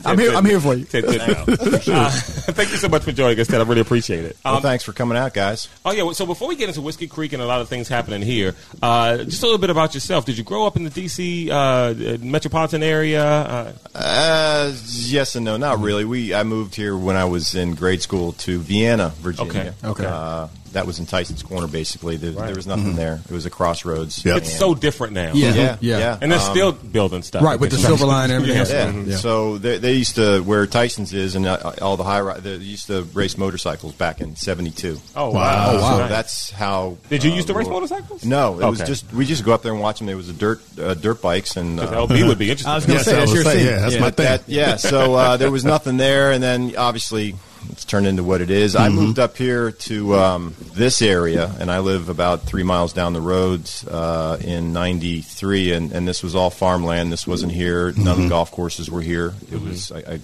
I'm 0.04 0.18
here. 0.18 0.32
I'm 0.32 0.44
here 0.44 0.60
for 0.60 0.74
you. 0.74 0.84
Ted 0.84 1.04
Goodenow. 1.08 1.88
Uh, 1.88 2.10
thank 2.52 2.70
you 2.70 2.76
so 2.76 2.88
much 2.88 3.02
for 3.02 3.12
joining 3.12 3.38
us, 3.40 3.46
Ted. 3.48 3.60
I 3.60 3.64
really 3.64 3.80
appreciate 3.80 4.24
it. 4.24 4.36
Well, 4.44 4.56
Um, 4.56 4.62
thanks 4.62 4.84
for 4.84 4.92
coming 4.92 5.18
out, 5.18 5.34
guys. 5.34 5.68
Oh 5.84 5.92
yeah. 5.92 6.10
So 6.12 6.26
before 6.26 6.48
we 6.48 6.56
get 6.56 6.68
into 6.68 6.80
Whiskey 6.80 7.08
Creek 7.08 7.32
and 7.32 7.42
a 7.42 7.46
lot 7.46 7.60
of 7.60 7.68
things 7.68 7.88
happening 7.88 8.22
here, 8.22 8.54
uh, 8.82 9.18
just 9.18 9.42
a 9.42 9.46
little 9.46 9.58
bit 9.58 9.70
about 9.70 9.94
yourself. 9.94 10.24
Did 10.24 10.38
you 10.38 10.44
grow 10.44 10.66
up 10.66 10.76
in 10.76 10.84
the 10.84 10.90
D.C. 10.90 11.50
Uh, 11.50 11.94
metropolitan 12.20 12.82
area? 12.82 13.24
Uh, 13.24 13.72
Uh, 13.94 14.72
yes 14.86 15.34
and 15.34 15.44
no, 15.44 15.56
not 15.56 15.78
really. 15.80 16.04
We 16.04 16.34
I 16.34 16.42
moved 16.44 16.74
here 16.74 16.96
when 16.96 17.16
I 17.16 17.24
was 17.24 17.54
in 17.54 17.74
grade 17.74 18.02
school 18.02 18.32
to 18.32 18.58
Vienna, 18.58 19.12
Virginia. 19.20 19.74
Okay. 19.82 20.02
Okay. 20.04 20.48
That 20.72 20.86
was 20.86 20.98
in 20.98 21.06
Tyson's 21.06 21.42
Corner, 21.42 21.66
basically. 21.66 22.16
There, 22.16 22.32
Right. 22.32 22.46
there 22.46 22.54
was 22.56 22.66
nothing 22.66 22.94
there. 22.96 23.20
It 23.28 23.32
was 23.32 23.46
a 23.46 23.50
crossroads. 23.50 24.24
Yep. 24.24 24.36
it's 24.38 24.58
so 24.58 24.74
different 24.74 25.12
now. 25.14 25.32
Yeah. 25.34 25.54
yeah, 25.54 25.76
Yeah. 25.80 25.98
yeah, 25.98 26.18
And 26.20 26.30
they're 26.32 26.38
Um, 26.40 26.50
still 26.50 26.72
building 26.72 27.22
stuff. 27.22 27.42
Right 27.42 27.58
with 27.58 27.70
the 27.70 27.78
silver 27.78 28.06
line 28.06 28.30
and 28.30 28.42
everything. 28.42 28.58
else. 28.58 28.70
Yeah. 28.70 28.86
Mm-hmm. 28.88 29.10
Yeah. 29.10 29.16
So 29.16 29.58
they, 29.58 29.78
they 29.78 29.94
used 29.94 30.14
to 30.16 30.40
where 30.42 30.66
Tyson's 30.66 31.12
is 31.12 31.34
and 31.34 31.46
uh, 31.46 31.72
all 31.82 31.96
the 31.96 32.04
high 32.04 32.18
ri- 32.18 32.40
they 32.40 32.56
used 32.56 32.86
to 32.88 33.02
race 33.14 33.36
motorcycles 33.38 33.92
back 33.94 34.20
in 34.20 34.36
'72. 34.36 35.00
Oh 35.16 35.30
wow. 35.30 35.32
Wow. 35.32 35.66
Oh, 35.70 35.74
wow. 35.80 35.90
So 35.92 35.98
Nice. 36.00 36.08
that's 36.10 36.50
how. 36.50 36.96
Did 37.08 37.24
you 37.24 37.32
uh, 37.32 37.36
used 37.36 37.48
to 37.48 37.54
race 37.54 37.66
we- 37.66 37.72
motorcycles? 37.72 38.24
No, 38.24 38.60
it 38.60 38.68
was 38.68 38.80
just 38.80 39.10
we 39.12 39.24
just 39.24 39.44
go 39.44 39.52
up 39.52 39.62
there 39.62 39.72
and 39.72 39.80
watch 39.80 39.98
them. 39.98 40.06
There 40.06 40.16
was 40.16 40.28
a 40.28 40.32
dirt 40.32 40.60
uh, 40.80 40.94
dirt 40.94 41.22
bikes 41.22 41.56
and 41.56 41.80
Uh, 41.80 41.86
LB 42.06 42.26
would 42.28 42.38
be 42.38 42.50
interested. 42.50 42.70
I 42.70 42.74
was 42.74 42.86
gonna 42.86 43.00
say, 43.04 43.12
that's 43.16 43.32
your 43.32 43.44
thing. 43.44 43.64
yeah, 43.66 43.78
that's 43.80 43.98
my 44.00 44.10
thing. 44.10 44.40
yeah, 44.46 44.76
so 44.76 45.14
uh, 45.14 45.36
there 45.36 45.50
was 45.50 45.64
nothing 45.64 45.96
there, 45.96 46.32
and 46.32 46.42
then 46.42 46.74
obviously 46.76 47.34
it's 47.70 47.84
turned 47.84 48.06
into 48.06 48.22
what 48.22 48.40
it 48.40 48.50
is. 48.50 48.74
I 48.76 48.88
moved 48.88 49.18
up 49.18 49.36
here 49.36 49.70
to 49.72 50.14
um, 50.16 50.54
this 50.74 51.00
area, 51.02 51.50
and 51.60 51.70
I 51.70 51.78
live 51.80 52.08
about 52.08 52.42
three 52.42 52.62
miles 52.62 52.92
down 52.92 53.12
the 53.12 53.20
road 53.20 53.68
uh, 53.90 54.38
in 54.40 54.72
'93, 54.72 55.72
and, 55.72 55.92
and 55.92 56.06
this 56.08 56.22
was 56.22 56.34
all 56.34 56.50
farmland. 56.50 57.12
This 57.12 57.26
wasn't 57.26 57.52
here. 57.52 57.92
None 57.92 58.08
of 58.08 58.22
the 58.22 58.28
golf 58.28 58.50
courses 58.50 58.90
were 58.90 59.02
here. 59.02 59.34
It 59.52 59.60
was, 59.60 59.90
I, 59.92 59.98
I, 59.98 60.20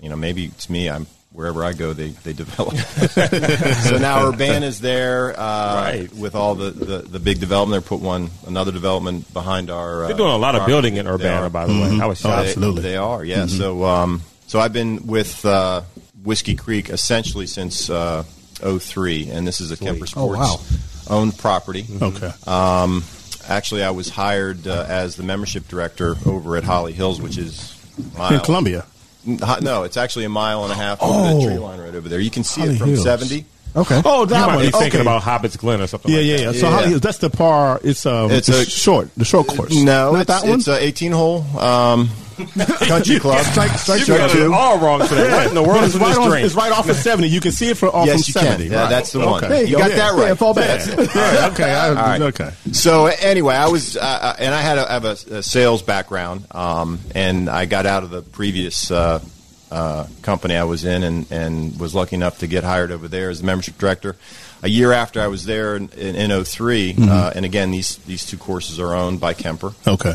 you 0.00 0.08
know, 0.08 0.16
maybe 0.16 0.46
it's 0.46 0.68
me. 0.70 0.88
I'm 0.90 1.06
wherever 1.32 1.62
I 1.64 1.72
go, 1.74 1.92
they 1.92 2.08
they 2.08 2.32
develop. 2.32 2.74
so 2.76 3.98
now 3.98 4.26
Urbana's 4.30 4.80
there 4.80 5.38
uh, 5.38 5.74
Right. 5.84 6.12
with 6.14 6.34
all 6.34 6.54
the, 6.56 6.70
the, 6.70 6.98
the 6.98 7.20
big 7.20 7.38
development. 7.40 7.84
They 7.84 7.88
put 7.88 8.00
one 8.00 8.30
another 8.46 8.72
development 8.72 9.32
behind 9.32 9.70
our. 9.70 10.02
They're 10.06 10.14
uh, 10.14 10.16
doing 10.18 10.32
a 10.32 10.36
lot 10.38 10.54
of 10.56 10.66
building 10.66 10.96
in 10.96 11.06
They 11.06 11.12
Urbana, 11.12 11.50
by 11.50 11.66
the 11.66 11.72
way. 11.72 11.98
I 12.00 12.06
was 12.06 12.24
Oh, 12.24 12.28
shocked. 12.30 12.48
absolutely. 12.48 12.82
They 12.82 12.96
are, 12.96 13.24
yeah. 13.24 13.46
So, 13.46 13.84
um, 13.84 14.22
so 14.48 14.58
I've 14.58 14.72
been 14.72 15.06
with 15.06 15.44
uh, 15.46 15.82
Whiskey 16.22 16.54
Creek 16.56 16.90
essentially 16.90 17.46
since 17.46 17.88
uh, 17.90 18.24
03, 18.60 19.30
and 19.30 19.46
this 19.46 19.60
is 19.60 19.70
a 19.70 19.76
Kemper 19.76 20.04
Oh, 20.16 20.34
Sports 20.34 20.38
wow. 21.08 21.16
owned 21.16 21.38
property. 21.38 21.86
Okay. 22.00 22.30
Actually, 23.48 23.82
I 23.82 23.90
was 23.90 24.08
hired 24.08 24.66
uh, 24.68 24.84
as 24.88 25.16
the 25.16 25.22
membership 25.22 25.66
director 25.66 26.14
over 26.26 26.56
at 26.56 26.62
Holly 26.64 26.92
Hills, 26.92 27.20
which 27.20 27.36
is 27.38 27.74
mile. 28.16 28.34
in 28.34 28.40
Columbia. 28.40 28.84
No, 29.26 29.82
it's 29.82 29.96
actually 29.96 30.24
a 30.24 30.28
mile 30.28 30.62
and 30.62 30.72
a 30.72 30.76
half 30.76 31.02
over 31.02 31.12
the 31.28 31.34
Oh. 31.34 31.44
tree 31.46 31.58
line 31.58 31.80
right 31.80 31.94
over 31.94 32.08
there. 32.08 32.20
You 32.20 32.30
can 32.30 32.44
see 32.44 32.60
Holly 32.60 32.74
it 32.74 32.78
from 32.78 32.88
Hills. 32.90 33.02
70. 33.04 33.44
Okay. 33.76 34.02
Oh, 34.04 34.24
that 34.24 34.40
You 34.40 34.46
might 34.46 34.56
one. 34.56 34.64
be 34.66 34.70
thinking 34.70 34.88
okay. 34.88 35.00
about 35.00 35.22
Hobbit's 35.22 35.56
Glen 35.56 35.80
or 35.80 35.86
something 35.86 36.10
Yeah, 36.10 36.18
like 36.18 36.26
yeah, 36.26 36.36
that. 36.36 36.42
yeah. 36.54 36.60
So 36.60 36.68
Yeah. 36.68 36.74
Holly 36.76 36.88
Hills, 36.90 37.00
that's 37.02 37.18
the 37.18 37.30
par. 37.30 37.80
It's 37.82 38.04
um, 38.06 38.30
It's 38.30 38.48
it's 38.48 38.58
a- 38.58 38.62
a 38.62 38.64
short, 38.66 39.10
the 39.16 39.24
short 39.24 39.46
course. 39.48 39.74
No, 39.74 40.12
not 40.12 40.20
it's, 40.22 40.28
that 40.28 40.48
one. 40.48 40.58
it's 40.58 40.68
a 40.68 40.82
18 40.82 41.12
hole 41.12 41.44
um, 41.58 42.08
country 42.88 43.18
club. 43.18 43.44
Strike- 43.46 43.78
strike 43.78 44.00
You 44.00 44.06
got 44.16 44.30
it 44.30 44.34
two. 44.34 44.52
all 44.54 44.78
wrong 44.78 45.00
today. 45.00 45.30
What 45.30 45.46
in 45.48 45.54
the 45.54 45.62
world 45.62 45.84
is 45.84 45.96
right 45.98 46.08
this 46.08 46.18
on. 46.18 46.38
It's 46.38 46.54
right 46.54 46.72
off 46.72 46.88
of 46.88 46.96
seventy. 46.96 47.28
You 47.28 47.40
can 47.40 47.52
see 47.52 47.68
it 47.70 47.76
from 47.76 47.90
off 47.90 48.06
Yes, 48.06 48.24
from 48.30 48.40
you 48.42 48.46
seventy. 48.48 48.64
can. 48.64 48.72
Yeah, 48.72 48.80
right. 48.82 48.90
that's 48.90 49.12
the 49.12 49.18
one. 49.20 49.44
Okay. 49.44 49.62
You 49.62 49.68
you 49.68 49.78
got 49.78 49.90
go. 49.90 49.96
that 49.96 50.14
right. 50.14 50.28
Yeah, 50.28 50.34
fall 50.34 50.54
back. 50.54 50.80
That's 50.84 50.86
it. 51.14 51.14
Yeah, 51.14 51.48
okay. 51.52 51.70
I, 51.72 51.88
All 51.88 51.94
right. 51.94 52.20
Okay. 52.22 52.50
So 52.72 53.06
anyway, 53.06 53.54
I 53.54 53.68
was, 53.68 53.96
uh, 53.96 54.00
uh, 54.00 54.36
and 54.38 54.54
I 54.54 54.60
had 54.60 54.78
a, 54.78 54.88
I 54.88 54.92
have 54.94 55.04
a, 55.04 55.36
a 55.38 55.42
sales 55.42 55.82
background, 55.82 56.46
um, 56.54 57.00
and 57.14 57.48
I 57.48 57.66
got 57.66 57.86
out 57.86 58.02
of 58.04 58.10
the 58.10 58.22
previous 58.22 58.90
uh, 58.90 59.20
uh, 59.70 60.06
company 60.22 60.56
I 60.56 60.64
was 60.64 60.84
in, 60.84 61.02
and, 61.02 61.30
and 61.30 61.78
was 61.78 61.94
lucky 61.94 62.16
enough 62.16 62.38
to 62.40 62.46
get 62.46 62.64
hired 62.64 62.90
over 62.90 63.08
there 63.08 63.30
as 63.30 63.40
the 63.40 63.46
membership 63.46 63.78
director. 63.78 64.16
A 64.62 64.68
year 64.68 64.92
after 64.92 65.20
I 65.22 65.28
was 65.28 65.46
there 65.46 65.74
in, 65.76 65.88
in, 65.90 66.14
in 66.30 66.44
3 66.44 66.94
uh, 67.00 67.32
and 67.34 67.44
again, 67.46 67.70
these 67.70 67.96
these 67.98 68.26
two 68.26 68.36
courses 68.36 68.78
are 68.78 68.94
owned 68.94 69.18
by 69.18 69.32
Kemper. 69.32 69.72
Okay. 69.86 70.12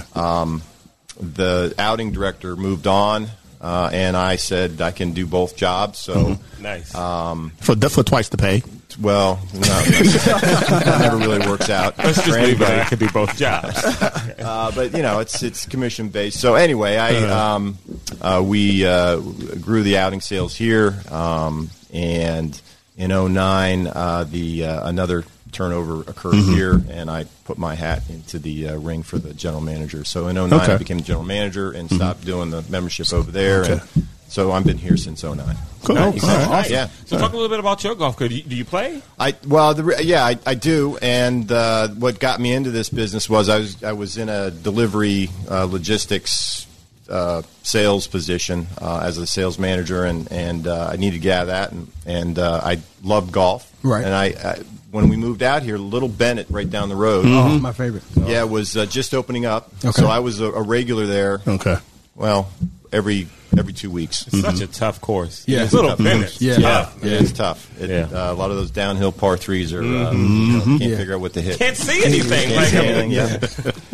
The 1.19 1.73
outing 1.77 2.11
director 2.11 2.55
moved 2.55 2.87
on, 2.87 3.27
uh, 3.61 3.89
and 3.93 4.17
I 4.17 4.35
said 4.35 4.81
I 4.81 4.91
can 4.91 5.13
do 5.13 5.25
both 5.25 5.55
jobs. 5.55 5.99
So, 5.99 6.37
nice. 6.59 6.91
for 6.91 7.75
for 7.89 8.03
twice 8.03 8.29
the 8.29 8.37
pay. 8.37 8.63
well, 9.01 9.39
no, 9.53 9.59
that 9.61 10.97
never 11.01 11.17
really 11.17 11.39
works 11.47 11.69
out. 11.69 11.97
Let's 11.97 12.17
just 12.17 12.27
for 12.27 12.33
leave 12.33 12.61
it. 12.61 12.67
anybody. 12.67 12.81
I 12.81 12.85
could 12.85 12.99
do 12.99 13.09
both 13.09 13.35
jobs. 13.37 13.83
Uh, 13.83 14.71
but 14.75 14.93
you 14.93 15.01
know, 15.01 15.19
it's 15.19 15.41
it's 15.43 15.65
commission 15.65 16.09
based. 16.09 16.39
So 16.39 16.55
anyway, 16.55 16.97
I 16.97 17.53
um, 17.55 17.77
uh, 18.21 18.43
we 18.45 18.85
uh, 18.85 19.19
grew 19.19 19.83
the 19.83 19.97
outing 19.97 20.21
sales 20.21 20.55
here, 20.55 21.01
um, 21.09 21.69
and 21.93 22.59
in 22.97 23.09
09, 23.09 23.87
uh, 23.87 24.25
the 24.29 24.65
uh, 24.65 24.87
another 24.87 25.23
turnover 25.55 26.01
occurred 26.01 26.35
here, 26.35 26.81
and 26.89 27.09
I 27.09 27.25
put 27.45 27.57
my 27.57 27.75
hat 27.75 28.03
into 28.09 28.37
the 28.39 28.69
uh, 28.69 28.77
ring 28.77 29.03
for 29.03 29.17
the 29.17 29.33
general 29.33 29.61
manager. 29.61 30.03
So 30.03 30.27
in 30.27 30.35
09, 30.35 30.53
I 30.53 30.77
became 30.77 30.97
the 30.97 31.03
general 31.03 31.25
manager 31.25 31.71
and 31.71 31.89
stopped 31.89 32.25
doing 32.25 32.51
the 32.51 32.63
membership 32.69 33.11
over 33.13 33.31
there, 33.31 33.63
Okay. 33.63 33.73
and 33.95 34.07
so 34.27 34.51
I've 34.51 34.65
been 34.65 34.77
here 34.77 34.97
since 34.97 35.23
09. 35.23 35.55
Cool. 35.83 35.95
Nice. 35.95 36.23
All 36.23 36.29
right. 36.29 36.49
Nice. 36.49 36.69
Yeah. 36.69 36.87
So 37.05 37.17
talk 37.17 37.31
a 37.31 37.35
little 37.35 37.49
bit 37.49 37.59
about 37.59 37.83
your 37.83 37.95
golf 37.95 38.17
career. 38.17 38.29
Do 38.29 38.35
you, 38.35 38.43
do 38.43 38.55
you 38.55 38.65
play? 38.65 39.01
I 39.19 39.35
well, 39.47 39.73
the, 39.73 40.03
yeah, 40.03 40.25
I, 40.25 40.37
I 40.45 40.55
do. 40.55 40.97
And 41.01 41.51
uh, 41.51 41.87
what 41.89 42.19
got 42.19 42.39
me 42.39 42.51
into 42.53 42.71
this 42.71 42.89
business 42.89 43.29
was 43.29 43.49
I 43.49 43.59
was 43.59 43.83
I 43.83 43.93
was 43.93 44.17
in 44.17 44.27
a 44.27 44.51
delivery 44.51 45.29
uh, 45.49 45.65
logistics 45.65 46.65
uh, 47.07 47.43
sales 47.61 48.07
position 48.07 48.65
uh, 48.81 49.01
as 49.03 49.19
a 49.19 49.27
sales 49.27 49.59
manager, 49.59 50.03
and 50.03 50.29
and 50.31 50.67
uh, 50.67 50.89
I 50.91 50.95
needed 50.97 51.17
to 51.17 51.21
get 51.21 51.37
out 51.37 51.41
of 51.43 51.47
that, 51.49 51.71
and 51.71 51.87
and 52.05 52.39
uh, 52.39 52.61
I 52.63 52.79
loved 53.03 53.31
golf. 53.31 53.71
Right. 53.83 54.03
And 54.03 54.13
I, 54.13 54.25
I 54.25 54.59
when 54.95 55.09
we 55.09 55.17
moved 55.17 55.43
out 55.43 55.61
here, 55.61 55.77
Little 55.77 56.07
Bennett 56.07 56.47
right 56.49 56.69
down 56.69 56.87
the 56.87 56.95
road. 56.95 57.25
Oh, 57.27 57.59
my 57.59 57.73
favorite. 57.73 58.03
Yeah, 58.15 58.45
was 58.45 58.77
uh, 58.77 58.85
just 58.85 59.13
opening 59.13 59.45
up. 59.45 59.67
Okay. 59.83 59.91
So 59.91 60.07
I 60.07 60.19
was 60.19 60.39
a, 60.39 60.45
a 60.45 60.61
regular 60.61 61.05
there. 61.05 61.41
Okay. 61.45 61.75
Well, 62.15 62.49
every 62.93 63.27
every 63.57 63.73
two 63.73 63.89
weeks. 63.91 64.27
It's 64.27 64.41
such 64.41 64.61
a 64.61 64.67
tough 64.67 65.01
course. 65.01 65.43
Yeah. 65.47 65.63
It's 65.63 65.73
a 65.73 65.75
little 65.77 65.95
Bennett. 65.95 66.39
Yeah. 66.41 66.57
Yeah, 66.57 66.89
Yeah. 67.01 67.07
it 67.15 67.21
is 67.23 67.33
tough. 67.33 67.69
It, 67.81 67.89
Yeah. 67.89 68.07
uh, 68.11 68.33
a 68.33 68.35
lot 68.35 68.51
of 68.51 68.57
those 68.57 68.71
downhill 68.71 69.11
par 69.11 69.37
threes 69.37 69.73
are 69.73 69.81
uh, 69.81 69.83
you 69.83 70.17
know, 70.17 70.61
can't 70.63 70.81
Yeah. 70.81 70.97
figure 70.97 71.15
out 71.15 71.21
what 71.21 71.33
to 71.33 71.41
hit. 71.41 71.57
Can't 71.59 71.77
see 71.77 72.03
anything. 72.03 72.49
Can't 72.49 72.67
see 72.69 72.77
anything, 72.77 73.11
yeah. 73.11 73.39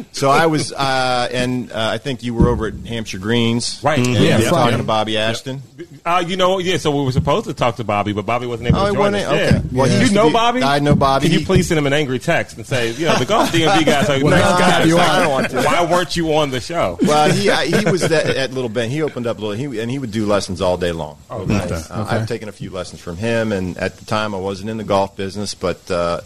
so 0.12 0.30
I 0.30 0.46
was, 0.48 0.72
uh, 0.74 1.30
and 1.32 1.72
uh, 1.72 1.90
I 1.94 1.98
think 1.98 2.24
you 2.24 2.34
were 2.34 2.50
over 2.50 2.68
at 2.68 2.74
Hampshire 2.88 3.18
Greens, 3.20 3.80
Right. 3.84 3.98
And 4.00 4.08
Mhm. 4.08 4.28
Yeah, 4.28 4.38
were 4.40 4.44
talking 4.46 4.78
to 4.78 4.84
Bobby 4.84 5.18
Ashton. 5.18 5.62
Uh, 6.06 6.24
you 6.26 6.38
know, 6.38 6.60
yeah. 6.60 6.78
So 6.78 6.92
we 6.92 7.04
were 7.06 7.12
supposed 7.12 7.46
to 7.48 7.54
talk 7.54 7.76
to 7.78 7.84
Bobby, 7.84 8.14
but 8.14 8.26
Bobby 8.26 8.48
wasn't 8.48 8.70
able 8.70 8.80
Oh, 8.80 8.84
to 8.86 8.90
he 8.90 8.96
join 8.96 9.12
wasn't- 9.14 9.32
us. 9.32 9.34
okay. 9.34 9.52
Yeah. 9.56 9.62
Well, 9.78 9.90
he 9.90 10.06
you 10.06 10.12
know 10.12 10.28
be- 10.28 10.34
Bobby? 10.34 10.64
I 10.64 10.80
know 10.80 10.96
Bobby. 10.96 11.30
Can 11.30 11.40
you 11.40 11.46
please 11.46 11.68
send 11.68 11.78
him 11.78 11.86
an 11.88 11.94
angry 11.94 12.20
text 12.20 12.58
and 12.58 12.66
say, 12.66 12.92
you 12.92 13.06
know, 13.06 13.18
the 13.18 13.26
golf 13.26 13.52
DMV 13.52 13.86
guys 13.86 14.10
are 14.10 14.20
Well, 14.24 14.32
nice 14.32 14.52
no, 14.52 14.58
guys. 14.60 14.88
you 14.88 14.96
Why- 14.98 15.08
I 15.08 15.20
don't 15.20 15.32
want 15.32 15.50
to. 15.52 15.62
Why 15.62 15.86
weren't 15.86 16.16
you 16.16 16.34
on 16.34 16.52
the 16.52 16.60
show? 16.60 16.98
Well, 17.02 17.32
he 17.32 17.50
he 17.78 17.86
was 17.90 18.04
at 18.04 18.54
Little 18.54 18.70
Ben. 18.70 18.90
He 18.90 19.02
opened 19.02 19.28
up 19.28 19.38
a 19.38 19.51
little, 19.52 19.72
he, 19.72 19.80
and 19.80 19.90
he 19.92 20.00
would 20.00 20.12
do 20.12 20.26
lessons 20.26 20.62
all 20.62 20.78
day 20.78 20.92
long. 20.92 21.18
Oh, 21.30 21.46
nice. 21.46 21.90
Uh, 21.90 22.08
I've 22.10 22.28
taken 22.28 22.50
a 22.50 22.52
few 22.52 22.70
lessons 22.70 23.02
from 23.02 23.18
him, 23.18 23.52
and 23.52 23.78
at 23.78 23.98
the 23.98 24.06
time 24.06 24.34
I 24.34 24.40
wasn't 24.40 24.70
in 24.70 24.78
the 24.78 24.84
golf 24.84 25.16
business, 25.16 25.54
but 25.54 25.90
uh, 25.92 26.22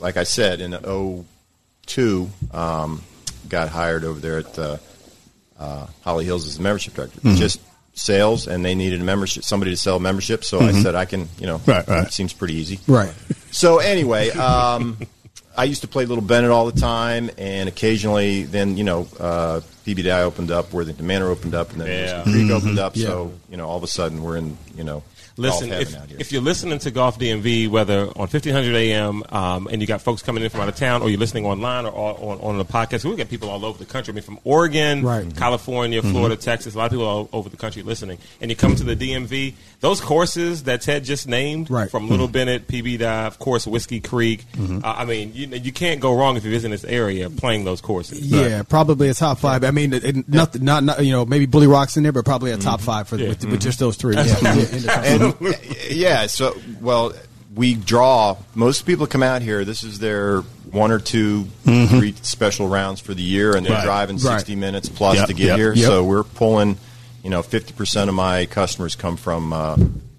like 0.00 0.16
I 0.16 0.24
said, 0.24 0.60
in 0.60 0.72
'02, 1.86 2.30
um, 2.52 3.02
got 3.48 3.68
hired 3.68 4.04
over 4.04 4.20
there 4.20 4.38
at 4.38 4.58
uh, 4.58 4.76
uh, 5.58 5.86
Holly 6.02 6.24
Hills 6.24 6.46
as 6.46 6.56
the 6.56 6.62
membership 6.62 6.94
director. 6.94 7.20
Mm-hmm. 7.20 7.36
Just 7.36 7.60
sales, 7.94 8.46
and 8.46 8.64
they 8.64 8.74
needed 8.76 9.00
a 9.00 9.04
membership, 9.04 9.42
somebody 9.42 9.72
to 9.72 9.76
sell 9.76 9.98
membership. 9.98 10.44
So 10.44 10.60
I 10.60 10.70
said, 10.72 10.94
I 10.94 11.04
can, 11.04 11.28
you 11.40 11.46
know, 11.46 11.58
Mm-hmm. 11.58 11.70
Right, 11.70 11.88
right. 11.88 12.06
it 12.06 12.12
seems 12.12 12.32
pretty 12.32 12.54
easy. 12.54 12.78
Right. 12.86 13.12
So 13.50 13.78
anyway, 13.78 14.30
um, 14.30 14.98
I 15.58 15.64
used 15.64 15.80
to 15.82 15.88
play 15.88 16.06
Little 16.06 16.22
Bennett 16.22 16.52
all 16.52 16.70
the 16.70 16.80
time, 16.80 17.30
and 17.36 17.68
occasionally, 17.68 18.44
then 18.44 18.76
you 18.76 18.84
know, 18.84 19.08
uh, 19.18 19.60
PB 19.84 20.04
Dye 20.04 20.22
opened 20.22 20.52
up, 20.52 20.72
Worthington 20.72 21.04
Manor 21.04 21.28
opened 21.30 21.54
up, 21.56 21.72
and 21.72 21.80
then 21.80 21.88
Yeah. 21.88 22.16
Whiskey 22.18 22.30
Creek 22.32 22.50
opened 22.52 22.78
up. 22.78 22.96
Yeah. 22.96 23.06
So 23.08 23.32
you 23.50 23.56
know, 23.56 23.68
all 23.68 23.76
of 23.76 23.82
a 23.82 23.88
sudden, 23.88 24.22
we're 24.22 24.36
in 24.36 24.56
you 24.76 24.84
know 24.84 25.02
Listen, 25.38 25.70
heaven 25.70 25.86
if, 25.86 25.96
out 25.96 26.08
here. 26.08 26.16
if 26.20 26.32
you're 26.32 26.42
listening 26.42 26.78
to 26.80 26.90
Golf 26.90 27.18
DMV, 27.18 27.68
whether 27.70 28.02
on 28.02 28.28
1500 28.28 28.74
AM, 28.74 29.22
um, 29.30 29.68
and 29.70 29.80
you 29.80 29.86
got 29.86 30.02
folks 30.02 30.20
coming 30.20 30.44
in 30.44 30.50
from 30.50 30.60
out 30.60 30.68
of 30.68 30.76
town, 30.76 31.00
or 31.00 31.08
you're 31.08 31.18
listening 31.18 31.46
online 31.46 31.86
or 31.86 31.92
on, 31.92 32.40
on 32.40 32.58
the 32.58 32.64
podcast, 32.64 33.04
we 33.04 33.16
got 33.16 33.28
people 33.28 33.48
all 33.48 33.64
over 33.64 33.78
the 33.78 33.86
country. 33.86 34.12
I 34.12 34.14
mean, 34.16 34.22
from 34.22 34.38
Oregon, 34.44 35.02
Right. 35.02 35.24
Mm-hmm. 35.24 35.38
California, 35.38 36.02
mm-hmm. 36.02 36.10
Florida, 36.10 36.36
Texas, 36.36 36.74
a 36.74 36.78
lot 36.78 36.84
of 36.86 36.90
people 36.90 37.06
all 37.06 37.28
over 37.32 37.48
the 37.48 37.56
country 37.56 37.82
listening. 37.82 38.18
And 38.40 38.50
you 38.50 38.56
come 38.56 38.76
to 38.76 38.84
the 38.84 38.94
DMV, 38.94 39.54
those 39.80 40.00
courses 40.00 40.64
that 40.64 40.82
Ted 40.82 41.04
just 41.04 41.26
named, 41.26 41.70
Right. 41.70 41.90
from 41.90 42.08
Little 42.08 42.26
mm-hmm. 42.26 42.32
Bennett, 42.32 42.68
PB 42.68 42.98
Dye, 42.98 43.24
of 43.26 43.38
course, 43.38 43.66
Whiskey 43.66 44.00
Creek. 44.00 44.44
Uh, 44.58 44.80
I 44.84 45.04
mean, 45.04 45.32
you, 45.34 45.46
you 45.46 45.72
can't 45.72 46.00
go 46.00 46.14
wrong 46.14 46.36
if 46.36 46.44
you're 46.44 46.58
visit 46.58 46.70
this 46.70 46.84
area 46.84 47.30
playing 47.30 47.64
those 47.64 47.80
courses. 47.80 48.20
Yeah, 48.20 48.62
probably 48.62 49.08
a 49.08 49.14
top 49.14 49.38
five. 49.38 49.64
I 49.64 49.70
mean, 49.70 49.92
it, 49.92 50.04
it, 50.04 50.28
nothing, 50.28 50.64
not, 50.64 50.82
not 50.84 51.04
you 51.04 51.12
know 51.12 51.24
maybe 51.24 51.46
Bulle 51.46 51.66
Rocks 51.66 51.96
in 51.96 52.02
there, 52.02 52.12
but 52.12 52.24
probably 52.24 52.50
a 52.50 52.56
top 52.56 52.80
five 52.80 53.08
for 53.08 53.16
Yeah. 53.16 53.28
with, 53.28 53.44
with 53.44 53.60
just 53.60 53.78
those 53.78 53.96
three. 53.96 54.16
Yeah, 54.28 55.27
yeah, 55.28 55.34
in 55.40 55.44
the 55.44 55.52
top 55.52 55.60
five. 55.60 55.88
and 55.90 55.96
yeah, 55.96 56.26
so 56.26 56.56
well, 56.80 57.12
we 57.54 57.74
draw. 57.74 58.36
Most 58.54 58.82
people 58.86 59.06
come 59.06 59.22
out 59.22 59.42
here. 59.42 59.64
This 59.64 59.82
is 59.82 59.98
their 59.98 60.40
one 60.70 60.90
or 60.90 60.98
2 60.98 61.44
three 61.64 62.14
special 62.22 62.68
rounds 62.68 63.00
for 63.00 63.14
the 63.14 63.22
year, 63.22 63.56
and 63.56 63.64
they're 63.66 63.72
Right. 63.74 63.84
driving 63.84 64.16
Right. 64.18 64.38
sixty 64.38 64.54
minutes 64.54 64.88
plus 64.88 65.16
Yep, 65.16 65.26
to 65.28 65.32
get 65.34 65.46
yep, 65.46 65.56
here. 65.56 65.72
yep. 65.74 65.86
So 65.86 66.04
we're 66.04 66.24
pulling. 66.24 66.76
You 67.24 67.30
know, 67.30 67.42
fifty 67.42 67.72
percent 67.74 68.08
of 68.08 68.14
my 68.14 68.46
customers 68.46 68.94
come 68.94 69.16
from 69.16 69.52
uh, 69.52 69.76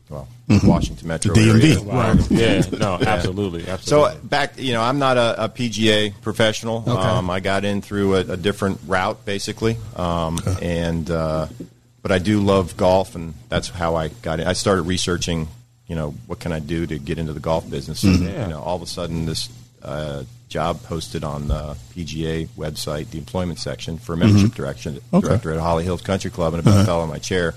well, 0.10 0.28
Washington 0.64 1.08
Metro 1.08 1.34
DMV. 1.34 1.50
area. 1.64 1.82
Wow. 1.82 2.14
Yeah, 2.30 2.62
no, 2.78 2.96
absolutely, 3.02 3.64
So 3.66 3.72
absolutely. 3.72 4.10
uh, 4.18 4.20
back, 4.24 4.54
you 4.60 4.74
know, 4.74 4.82
I'm 4.82 5.00
not 5.00 5.18
a, 5.18 5.46
a 5.46 5.50
PGA 5.50 6.14
professional. 6.22 6.84
Okay. 6.86 6.92
Um, 6.92 7.30
I 7.30 7.40
got 7.40 7.64
in 7.64 7.82
through 7.82 8.16
a, 8.16 8.20
a 8.34 8.38
different 8.38 8.82
route, 8.86 9.24
basically, 9.26 9.78
um, 9.96 10.40
and 10.62 11.10
uh, 11.10 11.48
but 12.02 12.12
I 12.12 12.20
do 12.20 12.40
love 12.40 12.78
golf, 12.78 13.16
and 13.16 13.34
that's 13.50 13.70
how 13.70 13.96
I 13.96 14.10
got 14.10 14.40
it. 14.40 14.48
I 14.48 14.54
started 14.54 14.84
researching, 14.84 15.48
you 15.88 15.96
know, 15.96 16.12
what 16.28 16.40
can 16.40 16.52
I 16.52 16.60
do 16.60 16.86
to 16.86 16.98
get 16.98 17.18
into 17.18 17.34
the 17.34 17.40
golf 17.40 17.70
business. 17.70 18.04
And, 18.04 18.24
Yeah. 18.24 18.46
You 18.46 18.54
know, 18.54 18.62
all 18.62 18.76
of 18.76 18.82
a 18.82 18.88
sudden, 18.88 19.26
this 19.26 19.50
uh, 19.84 20.24
job 20.50 20.84
posted 20.84 21.24
on 21.24 21.48
the 21.48 21.78
PGA 21.96 22.48
website, 22.58 23.12
the 23.12 23.18
employment 23.18 23.60
section 23.60 23.98
for 23.98 24.14
a 24.14 24.18
membership 24.18 24.50
mm-hmm. 24.50 24.62
direction 24.62 25.00
Okay. 25.14 25.28
director 25.28 25.52
at 25.52 25.60
Holly 25.60 25.84
Hills 25.84 26.02
Country 26.02 26.32
Club, 26.32 26.54
and 26.54 26.62
about 26.62 26.74
uh-huh. 26.74 26.86
fell 26.86 27.04
in 27.04 27.10
my 27.10 27.20
chair 27.20 27.54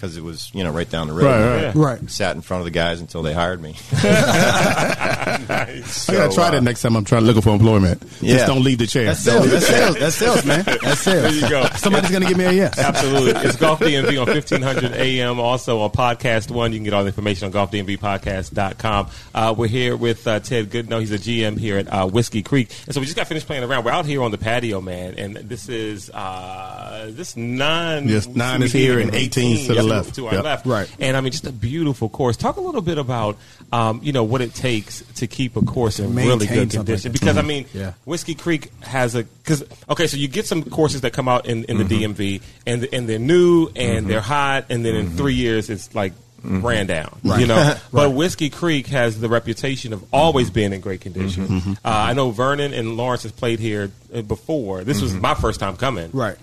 because 0.00 0.16
it 0.16 0.22
was, 0.22 0.50
you 0.54 0.64
know, 0.64 0.70
right 0.70 0.88
down 0.88 1.08
the 1.08 1.12
road. 1.12 1.26
Right, 1.26 1.66
right. 1.66 1.74
Right. 1.74 2.10
Sat 2.10 2.34
in 2.34 2.40
front 2.40 2.62
of 2.62 2.64
the 2.64 2.70
guys 2.70 3.02
until 3.02 3.22
they 3.22 3.34
hired 3.34 3.60
me. 3.60 3.76
I 3.92 5.82
gotta 6.06 6.34
try 6.34 6.48
uh, 6.48 6.50
that 6.52 6.62
next 6.62 6.80
time 6.80 6.96
I'm 6.96 7.04
trying 7.04 7.24
looking 7.24 7.42
for 7.42 7.50
employment. 7.50 8.02
Yeah. 8.22 8.36
Just 8.36 8.46
don't 8.46 8.64
leave 8.64 8.78
the 8.78 8.86
chair. 8.86 9.04
That's 9.04 9.20
sales. 9.20 9.50
That's 9.50 9.66
sales. 9.66 9.98
That's 9.98 10.14
sales, 10.16 10.44
man. 10.46 10.64
That's 10.82 11.00
sales. 11.00 11.22
There 11.22 11.34
you 11.34 11.50
go. 11.50 11.66
Somebody's 11.76 12.10
gonna 12.10 12.26
give 12.26 12.38
me 12.38 12.44
a 12.44 12.52
yes. 12.52 12.78
Absolutely. 12.78 13.32
It's 13.42 13.56
Golf 13.60 13.80
DMV 13.80 14.20
on 14.22 14.26
1500 14.26 14.92
AM. 14.92 15.38
Also 15.38 15.80
on 15.80 15.90
Podcast 15.90 16.50
One. 16.50 16.72
You 16.72 16.78
can 16.78 16.84
get 16.84 16.94
all 16.94 17.02
the 17.02 17.08
information 17.08 17.46
on 17.46 17.52
golfdmvpodcast.com. 17.52 19.08
Uh, 19.34 19.54
we're 19.56 19.66
here 19.66 19.98
with 19.98 20.26
uh, 20.26 20.40
Ted 20.40 20.70
Goodenow. 20.70 21.00
He's 21.00 21.12
a 21.12 21.18
GM 21.18 21.58
here 21.58 21.76
at 21.76 21.88
uh, 21.88 22.06
Whiskey 22.06 22.42
Creek. 22.42 22.74
And 22.86 22.94
so 22.94 23.00
we 23.00 23.06
just 23.06 23.16
got 23.16 23.26
finished 23.26 23.46
playing 23.46 23.64
around. 23.64 23.84
We're 23.84 23.92
out 23.92 24.06
here 24.06 24.22
on 24.22 24.30
the 24.30 24.38
patio, 24.38 24.80
man. 24.80 25.14
And 25.18 25.36
this 25.36 25.68
is 25.68 26.08
uh, 26.08 27.10
this 27.10 27.36
nine. 27.36 28.08
Yes, 28.08 28.26
nine 28.26 28.62
is 28.62 28.72
here 28.72 28.98
and 28.98 29.12
18's 29.12 29.66
to 29.66 29.74
the 29.74 29.82
Yep, 29.82 29.89
left. 29.90 30.14
To 30.14 30.26
our 30.26 30.34
Yep. 30.34 30.44
left. 30.44 30.66
Right. 30.66 30.90
And 30.98 31.16
I 31.16 31.20
mean, 31.20 31.32
just 31.32 31.46
a 31.46 31.52
beautiful 31.52 32.08
course. 32.08 32.36
Talk 32.36 32.56
a 32.56 32.60
little 32.60 32.80
bit 32.80 32.98
about, 32.98 33.36
um, 33.72 34.00
you 34.02 34.12
know, 34.12 34.24
what 34.24 34.40
it 34.40 34.54
takes 34.54 35.02
to 35.16 35.26
keep 35.26 35.56
a 35.56 35.62
course 35.62 35.98
in 35.98 36.14
really 36.14 36.46
good 36.46 36.48
something 36.48 36.56
like 36.58 36.70
condition. 36.70 37.12
that. 37.12 37.20
Because, 37.20 37.36
I 37.36 37.40
mm-hmm. 37.40 37.48
mean, 37.48 37.66
Yeah. 37.74 37.92
Whiskey 38.04 38.34
Creek 38.34 38.70
has 38.82 39.14
a 39.14 39.24
because 39.24 39.64
okay, 39.88 40.06
so 40.06 40.16
you 40.16 40.28
get 40.28 40.46
some 40.46 40.62
courses 40.62 41.00
that 41.02 41.12
come 41.12 41.28
out 41.28 41.46
in, 41.46 41.64
in 41.64 41.78
the 41.78 41.84
mm-hmm. 41.84 42.12
DMV 42.12 42.42
and 42.66 42.88
and 42.92 43.08
they're 43.08 43.18
new 43.18 43.66
and 43.68 43.76
mm-hmm. 43.76 44.08
they're 44.08 44.20
hot, 44.20 44.66
and 44.70 44.84
then 44.84 44.94
in 44.94 45.10
three 45.10 45.34
years 45.34 45.70
it's 45.70 45.94
like 45.94 46.12
ran 46.42 46.86
down, 46.86 47.18
you 47.22 47.46
know. 47.46 47.74
But 47.92 48.10
Whiskey 48.10 48.50
Creek 48.50 48.86
has 48.88 49.18
the 49.20 49.28
reputation 49.28 49.92
of 49.92 50.04
always 50.12 50.50
being 50.50 50.72
in 50.72 50.80
great 50.80 51.00
condition. 51.00 51.76
Uh, 51.84 51.88
I 51.88 52.12
know 52.14 52.30
Vernon 52.30 52.72
and 52.72 52.96
Lawrence 52.96 53.22
has 53.24 53.32
played 53.32 53.58
here 53.58 53.90
uh, 54.14 54.22
before. 54.22 54.84
This 54.84 55.00
was 55.02 55.12
my 55.14 55.34
first 55.34 55.60
time 55.60 55.76
coming. 55.76 56.10
Right. 56.12 56.36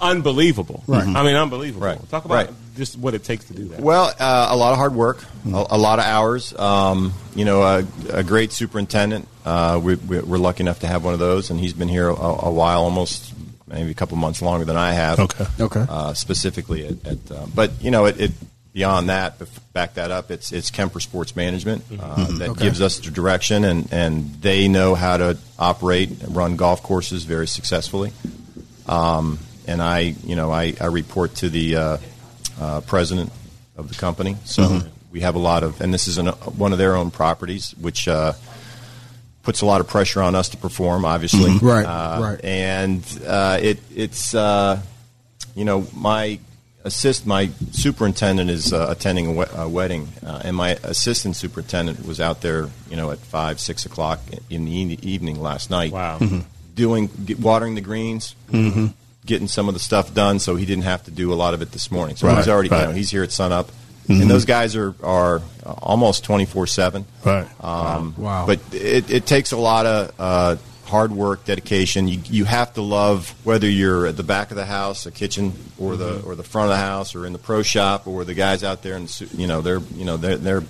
Unbelievable. 0.00 0.82
Right. 0.86 1.06
I 1.06 1.22
mean, 1.22 1.36
unbelievable. 1.36 1.86
Right. 1.86 2.10
Talk 2.10 2.24
about 2.24 2.34
Right. 2.46 2.50
just 2.76 2.98
what 2.98 3.14
it 3.14 3.24
takes 3.24 3.44
to 3.46 3.54
do 3.54 3.68
that. 3.68 3.80
Well, 3.80 4.12
uh, 4.18 4.48
a 4.50 4.56
lot 4.56 4.72
of 4.72 4.78
hard 4.78 4.94
work, 4.94 5.24
a, 5.46 5.66
a 5.70 5.78
lot 5.78 5.98
of 5.98 6.04
hours. 6.04 6.56
Um, 6.58 7.12
you 7.34 7.44
know, 7.44 7.62
a, 7.62 7.86
a 8.12 8.22
great 8.22 8.52
superintendent. 8.52 9.28
Uh, 9.44 9.80
we, 9.82 9.94
we're 9.96 10.38
lucky 10.38 10.62
enough 10.62 10.80
to 10.80 10.86
have 10.86 11.04
one 11.04 11.12
of 11.14 11.20
those, 11.20 11.50
and 11.50 11.60
he's 11.60 11.72
been 11.74 11.88
here 11.88 12.08
a, 12.08 12.14
a 12.14 12.50
while, 12.50 12.82
almost 12.82 13.32
maybe 13.66 13.90
a 13.90 13.94
couple 13.94 14.16
months 14.16 14.40
longer 14.42 14.64
than 14.64 14.76
I 14.76 14.92
have. 14.92 15.18
Okay. 15.20 15.44
Okay. 15.60 15.84
Uh, 15.88 16.14
specifically 16.14 16.86
at, 16.86 17.06
at 17.06 17.30
uh, 17.30 17.46
but 17.54 17.70
you 17.82 17.90
know, 17.90 18.06
it, 18.06 18.20
it 18.20 18.32
beyond 18.74 19.08
that, 19.08 19.40
back 19.72 19.94
that 19.94 20.10
up, 20.10 20.30
it's 20.30 20.52
it's 20.52 20.70
Kemper 20.70 21.00
Sports 21.00 21.34
Management 21.36 21.82
uh, 21.98 22.26
that 22.38 22.50
Okay. 22.50 22.64
gives 22.64 22.82
us 22.82 22.98
the 22.98 23.10
direction, 23.10 23.64
and 23.64 23.90
and 23.92 24.34
they 24.42 24.68
know 24.68 24.94
how 24.94 25.16
to 25.16 25.38
operate 25.58 26.10
and 26.10 26.36
run 26.36 26.56
golf 26.56 26.82
courses 26.82 27.24
very 27.24 27.46
successfully. 27.46 28.12
Um, 28.86 29.38
and 29.66 29.80
I, 29.80 30.14
you 30.24 30.36
know, 30.36 30.50
I, 30.50 30.74
I 30.78 30.86
report 30.86 31.36
to 31.36 31.48
the 31.48 31.76
uh, 31.76 31.96
uh, 32.60 32.80
president 32.82 33.32
of 33.78 33.88
the 33.88 33.94
company. 33.94 34.36
So 34.44 34.82
we 35.10 35.20
have 35.20 35.36
a 35.36 35.38
lot 35.38 35.62
of, 35.62 35.80
and 35.80 35.94
this 35.94 36.06
is 36.06 36.18
an, 36.18 36.26
one 36.26 36.72
of 36.72 36.78
their 36.78 36.94
own 36.94 37.10
properties, 37.10 37.74
which 37.80 38.06
uh, 38.08 38.34
puts 39.42 39.62
a 39.62 39.66
lot 39.66 39.80
of 39.80 39.88
pressure 39.88 40.20
on 40.20 40.34
us 40.34 40.50
to 40.50 40.58
perform. 40.58 41.06
Obviously, 41.06 41.56
Right, 41.62 41.86
Uh, 41.86 42.18
right. 42.20 42.44
And 42.44 43.02
uh, 43.26 43.58
it, 43.62 43.78
it's, 43.94 44.34
uh, 44.34 44.82
you 45.54 45.64
know, 45.64 45.86
my 45.94 46.38
assist, 46.84 47.26
my 47.26 47.50
superintendent 47.72 48.50
is 48.50 48.72
uh, 48.72 48.86
attending 48.90 49.26
a, 49.26 49.32
we- 49.32 49.44
a 49.56 49.68
wedding, 49.68 50.08
uh, 50.24 50.42
and 50.44 50.54
my 50.56 50.70
assistant 50.82 51.34
superintendent 51.36 52.06
was 52.06 52.20
out 52.20 52.40
there, 52.42 52.68
you 52.90 52.96
know, 52.96 53.10
at 53.10 53.18
five, 53.18 53.58
six 53.58 53.86
o'clock 53.86 54.20
in 54.50 54.64
the 54.66 54.72
e- 54.72 54.98
evening 55.02 55.40
last 55.40 55.70
night 55.70 55.92
Wow. 55.92 56.18
doing 56.74 57.08
get, 57.24 57.40
watering 57.40 57.74
the 57.74 57.80
greens, 57.80 58.34
getting 59.26 59.48
some 59.48 59.68
of 59.68 59.74
the 59.74 59.80
stuff 59.80 60.12
done, 60.14 60.38
so 60.38 60.56
he 60.56 60.66
didn't 60.66 60.84
have 60.84 61.02
to 61.04 61.10
do 61.10 61.32
a 61.32 61.36
lot 61.36 61.54
of 61.54 61.62
it 61.62 61.72
this 61.72 61.90
morning. 61.90 62.16
So 62.16 62.28
Right, 62.28 62.36
he's 62.38 62.48
already, 62.48 62.68
you 62.68 62.76
know, 62.76 62.90
he's 62.92 63.10
here 63.10 63.22
at 63.22 63.32
sunup, 63.32 63.70
and 64.08 64.28
those 64.30 64.44
guys 64.44 64.76
are 64.76 64.94
are 65.02 65.40
uh, 65.64 65.72
almost 65.78 66.24
twenty 66.24 66.44
four 66.44 66.66
seven. 66.66 67.06
Right. 67.24 67.46
Um, 67.64 68.14
Wow. 68.18 68.44
But 68.46 68.60
it, 68.72 69.10
it 69.10 69.26
takes 69.26 69.52
a 69.52 69.56
lot 69.56 69.86
of 69.86 70.12
uh, 70.18 70.56
hard 70.86 71.12
work, 71.12 71.44
dedication. 71.44 72.08
You 72.08 72.20
you 72.24 72.44
have 72.44 72.74
to 72.74 72.82
love 72.82 73.34
whether 73.44 73.68
you're 73.68 74.06
at 74.06 74.16
the 74.16 74.22
back 74.22 74.50
of 74.50 74.56
the 74.56 74.64
house, 74.66 75.04
the 75.04 75.10
kitchen, 75.10 75.52
or 75.78 75.96
the 75.96 76.22
or 76.22 76.34
the 76.34 76.42
front 76.42 76.66
of 76.70 76.76
the 76.76 76.82
house, 76.82 77.14
or 77.14 77.26
in 77.26 77.32
the 77.32 77.38
pro 77.38 77.62
shop, 77.62 78.06
or 78.06 78.24
the 78.24 78.34
guys 78.34 78.62
out 78.64 78.82
there, 78.82 78.96
and 78.96 79.08
you 79.34 79.46
know 79.46 79.60
they're 79.62 79.80
you 79.94 80.04
know 80.04 80.16
they're 80.16 80.36
they're 80.36 80.62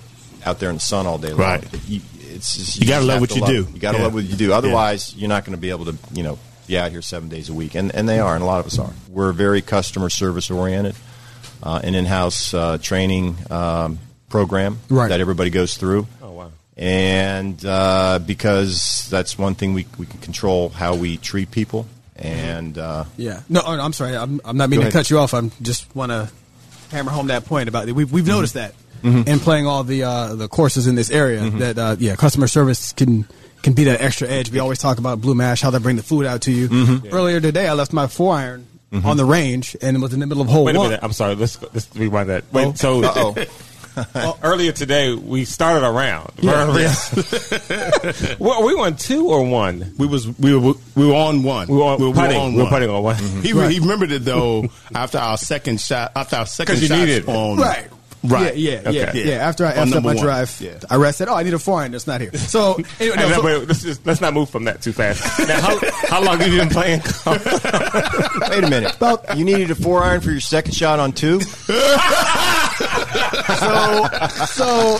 out 0.45 0.59
there 0.59 0.69
in 0.69 0.75
the 0.75 0.81
sun 0.81 1.05
all 1.07 1.17
day 1.17 1.29
long. 1.29 1.39
Right. 1.39 1.63
You, 1.87 2.01
it's 2.19 2.55
just, 2.57 2.81
You 2.81 2.87
gotta 2.87 2.99
just 3.05 3.07
love 3.07 3.21
what 3.21 3.29
to 3.29 3.35
you 3.35 3.41
love 3.41 3.49
do. 3.49 3.67
You 3.73 3.79
got 3.79 3.91
to 3.93 3.97
Yeah. 3.97 4.03
love 4.03 4.13
what 4.13 4.23
you 4.25 4.35
do. 4.35 4.51
Otherwise, 4.53 5.15
you're 5.15 5.29
not 5.29 5.45
going 5.45 5.55
to 5.55 5.61
be 5.61 5.69
able 5.69 5.85
to 5.85 5.95
you 6.13 6.23
know 6.23 6.37
be 6.67 6.77
out 6.77 6.91
here 6.91 7.01
seven 7.01 7.29
days 7.29 7.49
a 7.49 7.53
week, 7.53 7.75
and 7.75 7.93
and 7.95 8.07
they 8.09 8.19
are, 8.19 8.33
and 8.35 8.43
a 8.43 8.45
lot 8.47 8.59
of 8.59 8.65
us 8.65 8.77
are. 8.79 8.91
We're 9.09 9.31
very 9.31 9.61
customer 9.61 10.09
service 10.09 10.49
oriented. 10.51 10.95
Uh, 11.63 11.79
an 11.83 11.95
in-house 11.95 12.53
uh, 12.53 12.77
training 12.79 13.37
um, 13.49 13.97
program 14.29 14.77
Right. 14.89 15.07
that 15.07 15.19
everybody 15.21 15.49
goes 15.49 15.77
through. 15.77 16.05
And 16.77 17.63
uh, 17.65 18.19
because 18.25 19.07
that's 19.09 19.37
one 19.37 19.55
thing 19.55 19.73
we 19.73 19.85
we 19.97 20.05
can 20.05 20.19
control 20.19 20.69
how 20.69 20.95
we 20.95 21.17
treat 21.17 21.51
people, 21.51 21.87
and 22.15 22.77
uh, 22.77 23.05
Yeah. 23.17 23.41
No, 23.49 23.61
oh, 23.65 23.75
no, 23.75 23.81
I'm 23.83 23.93
sorry. 23.93 24.15
I'm, 24.15 24.41
I'm 24.43 24.57
not 24.57 24.69
meaning 24.69 24.85
to 24.87 24.91
cut 24.91 25.09
you 25.09 25.19
off. 25.19 25.33
I'm 25.33 25.51
just 25.61 25.93
want 25.95 26.11
to 26.11 26.29
hammer 26.91 27.11
home 27.11 27.27
that 27.27 27.45
point 27.45 27.69
about 27.69 27.87
it. 27.87 27.93
We've, 27.93 28.11
we've 28.11 28.27
noticed 28.27 28.55
that 28.55 28.73
Mm-hmm. 29.03 29.29
in 29.29 29.39
playing 29.39 29.67
all 29.67 29.83
the 29.83 30.03
uh, 30.03 30.33
the 30.33 30.47
courses 30.47 30.87
in 30.87 30.95
this 30.95 31.11
area 31.11 31.47
that 31.47 31.77
uh, 31.77 31.95
yeah, 31.99 32.15
customer 32.15 32.47
service 32.47 32.91
can 32.93 33.27
can 33.61 33.73
be 33.73 33.83
that 33.83 34.01
extra 34.01 34.27
edge. 34.27 34.49
We 34.49 34.57
always 34.57 34.79
talk 34.79 34.97
about 34.97 35.21
Blue 35.21 35.35
Mash, 35.35 35.61
how 35.61 35.69
they 35.69 35.77
bring 35.77 35.95
the 35.95 36.01
food 36.01 36.25
out 36.25 36.41
to 36.43 36.51
you. 36.51 36.67
Mm-hmm. 36.69 37.13
Earlier 37.13 37.39
today, 37.39 37.67
I 37.67 37.73
left 37.73 37.93
my 37.93 38.07
four 38.07 38.33
iron 38.33 38.65
on 39.03 39.17
the 39.17 39.25
range 39.25 39.75
and 39.81 39.95
it 39.95 39.99
was 39.99 40.13
in 40.13 40.21
the 40.21 40.25
middle 40.25 40.41
of 40.41 40.47
hole 40.49 40.63
Wait 40.63 40.75
a 40.75 40.79
one. 40.79 40.87
minute. 40.87 41.01
I'm 41.03 41.11
sorry. 41.11 41.35
Let's 41.35 41.61
let's 41.61 41.87
rewind 41.95 42.29
that. 42.29 42.45
Wait. 42.51 42.65
Oh. 42.65 42.73
So 42.73 43.35
uh-oh. 44.15 44.37
earlier 44.43 44.71
today 44.71 45.13
we 45.13 45.45
started 45.45 45.85
a 45.85 45.91
round. 45.91 46.31
Yeah. 46.41 46.65
well, 48.39 48.65
we 48.65 48.75
won 48.75 48.95
two 48.95 49.27
or 49.29 49.45
one. 49.45 49.93
We 49.97 50.07
was 50.07 50.27
we 50.39 50.55
were 50.55 50.73
we 50.95 51.07
were 51.07 51.13
on 51.15 51.43
one. 51.43 51.67
We 51.67 51.77
were 51.77 51.83
on 51.83 51.97
putting. 52.13 52.37
on 52.37 52.51
we 52.53 52.57
were 52.57 52.63
one. 52.63 52.69
putting 52.71 52.89
on 52.89 53.03
one. 53.03 53.15
Mm-hmm. 53.15 53.41
He, 53.41 53.73
he 53.73 53.79
remembered 53.79 54.11
it 54.11 54.25
though 54.25 54.65
after 54.95 55.17
our 55.17 55.37
second 55.37 55.79
shot. 55.81 56.11
After 56.15 56.35
our 56.37 56.45
second 56.45 56.75
'Cause 56.75 56.81
you 56.81 56.87
shot 56.89 56.99
needed 56.99 57.27
on 57.29 57.57
Right. 57.57 57.87
Right. 58.23 58.55
Yeah, 58.57 58.89
yeah, 58.89 59.09
Okay. 59.09 59.19
yeah, 59.23 59.31
yeah. 59.35 59.47
After 59.47 59.67
I 59.67 59.75
On 59.75 59.87
effed 59.87 59.95
up 59.97 60.03
my 60.03 60.13
one. 60.15 60.17
drive, 60.23 60.59
Yeah. 60.59 60.79
I 60.89 60.95
rested. 60.95 61.27
Oh, 61.27 61.35
I 61.35 61.43
need 61.43 61.53
a 61.53 61.59
four 61.59 61.79
iron 61.81 61.91
that's 61.91 62.07
not 62.07 62.21
here. 62.21 62.33
So, 62.33 62.73
anyway, 62.99 63.17
no, 63.17 63.27
Hey, 63.27 63.33
so- 63.35 63.43
wait, 63.43 63.67
let's 63.67 63.83
just 63.83 64.03
let's 64.03 64.19
not 64.19 64.33
move 64.33 64.49
from 64.49 64.63
that 64.63 64.81
too 64.81 64.93
fast. 64.93 65.21
Now, 65.47 65.61
how, 65.61 65.79
how 66.07 66.23
long 66.23 66.39
have 66.39 66.51
you 66.51 66.57
been 66.57 66.69
playing? 66.69 67.01
wait 67.27 68.63
a 68.63 68.67
minute, 68.67 68.95
you 69.37 69.45
needed 69.45 69.69
a 69.69 69.75
four 69.75 70.03
iron 70.03 70.21
for 70.21 70.31
your 70.31 70.39
second 70.39 70.73
shot 70.73 70.99
on 70.99 71.11
two. 71.11 71.39
So 73.47 74.07
so 74.45 74.99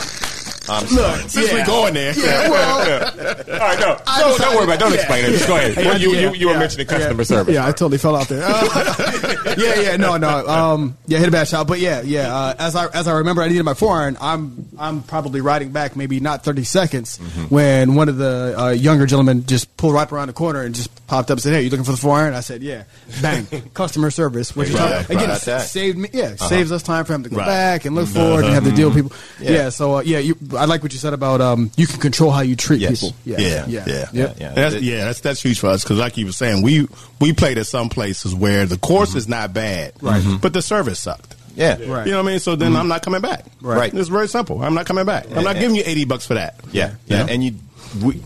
I'm 0.67 0.87
sorry. 0.87 1.29
Since 1.29 1.53
we 1.53 1.63
going 1.63 1.93
there, 1.93 2.11
Yeah, 2.17 2.49
well, 2.49 2.79
All 2.79 3.59
right, 3.59 3.79
no, 3.79 3.97
no, 4.17 4.37
don't 4.37 4.55
worry 4.55 4.63
about. 4.63 4.75
it. 4.75 4.79
Don't 4.79 4.93
explain 4.93 5.25
it. 5.25 5.29
Just 5.31 5.47
go 5.47 5.57
ahead. 5.57 5.75
Well, 5.77 5.99
you, 6.01 6.15
you, 6.15 6.33
you 6.33 6.47
were 6.47 6.57
mentioning 6.57 6.87
customer 6.87 7.23
service. 7.23 7.53
Yeah, 7.53 7.67
I 7.67 7.71
totally 7.71 7.99
fell 7.99 8.15
out 8.15 8.27
there. 8.29 8.41
Uh, 8.43 9.55
yeah, 9.57 9.79
yeah, 9.79 9.97
no, 9.97 10.17
no. 10.17 10.47
Um, 10.47 10.97
yeah, 11.05 11.19
hit 11.19 11.27
a 11.27 11.31
bad 11.31 11.47
shot, 11.47 11.67
but 11.67 11.79
yeah, 11.79 12.01
yeah. 12.01 12.35
Uh, 12.35 12.55
as 12.57 12.75
I 12.75 12.87
as 12.87 13.07
I 13.07 13.13
remember, 13.17 13.43
I 13.43 13.47
needed 13.47 13.63
my 13.63 13.75
forehand. 13.75 14.17
I'm 14.19 14.67
I'm 14.79 15.03
probably 15.03 15.39
riding 15.41 15.71
back, 15.71 15.95
maybe 15.95 16.19
not 16.19 16.43
30 16.43 16.63
seconds, 16.63 17.17
when 17.49 17.93
one 17.93 18.09
of 18.09 18.17
the 18.17 18.55
uh, 18.57 18.69
younger 18.69 19.05
gentlemen 19.05 19.45
just 19.45 19.75
pulled 19.77 19.93
right 19.93 20.11
around 20.11 20.27
the 20.27 20.33
corner 20.33 20.61
and 20.63 20.73
just 20.73 20.89
popped 21.08 21.32
up 21.32 21.36
and 21.36 21.41
said, 21.41 21.53
"Hey, 21.53 21.64
you 21.64 21.70
looking 21.70 21.86
for 21.86 21.91
the 21.91 21.97
forehand?" 21.97 22.36
I 22.36 22.39
said, 22.41 22.64
"Yeah." 22.64 22.84
Bang, 23.22 23.45
customer 23.74 24.12
service. 24.12 24.56
Which 24.56 24.70
Right, 24.72 25.10
again 25.10 25.30
right. 25.30 25.39
saved 25.62 25.97
me. 25.97 26.10
Yeah, 26.14 26.26
uh-huh. 26.26 26.47
saves 26.47 26.72
us 26.72 26.84
time 26.84 27.06
for 27.06 27.14
him 27.14 27.24
to 27.24 27.30
go 27.30 27.38
Right. 27.38 27.45
back 27.45 27.86
and 27.86 27.95
look 27.95 28.08
mm-hmm. 28.08 28.16
for 28.16 28.41
it 28.41 28.45
and 28.45 28.53
have 28.53 28.64
to 28.64 28.72
deal 28.72 28.89
with 28.89 28.95
people. 28.95 29.10
Mm-hmm. 29.12 29.43
Yeah. 29.43 29.51
Yeah. 29.51 29.70
so 29.70 29.97
uh, 29.97 30.01
yeah, 30.01 30.20
you, 30.20 30.36
I 30.58 30.66
like 30.66 30.84
what 30.84 30.93
you 30.93 30.99
said 30.99 31.14
about 31.14 31.41
um, 31.41 31.72
you 31.78 31.88
can 31.88 31.99
control 31.99 32.32
how 32.32 32.41
you 32.41 32.56
treat 32.56 32.82
Yes. 32.82 33.01
people. 33.01 33.16
Yeah, 33.26 33.38
yeah, 33.39 33.66
yeah, 33.68 33.84
yeah. 33.88 34.10
Yep. 34.12 34.38
Yeah. 34.39 34.53
That's, 34.53 34.76
yeah, 34.82 35.06
that's 35.06 35.22
that's 35.22 35.41
huge 35.41 35.60
for 35.60 35.68
us 35.68 35.84
because, 35.84 35.97
like 35.97 36.18
you 36.18 36.26
were 36.26 36.32
saying, 36.32 36.62
we 36.64 36.88
we 37.20 37.34
played 37.34 37.58
at 37.58 37.68
some 37.68 37.89
places 37.89 38.34
where 38.36 38.66
the 38.66 38.78
course 38.78 39.10
mm-hmm. 39.10 39.18
is 39.20 39.28
not 39.28 39.53
bad, 39.53 39.93
right? 40.01 40.24
But 40.41 40.53
the 40.53 40.62
service 40.62 40.99
sucked. 40.99 41.36
Yeah. 41.56 41.78
Right. 41.86 42.06
You 42.06 42.12
know 42.12 42.22
what 42.22 42.30
I 42.30 42.32
mean? 42.32 42.39
So 42.39 42.56
then 42.56 42.76
I'm 42.76 42.88
not 42.88 43.01
coming 43.01 43.22
back. 43.22 43.45
Right. 43.62 43.93
It's 43.93 44.10
very 44.10 44.28
simple. 44.28 44.62
I'm 44.62 44.74
not 44.74 44.86
coming 44.86 45.06
back. 45.06 45.26
I'm 45.32 45.43
not 45.43 45.56
giving 45.56 45.76
you 45.76 45.84
80 45.86 46.06
bucks 46.06 46.26
for 46.26 46.34
that. 46.34 46.60
Yeah, 46.72 46.89
You 46.89 46.95
yeah, 47.08 47.24
know? 47.24 47.32
and 47.32 47.43
you, 47.43 47.56
we, 48.03 48.22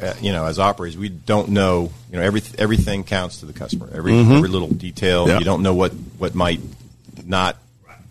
uh, 0.00 0.14
you 0.20 0.32
know, 0.32 0.44
as 0.44 0.58
operators, 0.58 0.96
we 0.96 1.08
don't 1.08 1.50
know. 1.50 1.90
You 2.10 2.18
know, 2.18 2.22
every 2.22 2.42
everything 2.58 3.04
counts 3.04 3.40
to 3.40 3.46
the 3.46 3.52
customer. 3.52 3.88
Every 3.92 4.18
every 4.18 4.48
little 4.48 4.68
detail. 4.68 5.28
Yeah. 5.28 5.38
You 5.38 5.44
don't 5.44 5.62
know 5.62 5.74
what 5.74 5.92
what 5.92 6.34
might 6.34 6.60
not 7.24 7.56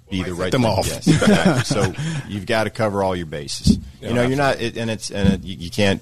be 0.10 0.24
the 0.24 0.34
right 0.34 0.52
them 0.52 0.64
thing. 0.64 0.72
off. 0.72 0.88
Yes, 0.88 1.08
exactly. 1.08 1.64
so 1.64 1.94
you've 2.28 2.46
got 2.46 2.66
to 2.66 2.70
cover 2.70 3.04
all 3.04 3.16
your 3.16 3.26
bases. 3.26 3.78
Yeah, 4.02 4.10
you 4.10 4.14
know, 4.16 4.24
you're 4.24 4.38
not, 4.38 4.62
it, 4.62 4.78
and 4.78 4.90
it's 4.90 5.12
and 5.12 5.34
it, 5.34 5.44
you, 5.44 5.56
you 5.58 5.70
can't 5.70 6.02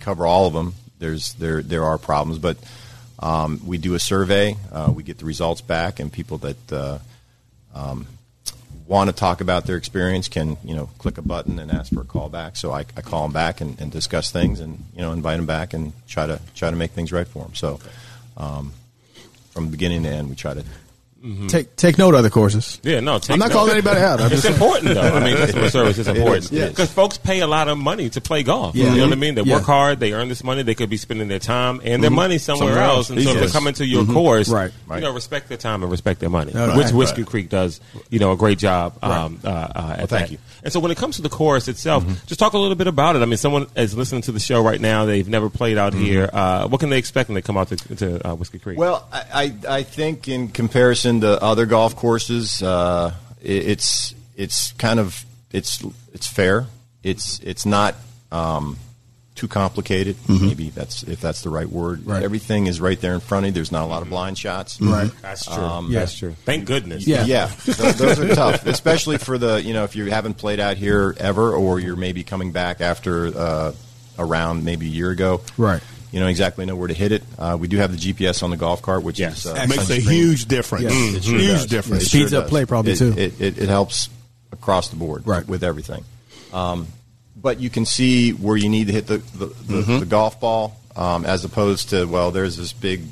cover 0.00 0.26
all 0.26 0.46
of 0.46 0.54
them. 0.54 0.74
There's 0.98 1.34
there 1.34 1.62
there 1.62 1.84
are 1.84 1.98
problems, 1.98 2.38
but 2.38 2.56
um, 3.18 3.60
we 3.66 3.78
do 3.78 3.94
a 3.94 4.00
survey. 4.00 4.56
Uh, 4.72 4.92
we 4.94 5.02
get 5.02 5.18
the 5.18 5.26
results 5.26 5.60
back, 5.60 6.00
and 6.00 6.12
people 6.12 6.38
that. 6.38 6.72
Uh, 6.72 6.98
want 8.86 9.10
to 9.10 9.16
talk 9.16 9.40
about 9.40 9.66
their 9.66 9.76
experience 9.76 10.28
can 10.28 10.56
you 10.64 10.74
know 10.74 10.88
click 10.98 11.18
a 11.18 11.22
button 11.22 11.58
and 11.58 11.70
ask 11.70 11.92
for 11.92 12.00
a 12.00 12.04
call 12.04 12.28
back. 12.28 12.56
So 12.56 12.72
I, 12.72 12.80
I 12.96 13.02
call 13.02 13.22
them 13.22 13.32
back 13.32 13.60
and, 13.60 13.80
and 13.80 13.90
discuss 13.90 14.30
things 14.30 14.60
and 14.60 14.84
you 14.94 15.00
know 15.00 15.12
invite 15.12 15.38
them 15.38 15.46
back 15.46 15.74
and 15.74 15.92
try 16.06 16.26
to 16.26 16.40
try 16.54 16.70
to 16.70 16.76
make 16.76 16.92
things 16.92 17.12
right 17.12 17.26
for 17.26 17.44
them. 17.44 17.54
So 17.54 17.80
um, 18.36 18.72
from 19.50 19.70
beginning 19.70 20.02
to 20.04 20.08
end, 20.08 20.28
we 20.28 20.36
try 20.36 20.54
to. 20.54 20.64
Take 21.48 21.76
take 21.76 21.98
note 21.98 22.14
of 22.14 22.22
the 22.22 22.30
courses. 22.30 22.80
Yeah, 22.82 23.00
no. 23.00 23.18
Take 23.18 23.30
I'm 23.32 23.38
not 23.38 23.48
note. 23.48 23.54
calling 23.54 23.72
anybody 23.72 24.00
out. 24.00 24.20
I'm 24.20 24.32
It's 24.32 24.42
just 24.42 24.54
important 24.54 24.94
though. 24.94 25.00
I 25.02 25.24
mean, 25.24 25.36
customer 25.36 25.68
service 25.70 25.98
is 25.98 26.08
important 26.08 26.44
is, 26.44 26.52
it 26.52 26.58
is. 26.58 26.70
because 26.70 26.92
folks 26.92 27.18
pay 27.18 27.40
a 27.40 27.46
lot 27.46 27.68
of 27.68 27.78
money 27.78 28.08
to 28.10 28.20
play 28.20 28.42
golf. 28.42 28.74
Yeah. 28.74 28.90
You 28.92 28.98
know 29.00 29.04
what 29.06 29.12
I 29.12 29.16
mean? 29.16 29.34
They 29.34 29.42
Yeah. 29.42 29.54
work 29.54 29.64
hard. 29.64 29.98
They 30.00 30.12
earn 30.12 30.28
this 30.28 30.44
money. 30.44 30.62
They 30.62 30.74
could 30.74 30.90
be 30.90 30.96
spending 30.96 31.28
their 31.28 31.38
time 31.38 31.80
and 31.84 32.02
their 32.02 32.10
money 32.10 32.38
somewhere, 32.38 32.68
Somewhere 32.74 32.84
else. 32.84 32.96
else. 32.96 33.10
And 33.10 33.22
so, 33.22 33.30
if 33.30 33.40
they're 33.40 33.48
coming 33.48 33.74
to 33.74 33.86
your 33.86 34.04
course, 34.04 34.48
Right. 34.48 34.70
You 34.94 35.00
know, 35.00 35.12
respect 35.12 35.48
their 35.48 35.58
time 35.58 35.82
and 35.82 35.90
respect 35.90 36.20
their 36.20 36.30
money, 36.30 36.52
Right. 36.52 36.76
which 36.76 36.90
Whiskey 36.92 37.22
Right. 37.22 37.30
Creek 37.30 37.48
does. 37.48 37.80
You 38.10 38.18
know, 38.18 38.32
a 38.32 38.36
great 38.36 38.58
job. 38.58 38.94
Um, 39.02 39.40
uh, 39.44 39.48
uh, 39.48 39.96
at 39.98 40.08
thank 40.08 40.28
that. 40.28 40.30
you. 40.32 40.38
And 40.62 40.72
so, 40.72 40.80
when 40.80 40.90
it 40.90 40.96
comes 40.96 41.16
to 41.16 41.22
the 41.22 41.28
course 41.28 41.66
itself, 41.68 42.04
just 42.26 42.38
talk 42.40 42.52
a 42.52 42.58
little 42.58 42.74
bit 42.76 42.86
about 42.86 43.16
it. 43.16 43.22
I 43.22 43.24
mean, 43.24 43.36
someone 43.36 43.66
is 43.76 43.96
listening 43.96 44.22
to 44.22 44.32
the 44.32 44.40
show 44.40 44.62
right 44.62 44.80
now. 44.80 45.04
They've 45.04 45.28
never 45.28 45.50
played 45.50 45.76
out 45.78 45.94
here. 45.94 46.30
Uh, 46.32 46.68
what 46.68 46.78
can 46.80 46.90
they 46.90 46.98
expect 46.98 47.28
when 47.28 47.34
they 47.34 47.42
come 47.42 47.56
out 47.56 47.68
to, 47.68 47.76
to 47.96 48.28
uh, 48.28 48.34
Whiskey 48.34 48.58
Creek? 48.58 48.78
Well, 48.78 49.06
I, 49.12 49.52
I 49.68 49.76
I 49.78 49.82
think 49.82 50.28
in 50.28 50.48
comparison 50.48 51.15
to 51.20 51.42
other 51.42 51.66
golf 51.66 51.96
courses, 51.96 52.62
uh, 52.62 53.14
it, 53.42 53.68
it's 53.68 54.14
it's 54.36 54.72
kind 54.72 55.00
of 55.00 55.24
it's 55.52 55.84
it's 56.12 56.26
fair. 56.26 56.66
It's 57.02 57.38
it's 57.40 57.64
not 57.66 57.94
um, 58.32 58.78
too 59.36 59.48
complicated. 59.48 60.16
Maybe 60.28 60.70
that's 60.70 61.02
if 61.02 61.20
that's 61.20 61.42
the 61.42 61.50
right 61.50 61.68
word. 61.68 62.06
Right. 62.06 62.22
Everything 62.22 62.66
is 62.66 62.80
right 62.80 63.00
there 63.00 63.14
in 63.14 63.20
front 63.20 63.44
of 63.44 63.48
you. 63.48 63.52
There's 63.52 63.70
not 63.70 63.84
a 63.84 63.86
lot 63.86 64.02
of 64.02 64.08
blind 64.08 64.38
shots. 64.38 64.80
Right. 64.80 65.10
that's 65.22 65.44
true. 65.44 65.62
Um, 65.62 65.92
that's 65.92 66.16
true. 66.18 66.34
Thank 66.44 66.64
goodness. 66.64 67.06
Yeah. 67.06 67.24
Yeah, 67.24 67.50
those, 67.66 67.96
those 67.96 68.18
are 68.18 68.34
tough, 68.34 68.66
especially 68.66 69.18
for 69.18 69.38
the 69.38 69.62
you 69.62 69.74
know 69.74 69.84
if 69.84 69.94
you 69.94 70.06
haven't 70.06 70.34
played 70.34 70.58
out 70.58 70.76
here 70.76 71.14
ever, 71.18 71.52
or 71.52 71.78
you're 71.78 71.96
maybe 71.96 72.24
coming 72.24 72.52
back 72.52 72.80
after 72.80 73.26
uh, 73.26 73.72
a 74.18 74.24
round 74.24 74.64
maybe 74.64 74.86
a 74.86 74.90
year 74.90 75.10
ago. 75.10 75.42
Right. 75.56 75.82
You 76.12 76.20
know 76.20 76.28
exactly 76.28 76.64
know 76.66 76.76
where 76.76 76.88
to 76.88 76.94
hit 76.94 77.12
it. 77.12 77.22
Uh, 77.38 77.56
we 77.60 77.68
do 77.68 77.76
have 77.78 77.90
the 77.90 77.98
GPS 78.12 78.42
on 78.42 78.50
the 78.50 78.56
golf 78.56 78.80
cart, 78.82 79.02
which 79.02 79.18
Yes. 79.18 79.44
is 79.44 79.52
uh, 79.52 79.54
It 79.62 79.68
makes 79.68 79.90
a 79.90 79.96
huge 80.00 80.46
difference. 80.46 80.84
Yes. 80.84 81.14
It 81.16 81.24
sure 81.24 81.38
huge 81.38 81.48
does. 81.48 81.66
difference. 81.66 82.02
It 82.04 82.08
Speeds 82.08 82.30
sure 82.30 82.38
up 82.38 82.44
does. 82.44 82.50
play 82.50 82.64
probably, 82.64 82.92
It- 82.92 82.98
too. 82.98 83.14
It, 83.16 83.40
it, 83.40 83.58
it 83.58 83.68
helps 83.68 84.08
across 84.52 84.88
the 84.88 84.96
board 84.96 85.26
Right. 85.26 85.46
with 85.46 85.62
everything. 85.64 86.04
Um, 86.52 86.86
but 87.34 87.60
you 87.60 87.68
can 87.70 87.84
see 87.84 88.30
where 88.30 88.56
you 88.56 88.68
need 88.68 88.86
to 88.86 88.92
hit 88.92 89.06
the 89.08 89.18
the, 89.18 89.46
the, 89.46 89.98
the 90.00 90.06
golf 90.06 90.40
ball, 90.40 90.80
um, 90.96 91.24
as 91.26 91.44
opposed 91.44 91.90
to 91.90 92.06
well, 92.06 92.30
there's 92.30 92.56
this 92.56 92.72
big, 92.72 93.02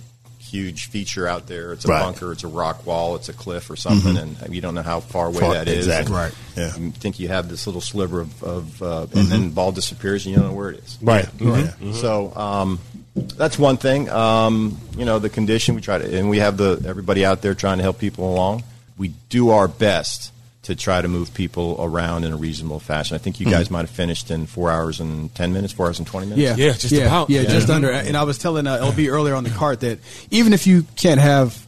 huge 0.54 0.86
feature 0.86 1.26
out 1.26 1.46
there. 1.48 1.72
It's 1.72 1.84
a 1.84 1.88
Right. 1.88 2.02
bunker, 2.02 2.30
it's 2.32 2.44
a 2.44 2.48
rock 2.48 2.86
wall, 2.86 3.16
it's 3.16 3.28
a 3.28 3.32
cliff 3.32 3.68
or 3.70 3.76
something, 3.76 4.16
and 4.16 4.54
you 4.54 4.60
don't 4.60 4.74
know 4.74 4.82
how 4.82 5.00
far 5.00 5.26
away 5.26 5.40
Far- 5.40 5.54
that 5.54 5.66
is. 5.68 5.86
exactly. 5.86 6.14
Right. 6.14 6.32
Yeah. 6.56 6.76
You 6.76 6.90
think 6.92 7.18
you 7.18 7.28
have 7.28 7.48
this 7.48 7.66
little 7.66 7.80
sliver 7.80 8.20
of, 8.20 8.42
of 8.42 8.82
uh, 8.82 9.06
and 9.14 9.26
then 9.28 9.42
the 9.48 9.54
ball 9.54 9.72
disappears 9.72 10.24
and 10.26 10.34
you 10.34 10.40
don't 10.40 10.50
know 10.50 10.56
where 10.56 10.70
it 10.70 10.84
is. 10.84 10.98
Right. 11.02 11.26
Right. 11.40 11.70
So 11.94 12.32
um, 12.36 12.78
that's 13.14 13.58
one 13.58 13.76
thing. 13.78 14.08
Um, 14.10 14.78
you 14.96 15.04
know, 15.04 15.18
the 15.18 15.28
condition 15.30 15.74
we 15.74 15.80
try 15.80 15.98
to, 15.98 16.18
and 16.18 16.30
we 16.30 16.38
have 16.38 16.56
the 16.56 16.82
everybody 16.86 17.24
out 17.24 17.42
there 17.42 17.54
trying 17.54 17.78
to 17.78 17.82
help 17.82 17.98
people 17.98 18.32
along. 18.32 18.62
We 18.96 19.08
do 19.28 19.50
our 19.50 19.66
best 19.66 20.30
to 20.64 20.74
try 20.74 21.00
to 21.00 21.08
move 21.08 21.32
people 21.34 21.76
around 21.78 22.24
in 22.24 22.32
a 22.32 22.36
reasonable 22.36 22.80
fashion. 22.80 23.14
I 23.14 23.18
think 23.18 23.40
you 23.40 23.46
guys 23.46 23.70
might 23.70 23.80
have 23.82 23.90
finished 23.90 24.30
in 24.30 24.46
four 24.46 24.70
hours 24.70 25.00
and 25.00 25.34
ten 25.34 25.52
minutes, 25.52 25.72
four 25.72 25.86
hours 25.86 25.98
and 25.98 26.06
twenty 26.06 26.26
minutes. 26.28 26.58
Yeah, 26.58 26.66
Yeah, 26.66 26.72
just 26.72 26.90
yeah, 26.92 27.02
about. 27.06 27.30
Yeah, 27.30 27.42
Yeah. 27.42 27.48
just 27.50 27.70
under. 27.70 27.90
And 27.90 28.16
I 28.16 28.24
was 28.24 28.38
telling 28.38 28.66
uh, 28.66 28.76
LB 28.78 29.08
earlier 29.10 29.34
on 29.34 29.44
the 29.44 29.50
cart 29.50 29.80
that 29.80 29.98
even 30.30 30.52
if 30.52 30.66
you 30.66 30.84
can't 30.96 31.20
have, 31.20 31.64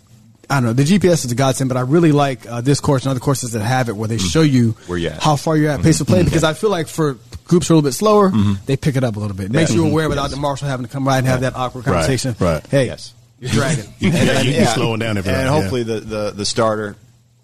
I 0.50 0.56
don't 0.56 0.64
know, 0.64 0.72
the 0.72 0.84
GPS 0.84 1.24
is 1.24 1.32
a 1.32 1.34
godsend, 1.34 1.68
but 1.68 1.76
I 1.76 1.82
really 1.82 2.12
like 2.12 2.46
uh, 2.46 2.60
this 2.60 2.80
course 2.80 3.04
and 3.04 3.10
other 3.10 3.20
courses 3.20 3.52
that 3.52 3.62
have 3.62 3.88
it 3.88 3.96
where 3.96 4.08
they 4.08 4.18
show 4.18 4.42
you 4.42 4.72
Mm-hmm. 4.72 4.88
Where 4.90 4.98
you 4.98 5.10
how 5.10 5.36
far 5.36 5.56
you're 5.56 5.70
at 5.70 5.82
pace 5.82 6.00
of 6.00 6.06
play. 6.06 6.22
Because 6.22 6.44
I 6.44 6.54
feel 6.54 6.70
like 6.70 6.88
for 6.88 7.18
groups 7.46 7.68
who 7.68 7.74
are 7.74 7.76
a 7.76 7.78
little 7.78 7.88
bit 7.88 7.94
slower, 7.94 8.32
they 8.66 8.76
pick 8.76 8.96
it 8.96 9.04
up 9.04 9.16
a 9.16 9.20
little 9.20 9.36
bit. 9.36 9.46
It 9.46 9.52
makes 9.52 9.72
you 9.74 9.86
aware 9.86 10.08
without 10.08 10.30
the 10.30 10.36
marshal 10.36 10.68
having 10.68 10.86
to 10.86 10.92
come 10.92 11.04
by 11.04 11.18
and 11.18 11.26
have 11.26 11.42
that 11.42 11.54
awkward 11.54 11.84
conversation. 11.84 12.34
right. 12.40 12.66
Hey, 12.66 12.86
Yes. 12.86 13.12
you're 13.40 13.50
dragging. 13.50 13.92
Yeah, 14.00 14.40
you- 14.40 14.52
you're 14.52 14.64
slowing 14.66 15.00
down 15.00 15.18
every 15.18 15.30
and 15.32 15.44
round, 15.44 15.54
yeah. 15.54 15.60
hopefully 15.60 15.82
the, 15.82 16.00
the 16.00 16.30
the 16.30 16.44
starter 16.46 16.96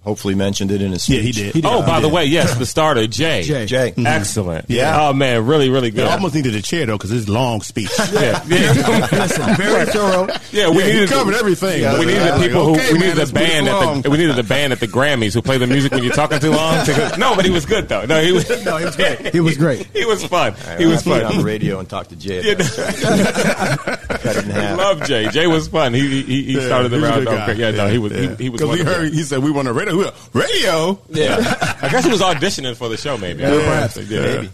hopefully 0.02 0.34
mentioned 0.34 0.70
it 0.70 0.82
in 0.82 0.92
his 0.92 1.04
speech. 1.04 1.16
Yeah, 1.16 1.22
speech. 1.44 1.52
he 1.54 1.60
did. 1.60 1.66
Oh, 1.70 1.84
by 1.86 2.00
the 2.00 2.08
way, 2.08 2.24
yes, 2.26 2.56
the 2.56 2.66
starter, 2.66 3.06
Jay. 3.06 3.42
Jay. 3.42 3.66
Jay. 3.66 3.90
Mm-hmm. 3.90 4.00
Mm-hmm. 4.00 4.06
Excellent. 4.06 4.64
Yeah. 4.68 5.08
Oh, 5.08 5.12
man, 5.12 5.46
really, 5.46 5.70
really 5.70 5.90
good. 5.90 6.06
I 6.06 6.14
almost 6.14 6.34
needed 6.34 6.54
a 6.54 6.62
chair 6.62 6.86
though 6.86 6.96
because 6.98 7.12
it's 7.12 7.28
long 7.28 7.60
speech. 7.62 7.90
Yeah. 8.12 8.42
yeah. 8.48 9.08
Listen, 9.12 9.54
very 9.56 9.86
thorough. 9.86 10.26
Yeah, 10.52 10.68
we 10.70 10.78
Yeah, 10.78 10.84
he 10.86 10.92
needed 10.92 11.08
covered 11.08 11.34
everything. 11.34 11.98
We 11.98 12.06
needed 12.06 12.22
the 12.22 12.38
people 12.46 12.64
like, 12.72 12.80
who 12.80 12.82
okay, 12.82 12.92
we 12.92 12.98
man, 12.98 13.00
needed 13.08 13.18
let's 13.18 13.30
the 13.30 13.34
band 13.34 13.68
at 13.68 14.02
the 14.02 14.10
we 14.10 14.16
needed 14.18 14.36
the 14.36 14.42
band 14.42 14.72
at 14.72 14.80
the 14.80 14.86
Grammys 14.86 15.34
who 15.34 15.40
play 15.42 15.56
the 15.58 15.66
music 15.66 15.92
when 15.92 16.02
you're 16.04 16.12
talking 16.12 16.38
too 16.40 16.50
long. 16.50 16.84
To, 16.84 17.16
no, 17.18 17.34
but 17.34 17.44
he 17.44 17.50
was 17.50 17.64
good 17.64 17.88
though. 17.88 18.04
No, 18.04 18.20
he 18.22 18.32
was. 18.32 18.48
No, 18.64 18.76
he 18.76 18.84
was 18.84 18.96
great. 18.96 19.32
He 19.32 19.40
was 19.40 19.56
great. 19.56 19.86
he 19.92 20.04
was 20.04 20.24
fun. 20.26 20.54
He 20.78 20.84
I 20.84 20.88
was 20.88 21.02
put 21.02 21.18
it 21.18 21.24
on 21.24 21.38
the 21.38 21.44
radio 21.44 21.78
and 21.78 21.88
talked 21.88 22.10
to 22.10 22.16
Jay. 22.16 22.42
Yeah, 22.42 22.52
About 22.52 22.78
it. 22.78 24.08
Cut 24.20 24.36
it 24.36 24.44
in 24.44 24.52
I 24.52 24.74
love 24.74 25.02
Jay. 25.04 25.28
Jay 25.28 25.46
was 25.46 25.68
fun. 25.68 25.94
He 25.94 26.22
he, 26.22 26.42
he 26.44 26.60
started 26.60 26.90
the 26.90 26.96
he's 26.98 27.04
round. 27.08 27.24
good 27.24 27.36
guy. 27.36 27.52
Yeah, 27.52 27.70
no, 27.72 27.88
he 27.88 27.98
was 27.98 28.12
he, 28.12 28.28
he 28.36 28.48
was. 28.50 28.60
'Cause 28.60 28.70
we 28.70 28.84
heard 28.84 29.12
he 29.12 29.22
said 29.22 29.38
we 29.42 29.50
want 29.50 29.68
a 29.68 29.72
radio. 29.72 29.91
We 29.96 30.10
radio. 30.32 30.98
Yeah, 31.08 31.36
I 31.82 31.88
guess 31.88 32.04
he 32.04 32.10
was 32.10 32.20
auditioning 32.20 32.76
for 32.76 32.88
the 32.88 32.96
show. 32.96 33.16
Maybe. 33.18 33.44
I 33.44 33.50
don't 33.50 33.64
perhaps. 33.64 33.96
Yeah. 33.98 34.20
Maybe. 34.20 34.50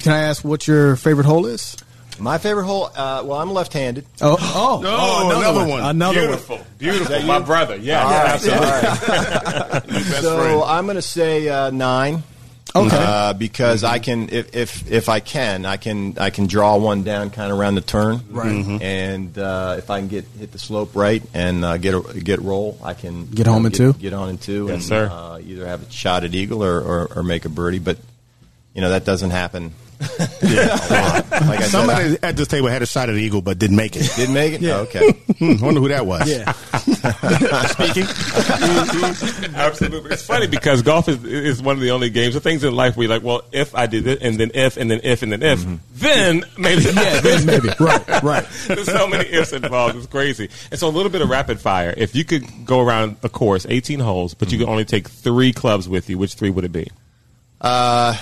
Can 0.00 0.12
I 0.14 0.20
ask 0.20 0.42
what 0.44 0.66
your 0.66 0.96
favorite 0.96 1.26
hole 1.26 1.44
is? 1.46 1.76
My 2.18 2.38
favorite 2.38 2.64
hole. 2.64 2.86
Uh, 2.94 3.22
well, 3.24 3.38
I'm 3.38 3.52
left-handed. 3.52 4.04
Oh, 4.20 4.36
oh, 4.40 4.82
Oh, 4.86 5.38
another 5.38 5.66
one. 5.66 5.82
Another 5.82 6.20
Beautiful, 6.20 6.60
beautiful. 6.78 7.22
My 7.22 7.38
brother. 7.38 7.76
Yeah, 7.76 8.06
absolutely. 8.34 10.00
so 10.20 10.62
I'm 10.64 10.84
going 10.84 10.96
to 10.96 11.02
say 11.02 11.48
uh, 11.48 11.70
nine. 11.70 12.22
One. 12.74 12.86
Okay. 12.86 12.96
Uh, 12.96 13.32
because 13.32 13.84
I 13.84 13.98
can, 13.98 14.28
if, 14.30 14.54
if 14.54 14.90
if 14.90 15.08
I 15.08 15.20
can, 15.20 15.66
I 15.66 15.76
can 15.76 16.16
I 16.18 16.30
can 16.30 16.46
draw 16.46 16.76
one 16.76 17.02
down 17.02 17.30
kind 17.30 17.52
of 17.52 17.58
around 17.58 17.74
the 17.76 17.80
turn, 17.80 18.20
Right. 18.30 18.80
And 18.82 19.36
uh, 19.38 19.76
if 19.78 19.90
I 19.90 19.98
can 20.00 20.08
get 20.08 20.24
hit 20.38 20.52
the 20.52 20.58
slope 20.58 20.94
right 20.94 21.22
and 21.34 21.64
uh, 21.64 21.76
get 21.78 21.94
a 21.94 22.20
get 22.20 22.40
roll, 22.40 22.78
I 22.82 22.94
can 22.94 23.26
Get 23.26 23.46
home 23.46 23.66
in 23.66 23.72
get, 23.72 23.78
two? 23.78 23.92
Get 23.94 24.12
on 24.12 24.28
in 24.28 24.38
two, 24.38 24.66
Yes, 24.66 24.74
and 24.74 24.82
sir. 24.82 25.08
Uh, 25.10 25.38
either 25.38 25.66
have 25.66 25.88
a 25.88 25.90
shot 25.90 26.24
at 26.24 26.34
eagle 26.34 26.62
or, 26.64 26.80
or, 26.80 27.12
or 27.16 27.22
make 27.22 27.44
a 27.44 27.48
birdie. 27.48 27.78
But 27.78 27.98
you 28.74 28.80
know 28.80 28.90
that 28.90 29.04
doesn't 29.04 29.30
happen. 29.30 29.72
a 30.18 30.24
lot. 30.90 31.30
Like 31.30 31.32
I 31.32 31.56
said, 31.60 31.68
Somebody 31.70 32.16
at 32.22 32.36
this 32.36 32.48
table 32.48 32.68
had 32.68 32.82
a 32.82 32.86
shot 32.86 33.08
at 33.08 33.12
the 33.12 33.20
eagle 33.22 33.42
but 33.42 33.58
didn't 33.58 33.76
make 33.76 33.96
it. 33.96 34.10
Didn't 34.16 34.34
make 34.34 34.54
it. 34.54 34.60
Yeah. 34.62 34.78
Okay. 34.78 35.12
Hmm, 35.38 35.62
wonder 35.64 35.80
who 35.80 35.88
that 35.88 36.06
was. 36.06 36.28
yeah. 36.28 36.52
Speaking. 37.68 38.06
Absolutely, 39.54 40.10
it's 40.12 40.22
funny 40.22 40.46
because 40.46 40.82
golf 40.82 41.08
is 41.08 41.22
is 41.24 41.62
one 41.62 41.76
of 41.76 41.82
the 41.82 41.90
only 41.90 42.10
games, 42.10 42.34
the 42.34 42.40
things 42.40 42.64
in 42.64 42.74
life 42.74 42.96
where 42.96 43.06
you're 43.06 43.14
like, 43.14 43.22
well, 43.22 43.42
if 43.52 43.74
I 43.74 43.86
did 43.86 44.06
it, 44.06 44.22
and 44.22 44.38
then 44.38 44.50
if, 44.54 44.76
and 44.76 44.90
then 44.90 45.00
if, 45.04 45.22
and 45.22 45.32
then 45.32 45.42
if, 45.42 45.64
then 45.94 46.44
maybe, 46.58 46.82
Yeah, 46.84 47.20
then 47.20 47.46
maybe. 47.46 47.68
Right, 47.78 48.22
right. 48.22 48.46
There's 48.66 48.86
so 48.86 49.06
many 49.08 49.28
ifs 49.28 49.52
involved. 49.52 49.96
It's 49.96 50.06
crazy. 50.06 50.48
And 50.70 50.80
so 50.80 50.88
a 50.88 50.90
little 50.90 51.10
bit 51.12 51.20
of 51.22 51.28
rapid 51.28 51.60
fire. 51.60 51.92
If 51.96 52.14
you 52.14 52.24
could 52.24 52.44
go 52.64 52.80
around 52.80 53.16
a 53.22 53.28
course, 53.28 53.66
18 53.68 54.00
holes, 54.00 54.34
but 54.34 54.50
you 54.52 54.58
could 54.58 54.68
only 54.68 54.84
take 54.84 55.08
three 55.08 55.52
clubs 55.52 55.88
with 55.88 56.08
you, 56.10 56.18
which 56.18 56.34
three 56.34 56.50
would 56.50 56.64
it 56.64 56.72
be? 56.72 56.88
Uh, 57.60 58.16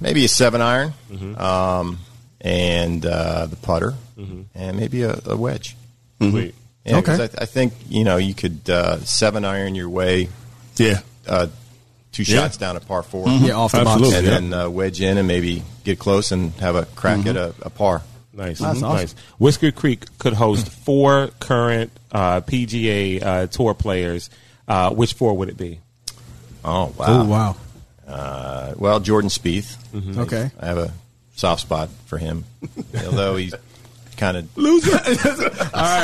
maybe 0.00 0.24
a 0.24 0.28
seven 0.28 0.60
iron, 0.60 0.92
um, 1.36 1.98
and 2.40 3.04
uh, 3.04 3.46
the 3.46 3.56
putter, 3.56 3.94
and 4.16 4.76
maybe 4.76 5.02
a, 5.02 5.18
a 5.26 5.36
wedge. 5.36 5.76
Sweet. 6.20 6.54
Yeah, 6.84 6.96
Okay. 6.98 7.16
'cause 7.16 7.20
I, 7.20 7.42
I 7.42 7.46
think 7.46 7.74
you 7.88 8.04
know 8.04 8.16
you 8.16 8.34
could 8.34 8.68
uh, 8.68 8.98
seven 9.00 9.44
iron 9.44 9.74
your 9.74 9.88
way 9.88 10.28
Yeah. 10.76 11.00
uh, 11.28 11.46
two 12.12 12.22
Yeah. 12.22 12.40
shots 12.40 12.56
down 12.56 12.76
at 12.76 12.86
par 12.88 13.02
4 13.02 13.28
Yeah, 13.28 13.52
off 13.54 13.72
the 13.72 13.84
box. 13.84 14.02
And 14.02 14.12
yeah. 14.12 14.20
then 14.20 14.52
uh, 14.54 14.68
wedge 14.70 15.00
in 15.02 15.18
and 15.18 15.28
maybe 15.28 15.62
get 15.84 15.98
close 15.98 16.32
and 16.32 16.52
have 16.54 16.76
a 16.76 16.86
crack 16.86 17.26
at 17.26 17.36
a, 17.36 17.54
a 17.62 17.68
par. 17.70 18.02
Nice, 18.32 18.58
That's 18.60 18.78
Mhm. 18.80 18.82
awesome. 18.84 18.96
nice. 18.96 19.14
Whiskey 19.38 19.72
Creek 19.72 20.06
could 20.18 20.32
host 20.32 20.68
four 20.70 21.28
current 21.40 21.90
uh, 22.12 22.40
PGA 22.40 23.22
uh, 23.22 23.46
Tour 23.48 23.74
players. 23.74 24.30
Uh, 24.66 24.90
which 24.90 25.12
four 25.14 25.36
would 25.36 25.48
it 25.50 25.56
be? 25.58 25.80
Oh 26.64 26.94
wow! 26.96 27.06
Oh 27.08 27.24
wow. 27.24 27.56
Uh, 28.10 28.74
well, 28.76 29.00
Jordan 29.00 29.30
Spieth. 29.30 29.76
Okay. 30.18 30.50
I 30.58 30.66
have 30.66 30.78
a 30.78 30.92
soft 31.36 31.62
spot 31.62 31.88
for 32.06 32.18
him, 32.18 32.44
although 33.06 33.36
he's 33.36 33.54
kind 34.20 34.36
of 34.36 34.56
loser. 34.56 34.96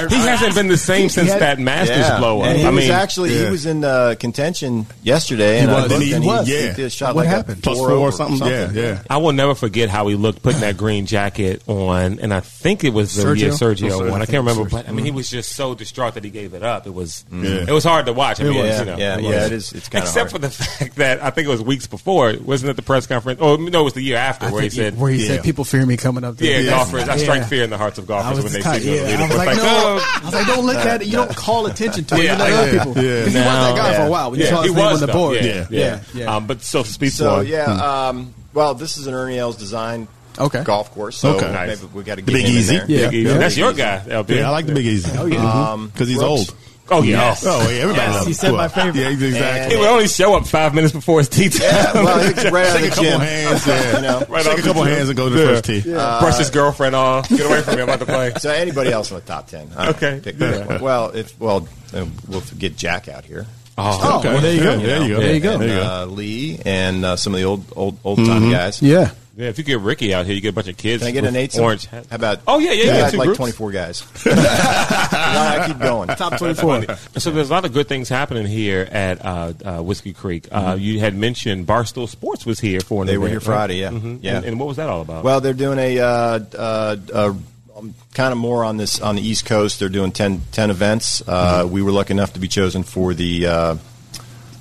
He 0.08 0.16
hasn't 0.16 0.54
been 0.54 0.68
the 0.68 0.76
same 0.76 1.08
since 1.08 1.30
had- 1.30 1.40
that 1.42 1.58
Masters 1.58 2.18
blow 2.18 2.40
up. 2.40 2.46
And 2.46 2.58
he 2.58 2.64
I 2.64 2.70
was 2.70 2.84
mean, 2.84 2.90
actually 2.90 3.34
yeah. 3.34 3.44
he 3.44 3.50
was 3.50 3.66
in 3.66 3.84
uh, 3.84 4.14
contention 4.18 4.86
yesterday, 5.02 5.60
and 5.60 5.70
I 5.70 5.82
was. 5.82 5.90
looked 5.92 6.02
He 6.02 6.12
and 6.12 6.24
was. 6.24 6.48
Yeah. 6.48 6.72
did 6.74 6.86
a 6.86 6.90
shot 6.90 7.14
What 7.14 7.26
like 7.26 7.34
happened? 7.34 7.62
Plus 7.62 7.76
four 7.78 7.88
four 7.90 7.98
or 8.08 8.12
something. 8.12 8.46
Yeah, 8.46 8.70
yeah. 8.72 9.02
I 9.10 9.18
will 9.18 9.32
never 9.32 9.54
forget 9.54 9.88
how 9.88 10.06
he 10.08 10.14
looked 10.14 10.42
putting 10.42 10.60
that 10.60 10.76
green 10.76 11.06
jacket 11.06 11.62
on, 11.68 12.18
and 12.20 12.32
I 12.32 12.40
think 12.40 12.84
it 12.84 12.92
was 12.92 13.14
the 13.14 13.34
year 13.34 13.50
Sergio? 13.50 13.74
Sergio 13.76 13.90
Sergio. 13.90 14.10
one. 14.10 14.22
I 14.22 14.26
can't 14.26 14.38
remember, 14.46 14.64
Sergio. 14.64 14.70
but 14.70 14.88
I 14.88 14.92
mean, 14.92 15.04
he 15.04 15.10
was 15.10 15.28
just 15.28 15.52
so 15.52 15.74
distraught 15.74 16.14
that 16.14 16.24
he 16.24 16.30
gave 16.30 16.54
it 16.54 16.62
up. 16.62 16.86
It 16.86 16.94
was, 16.94 17.24
Yeah. 17.30 17.64
it 17.68 17.72
was 17.72 17.84
hard 17.84 18.06
to 18.06 18.12
watch. 18.12 18.40
I 18.40 18.44
mean, 18.44 18.54
yeah, 18.54 18.78
you 18.80 18.84
know, 18.86 18.96
yeah, 18.96 19.18
it 19.18 19.24
yeah, 19.24 19.46
it 19.46 19.52
is. 19.52 19.72
It's 19.72 19.88
kind 19.88 20.02
of 20.04 20.08
Except 20.08 20.30
for 20.30 20.38
the 20.38 20.50
fact 20.50 20.96
that 20.96 21.22
I 21.22 21.30
think 21.30 21.46
it 21.48 21.50
was 21.50 21.62
weeks 21.62 21.86
before, 21.86 22.34
wasn't 22.42 22.70
it 22.70 22.76
the 22.76 22.82
press 22.82 23.06
conference? 23.06 23.40
Oh 23.42 23.56
no, 23.56 23.80
it 23.82 23.84
was 23.84 23.92
the 23.94 24.02
year 24.02 24.16
after 24.16 24.48
where 24.50 24.62
he 24.62 24.70
said, 24.70 24.98
where 24.98 25.10
he 25.12 25.20
said 25.26 25.42
people 25.44 25.64
fear 25.64 25.84
me 25.84 25.96
coming 25.96 26.24
up. 26.24 26.36
To 26.38 26.46
"Yeah, 26.46 26.62
golfers, 26.70 27.08
I 27.08 27.16
strike 27.18 27.44
fear 27.46 27.62
in 27.64 27.70
the 27.70 27.78
hearts 27.78 27.98
of 27.98 28.05
I 28.10 28.22
golfers 28.22 28.36
was 28.36 28.44
when 28.44 28.52
they 28.52 28.58
just 28.60 28.68
kind 28.70 28.82
see 28.82 28.88
of, 28.88 28.94
you 28.96 29.00
on 29.00 29.06
the 29.06 29.12
yeah. 29.12 29.24
I 29.24 29.28
was 29.28 29.36
like, 29.36 29.48
It's 29.48 29.56
no. 29.58 29.64
oh. 29.66 30.20
I 30.22 30.24
was 30.24 30.34
like, 30.34 30.46
don't 30.46 30.66
let 30.66 30.84
that. 30.84 31.06
You 31.06 31.12
don't 31.12 31.36
call 31.36 31.66
attention 31.66 32.04
to 32.06 32.14
it. 32.16 32.24
Yeah, 32.24 32.32
you 32.32 32.38
let 32.38 32.52
I 32.52 32.56
other 32.56 32.70
people. 32.72 33.02
Yeah. 33.02 33.02
Because 33.24 33.32
he 33.32 33.38
was 33.38 33.44
that 33.46 33.76
guy 33.76 33.90
Yeah. 33.90 33.96
for 33.98 34.06
a 34.06 34.10
while. 34.10 34.30
When 34.30 34.40
you 34.40 34.46
saw 34.46 34.62
he 34.62 34.68
his 34.68 34.76
name 34.76 34.84
on 34.86 35.00
the 35.00 35.06
though. 35.06 35.12
board. 35.12 35.44
Yeah, 35.44 35.66
yeah, 35.70 36.00
yeah. 36.14 36.36
Um, 36.36 36.46
but 36.46 36.62
so 36.62 36.82
Spieth 36.82 37.12
So 37.12 37.36
one. 37.38 37.46
yeah, 37.46 38.08
um, 38.08 38.34
well, 38.54 38.74
this 38.74 38.96
is 38.96 39.06
an 39.06 39.14
Ernie 39.14 39.38
Els 39.38 39.56
design 39.56 40.08
Okay. 40.38 40.62
golf 40.64 40.90
course, 40.92 41.16
so 41.16 41.36
Okay. 41.36 41.50
Nice. 41.50 41.80
maybe 41.80 41.92
we 41.94 42.02
got 42.04 42.16
to 42.16 42.22
The 42.22 42.30
get 42.30 42.36
Big 42.36 42.44
him 42.44 42.50
in 42.50 42.56
Easy? 42.58 42.76
there. 42.76 42.86
Yeah. 42.90 43.04
Big 43.10 43.14
Easy. 43.14 43.28
Yeah. 43.32 43.38
That's 43.38 43.56
your 43.56 43.72
guy, 43.72 44.02
LB. 44.06 44.28
Yeah, 44.36 44.46
I 44.48 44.50
like 44.50 44.66
the 44.66 44.74
Big 44.74 44.86
Easy. 44.86 45.10
Oh 45.18 45.26
yeah. 45.26 45.76
because 45.92 46.08
he's 46.08 46.18
Brooks. 46.18 46.50
old. 46.50 46.54
Oh 46.88 47.02
yeah. 47.02 47.34
Oh, 47.44 47.68
yeah, 47.68 47.82
everybody 47.82 47.96
Yes, 48.06 48.14
loves 48.14 48.26
he 48.26 48.32
said 48.32 48.52
my 48.52 48.68
favorite. 48.68 48.94
Yeah, 48.94 49.08
exactly. 49.08 49.74
He 49.76 49.80
would 49.80 49.88
only 49.88 50.06
show 50.06 50.36
up 50.36 50.46
five 50.46 50.72
minutes 50.74 50.92
before 50.92 51.18
his 51.18 51.28
tee 51.28 51.48
time. 51.48 51.62
Yeah, 51.62 51.92
well, 51.94 52.20
it's 52.30 52.50
right 52.50 52.66
Shake 52.80 52.84
a 52.86 52.88
couple 52.90 53.02
gym. 53.04 53.20
hands, 53.20 53.66
yeah. 53.66 53.96
You 53.96 54.02
know? 54.02 54.26
Right 54.28 54.44
Shake 54.44 54.58
a 54.58 54.62
couple 54.62 54.82
hands 54.84 55.08
and 55.08 55.16
go 55.16 55.28
to 55.28 55.34
the 55.34 55.40
Yeah. 55.40 55.46
first 55.48 55.64
tee. 55.64 55.80
Brush 55.82 56.38
his 56.38 56.50
girlfriend 56.50 56.94
off. 56.94 57.28
Get 57.28 57.40
away 57.44 57.62
from 57.62 57.74
me. 57.76 57.82
I'm 57.82 57.88
about 57.88 57.98
to 58.00 58.06
play. 58.06 58.32
So 58.38 58.50
anybody 58.50 58.92
else 58.92 59.10
in 59.10 59.16
the 59.16 59.22
top 59.22 59.48
ten? 59.48 59.68
I 59.76 59.88
Okay. 59.90 60.20
pick 60.22 60.38
Yeah. 60.38 60.64
one. 60.66 60.80
Well, 60.80 61.10
if 61.10 61.38
well, 61.40 61.66
uh, 61.92 62.04
we'll 62.28 62.42
get 62.56 62.76
Jack 62.76 63.08
out 63.08 63.24
here. 63.24 63.46
Oh, 63.78 64.20
well, 64.24 64.40
there 64.40 64.54
you 64.54 64.62
go. 64.62 64.72
Yeah, 64.74 64.86
there 64.86 65.02
you 65.02 65.08
go. 65.14 65.20
There 65.20 65.34
you 65.34 65.40
go. 65.40 65.52
And, 65.54 65.62
There 65.62 65.68
you 65.68 65.74
go. 65.82 65.82
Uh, 66.02 66.06
Lee 66.06 66.60
and 66.64 67.04
uh, 67.04 67.16
some 67.16 67.34
of 67.34 67.40
the 67.40 67.46
old 67.46 67.64
old 67.74 67.98
old 68.04 68.18
time 68.24 68.50
guys. 68.50 68.80
Yeah. 68.80 69.10
Yeah, 69.36 69.48
if 69.48 69.58
you 69.58 69.64
get 69.64 69.80
Rickie 69.80 70.14
out 70.14 70.24
here, 70.24 70.34
you 70.34 70.40
get 70.40 70.48
a 70.48 70.52
bunch 70.54 70.68
of 70.68 70.78
kids. 70.78 71.02
Can 71.02 71.08
I 71.08 71.12
get 71.12 71.22
with 71.24 71.28
an 71.28 71.36
eight? 71.36 71.58
Orange. 71.58 71.84
hat. 71.86 72.06
How 72.08 72.16
about? 72.16 72.40
Oh, 72.48 72.58
yeah, 72.58 72.72
yeah, 72.72 72.82
I 72.82 72.86
yeah, 72.86 73.00
got 73.02 73.10
two 73.10 73.16
like 73.18 73.26
groups. 73.26 73.36
twenty 73.36 73.52
four 73.52 73.70
guys. 73.70 74.00
Why 74.24 75.58
I 75.60 75.64
keep 75.66 75.78
going? 75.78 76.08
Top 76.08 76.38
24. 76.38 76.84
So 77.18 77.30
there's 77.30 77.50
a 77.50 77.52
lot 77.52 77.64
of 77.64 77.72
good 77.72 77.86
things 77.88 78.08
happening 78.08 78.46
here 78.46 78.88
at 78.90 79.24
uh, 79.24 79.52
uh, 79.64 79.82
Whiskey 79.82 80.12
Creek. 80.14 80.48
Uh, 80.50 80.76
You 80.78 81.00
had 81.00 81.14
mentioned 81.14 81.66
Barstool 81.66 82.08
Sports 82.08 82.46
was 82.46 82.60
here 82.60 82.80
for 82.80 83.02
an 83.02 83.06
They 83.06 83.18
were 83.18 83.28
here 83.28 83.38
right? 83.38 83.44
Friday, 83.44 83.76
yeah. 83.80 83.90
Mhm. 83.90 84.20
Yeah. 84.22 84.36
And, 84.36 84.44
and 84.46 84.60
what 84.60 84.68
was 84.68 84.76
that 84.78 84.88
all 84.88 85.02
about? 85.02 85.24
Well, 85.24 85.40
they're 85.40 85.52
doing 85.54 85.78
a 85.78 85.98
uh, 85.98 86.06
uh, 86.54 86.96
uh, 87.12 87.34
um, 87.76 87.94
kind 88.14 88.32
of 88.32 88.38
more 88.38 88.64
on 88.64 88.76
this 88.78 89.00
on 89.00 89.16
the 89.16 89.22
East 89.22 89.44
Coast. 89.44 89.80
They're 89.80 89.88
doing 89.90 90.12
10, 90.12 90.42
10 90.52 90.70
events. 90.70 91.22
Uh, 91.26 91.68
We 91.70 91.82
were 91.82 91.92
lucky 91.92 92.12
enough 92.12 92.32
to 92.34 92.40
be 92.40 92.48
chosen 92.48 92.82
for 92.84 93.12
the 93.12 93.46
uh, 93.46 93.76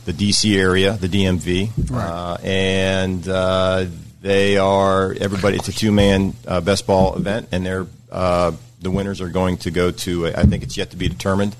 the 0.06 0.14
DC 0.14 0.56
area, 0.58 0.94
the 0.94 1.08
DMV, 1.08 1.72
Right. 1.90 2.04
uh, 2.06 2.38
and 2.44 3.28
uh, 3.28 3.86
they 4.26 4.58
are 4.58 5.14
everybody. 5.22 5.58
It's 5.58 5.68
a 5.68 5.72
two 5.72 5.92
man 5.92 6.34
uh, 6.48 6.60
best 6.62 6.88
ball 6.88 7.16
event, 7.16 7.50
and 7.52 7.64
they're 7.64 7.86
uh, 8.12 8.52
the 8.82 8.90
winners 8.90 9.22
are 9.22 9.30
going 9.30 9.58
to 9.58 9.72
go 9.72 9.92
to. 9.92 10.28
I 10.28 10.44
think 10.44 10.64
it's 10.64 10.76
yet 10.78 10.90
to 10.92 10.98
be 10.98 11.08
determined. 11.08 11.56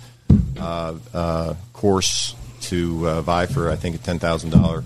Uh, 0.60 0.96
uh, 1.14 1.54
course 1.74 2.34
to 2.62 3.08
uh, 3.08 3.22
vie 3.22 3.46
for 3.46 3.70
I 3.70 3.76
think 3.76 3.96
a 3.96 4.00
ten 4.00 4.18
thousand 4.20 4.50
dollar 4.50 4.84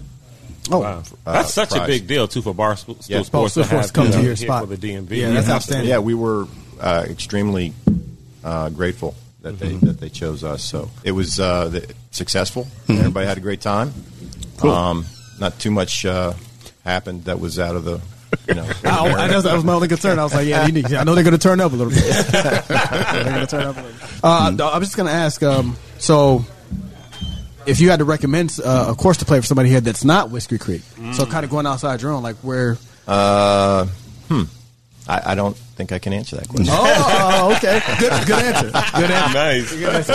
Oh, 0.72 0.80
Wow. 0.80 1.04
uh, 1.26 1.32
That's 1.34 1.54
such 1.54 1.74
a 1.74 1.86
big 1.88 2.06
deal 2.06 2.28
too 2.28 2.42
for 2.42 2.54
Barstool 2.54 2.98
Yeah. 3.08 3.22
Sports 3.24 3.56
Barstool 3.56 3.64
to 3.64 3.70
have 3.70 3.86
Sports 3.86 3.92
come 3.92 4.06
you 4.08 4.12
to 4.12 4.18
your 4.18 4.36
here 4.36 4.36
spot. 4.36 4.68
for 4.68 4.76
the 4.76 4.78
DMV. 4.78 5.12
Yeah, 5.12 5.32
that's 5.32 5.50
outstanding. 5.50 5.88
Yeah, 5.90 6.00
we 6.00 6.14
were 6.14 6.48
uh, 6.82 7.06
extremely 7.08 7.74
uh, 8.44 8.70
grateful 8.70 9.16
that 9.42 9.58
they 9.58 9.74
that 9.76 10.00
they 10.02 10.10
chose 10.10 10.44
us. 10.44 10.62
So 10.64 10.92
it 11.06 11.14
was 11.14 11.40
uh, 11.40 11.70
the, 11.70 11.94
successful. 12.12 12.68
Everybody 12.90 13.26
had 13.26 13.38
a 13.38 13.42
great 13.42 13.62
time. 13.62 13.94
Um, 14.62 15.06
not 15.40 15.58
too 15.58 15.72
much 15.72 16.06
uh, 16.06 16.34
happened 16.84 17.26
that 17.26 17.40
was 17.40 17.60
out 17.60 17.76
of 17.76 17.84
the 17.84 18.02
you 18.48 18.56
know. 18.56 18.64
I, 18.84 19.26
I, 19.26 19.28
that 19.28 19.54
was 19.54 19.64
my 19.64 19.74
only 19.74 19.88
concern. 19.88 20.20
I 20.20 20.24
was 20.24 20.34
like, 20.34 20.48
yeah, 20.48 20.66
you 20.66 20.72
need, 20.72 20.94
I 20.94 21.04
know 21.04 21.16
they're 21.16 21.24
going 21.24 21.38
to 21.38 21.40
turn 21.40 21.62
up 21.62 21.72
a 21.72 21.76
little 21.76 21.94
bit. 21.94 22.04
they're 22.32 23.24
going 23.24 23.40
to 23.40 23.48
turn 23.48 23.64
up 23.64 23.78
a 23.78 23.82
little 23.82 24.00
bit. 24.00 24.24
Uh, 24.24 24.52
no, 24.56 24.70
I'm 24.70 24.82
just 24.82 24.96
going 24.96 25.08
to 25.08 25.14
ask. 25.14 25.42
Um, 25.44 25.76
so, 25.98 26.46
if 27.66 27.80
you 27.80 27.90
had 27.90 28.00
to 28.00 28.06
recommend 28.06 28.58
uh, 28.64 28.88
a 28.90 28.96
course 28.96 29.18
to 29.18 29.26
play 29.26 29.40
for 29.40 29.46
somebody 29.46 29.70
here 29.70 29.82
that's 29.82 30.04
not 30.04 30.32
Whiskey 30.32 30.58
Creek, 30.58 30.82
so 31.14 31.26
kind 31.26 31.44
of 31.44 31.52
going 31.52 31.66
outside 31.66 32.02
your 32.02 32.12
own, 32.12 32.24
like 32.24 32.38
where? 32.38 32.78
Uh, 33.08 33.86
hmm. 34.28 34.44
I, 35.10 35.32
I 35.32 35.36
don't 35.36 35.58
think 35.58 35.92
I 35.92 35.98
can 35.98 36.14
answer 36.14 36.36
that 36.36 36.48
question. 36.48 36.68
Oh, 36.70 37.54
okay, 37.58 37.82
good, 38.00 38.12
good 38.28 38.44
answer. 38.46 38.70
Good 38.70 39.10
answer. 39.12 39.34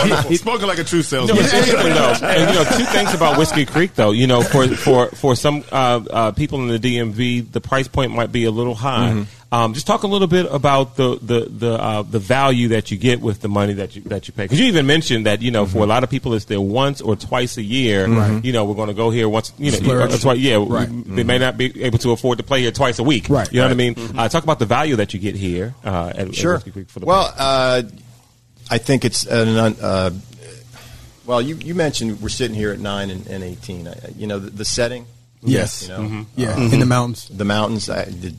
Nice. 0.07 0.27
He's 0.29 0.39
spoken 0.39 0.67
like 0.67 0.79
a 0.79 0.85
true 0.85 1.01
salesman. 1.01 1.35
but 1.37 1.45
seriously 1.47 1.91
though, 1.91 2.13
and 2.25 2.49
you 2.53 2.55
know, 2.55 2.63
two 2.77 2.85
things 2.85 3.13
about 3.13 3.37
Whiskey 3.37 3.65
Creek 3.65 3.93
though. 3.95 4.11
You 4.11 4.27
know, 4.27 4.41
for 4.41 4.67
for 4.69 5.07
for 5.09 5.35
some 5.35 5.65
uh, 5.71 6.01
uh, 6.09 6.31
people 6.31 6.61
in 6.61 6.69
the 6.69 6.79
DMV, 6.79 7.51
the 7.51 7.59
price 7.59 7.89
point 7.89 8.13
might 8.13 8.31
be 8.31 8.45
a 8.45 8.51
little 8.51 8.73
high. 8.75 9.25
Um, 9.55 9.73
just 9.73 9.87
talk 9.87 10.03
a 10.03 10.07
little 10.07 10.27
bit 10.27 10.47
about 10.51 10.97
the 10.97 11.17
the 11.21 11.39
the 11.49 11.73
uh, 11.81 12.01
the 12.03 12.19
value 12.19 12.67
that 12.69 12.91
you 12.91 12.97
get 12.97 13.21
with 13.21 13.39
the 13.39 13.47
money 13.47 13.73
that 13.73 13.95
you 13.95 14.01
that 14.03 14.27
you 14.27 14.33
pay. 14.33 14.43
Because 14.45 14.59
you 14.59 14.65
even 14.65 14.85
mentioned 14.85 15.25
that 15.27 15.41
you 15.41 15.51
know, 15.51 15.65
for 15.65 15.79
a 15.79 15.85
lot 15.85 16.03
of 16.03 16.09
people, 16.09 16.33
it's 16.33 16.45
there 16.45 16.59
once 16.59 16.99
or 16.99 17.15
twice 17.15 17.55
a 17.57 17.61
year. 17.63 18.07
You 18.43 18.51
know, 18.51 18.65
we're 18.65 18.75
going 18.75 18.89
to 18.89 18.93
go 18.93 19.09
here 19.11 19.29
once. 19.29 19.53
You 19.57 19.71
know, 19.71 20.07
twice. 20.17 20.39
Yeah, 20.39 20.65
Right. 20.67 20.89
they 20.91 21.23
may 21.23 21.37
not 21.37 21.57
be 21.57 21.83
able 21.83 21.99
to 21.99 22.11
afford 22.11 22.37
to 22.39 22.43
play 22.43 22.61
here 22.61 22.71
twice 22.71 22.99
a 22.99 23.03
week. 23.03 23.29
Right. 23.29 23.49
You 23.51 23.59
know 23.61 23.65
what 23.67 23.71
I 23.71 23.75
mean? 23.75 23.95
Uh, 24.17 24.27
talk 24.27 24.43
about 24.43 24.59
the 24.59 24.65
value 24.65 24.97
that 24.97 25.13
you 25.13 25.19
get 25.21 25.35
here 25.35 25.73
uh, 25.85 26.09
at, 26.09 26.27
at 26.27 26.35
Sure. 26.35 26.55
Whiskey 26.55 26.71
Creek 26.71 26.89
for 26.89 26.99
the 26.99 27.05
well, 27.05 27.33
uh, 27.37 27.83
I 28.69 28.77
think 28.77 29.05
it's 29.05 29.25
an. 29.25 29.75
Uh, 29.79 30.11
well, 31.25 31.41
you, 31.41 31.55
you 31.55 31.75
mentioned 31.75 32.21
we're 32.21 32.29
sitting 32.29 32.55
here 32.55 32.71
at 32.71 32.79
nine 32.79 33.09
and, 33.09 33.25
and 33.27 33.43
eighteen. 33.43 33.87
I, 33.87 33.95
you 34.17 34.27
know 34.27 34.37
the, 34.39 34.49
the 34.49 34.65
setting. 34.65 35.05
Yes. 35.45 35.83
You 35.83 35.89
know, 35.89 36.25
Yeah, 36.35 36.57
in 36.57 36.79
the 36.79 36.85
mountains. 36.85 37.27
the 37.29 37.45
mountains, 37.45 37.89
uh, 37.89 38.05
the, 38.07 38.33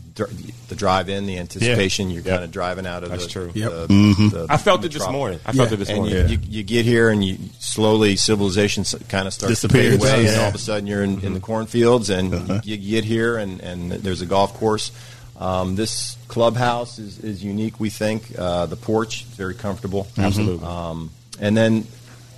the 0.68 0.74
drive-in, 0.74 1.26
the 1.26 1.38
anticipation. 1.38 2.11
You're 2.11 2.22
kind 2.22 2.42
of 2.44 2.50
driving 2.50 2.86
out 2.86 3.02
of 3.04 3.11
That's 3.11 3.24
the. 3.26 3.30
true. 3.30 3.52
Yep. 3.54 3.70
the- 3.70 3.86
Mm-hmm. 3.88 4.28
the- 4.30 4.46
I 4.48 4.57
felt 4.57 4.80
the 4.82 4.86
it 4.88 4.92
this 4.92 5.02
trop- 5.02 5.12
morning. 5.12 5.40
I 5.46 5.52
felt 5.52 5.70
it 5.72 5.76
this 5.76 5.88
And 5.88 5.98
morning. 5.98 6.16
you, 6.16 6.36
you, 6.36 6.38
you 6.48 6.62
get 6.62 6.84
here 6.84 7.09
and 7.11 7.24
you 7.24 7.38
slowly 7.59 8.16
civilization 8.16 8.84
kind 9.09 9.26
of 9.26 9.34
starts 9.34 9.61
to 9.61 9.68
Disappears. 9.68 9.94
fade 9.94 10.00
away, 10.00 10.26
and 10.28 10.40
all 10.40 10.48
of 10.48 10.54
a 10.54 10.59
sudden 10.59 10.86
you're 10.86 11.02
in, 11.02 11.20
in 11.20 11.34
the 11.34 11.40
cornfields, 11.40 12.11
and 12.11 12.34
Uh-huh. 12.34 12.61
you, 12.64 12.76
you 12.76 12.90
get 12.92 13.04
here 13.04 13.36
and, 13.36 13.61
and 13.61 13.90
there's 13.92 14.22
a 14.22 14.26
golf 14.26 14.54
course. 14.54 14.90
Um, 15.38 15.76
this 15.76 16.16
clubhouse 16.28 16.98
is, 16.98 17.18
is 17.18 17.44
unique, 17.44 17.78
we 17.78 17.90
think. 17.90 18.32
Uh, 18.38 18.64
the 18.66 18.76
porch 18.76 19.24
very 19.24 19.54
comfortable, 19.54 20.07
Absolutely. 20.16 20.66
um, 20.66 21.11
and 21.38 21.54
then 21.54 21.86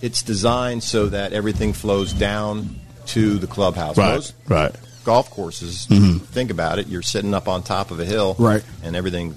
it's 0.02 0.22
designed 0.22 0.82
so 0.82 1.06
that 1.06 1.32
everything 1.32 1.72
flows 1.72 2.12
down 2.12 2.80
to 3.08 3.38
the 3.38 3.46
clubhouse. 3.46 3.96
Right, 3.98 4.14
Most 4.14 4.34
right. 4.48 4.74
golf 5.04 5.30
courses, 5.30 5.86
think 5.86 6.50
about 6.50 6.78
it. 6.78 6.86
You're 6.88 7.02
sitting 7.02 7.34
up 7.34 7.48
on 7.48 7.62
top 7.62 7.90
of 7.90 8.00
a 8.00 8.04
hill, 8.04 8.36
Right. 8.38 8.62
and 8.82 8.94
everything 8.96 9.34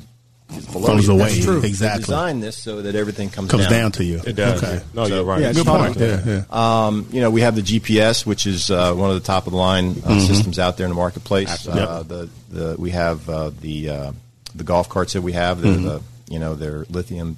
is 0.55 0.65
below 0.65 0.88
Comes 0.88 1.07
you. 1.07 1.13
away. 1.13 1.34
That's 1.34 1.45
true. 1.45 1.61
Exactly. 1.63 2.01
They 2.01 2.05
designed 2.07 2.43
this 2.43 2.57
so 2.57 2.82
that 2.82 2.93
everything 2.95 3.30
comes, 3.30 3.49
Comes 3.49 3.67
down 3.67 3.93
to 3.93 4.03
you. 4.03 4.22
It 4.26 4.34
does. 4.36 4.61
Okay. 4.61 4.82
No, 4.93 5.07
So- 5.07 5.15
you're 5.15 5.24
right. 5.24 5.41
Yeah, 5.41 5.53
Good 5.53 5.63
Smart. 5.63 5.93
point. 5.93 5.97
Yeah, 5.99 6.43
yeah. 6.51 6.86
Um, 6.88 7.07
you 7.11 7.22
know, 7.22 7.30
we 7.30 7.41
have 7.41 7.55
the 7.55 7.61
GPS, 7.61 8.26
which 8.26 8.45
is 8.45 8.69
uh, 8.69 8.93
one 8.93 9.09
of 9.09 9.15
the 9.15 9.26
top 9.26 9.47
of 9.47 9.51
the 9.51 9.57
line 9.57 10.01
uh, 10.05 10.19
systems 10.19 10.59
out 10.59 10.76
there 10.78 10.86
in 10.86 10.91
the 10.91 10.95
marketplace. 10.95 11.49
Absolutely. 11.49 11.84
Uh, 11.84 12.03
the 12.03 12.30
the 12.49 12.76
we 12.78 12.89
have 12.91 13.30
uh, 13.30 13.51
the 13.61 13.89
uh, 13.89 14.11
the 14.53 14.63
golf 14.65 14.89
carts 14.89 15.13
that 15.13 15.22
we 15.22 15.32
have. 15.32 15.61
They're 15.61 15.72
the 15.74 16.01
you 16.30 16.39
know 16.39 16.55
they're 16.55 16.86
lithium 16.89 17.38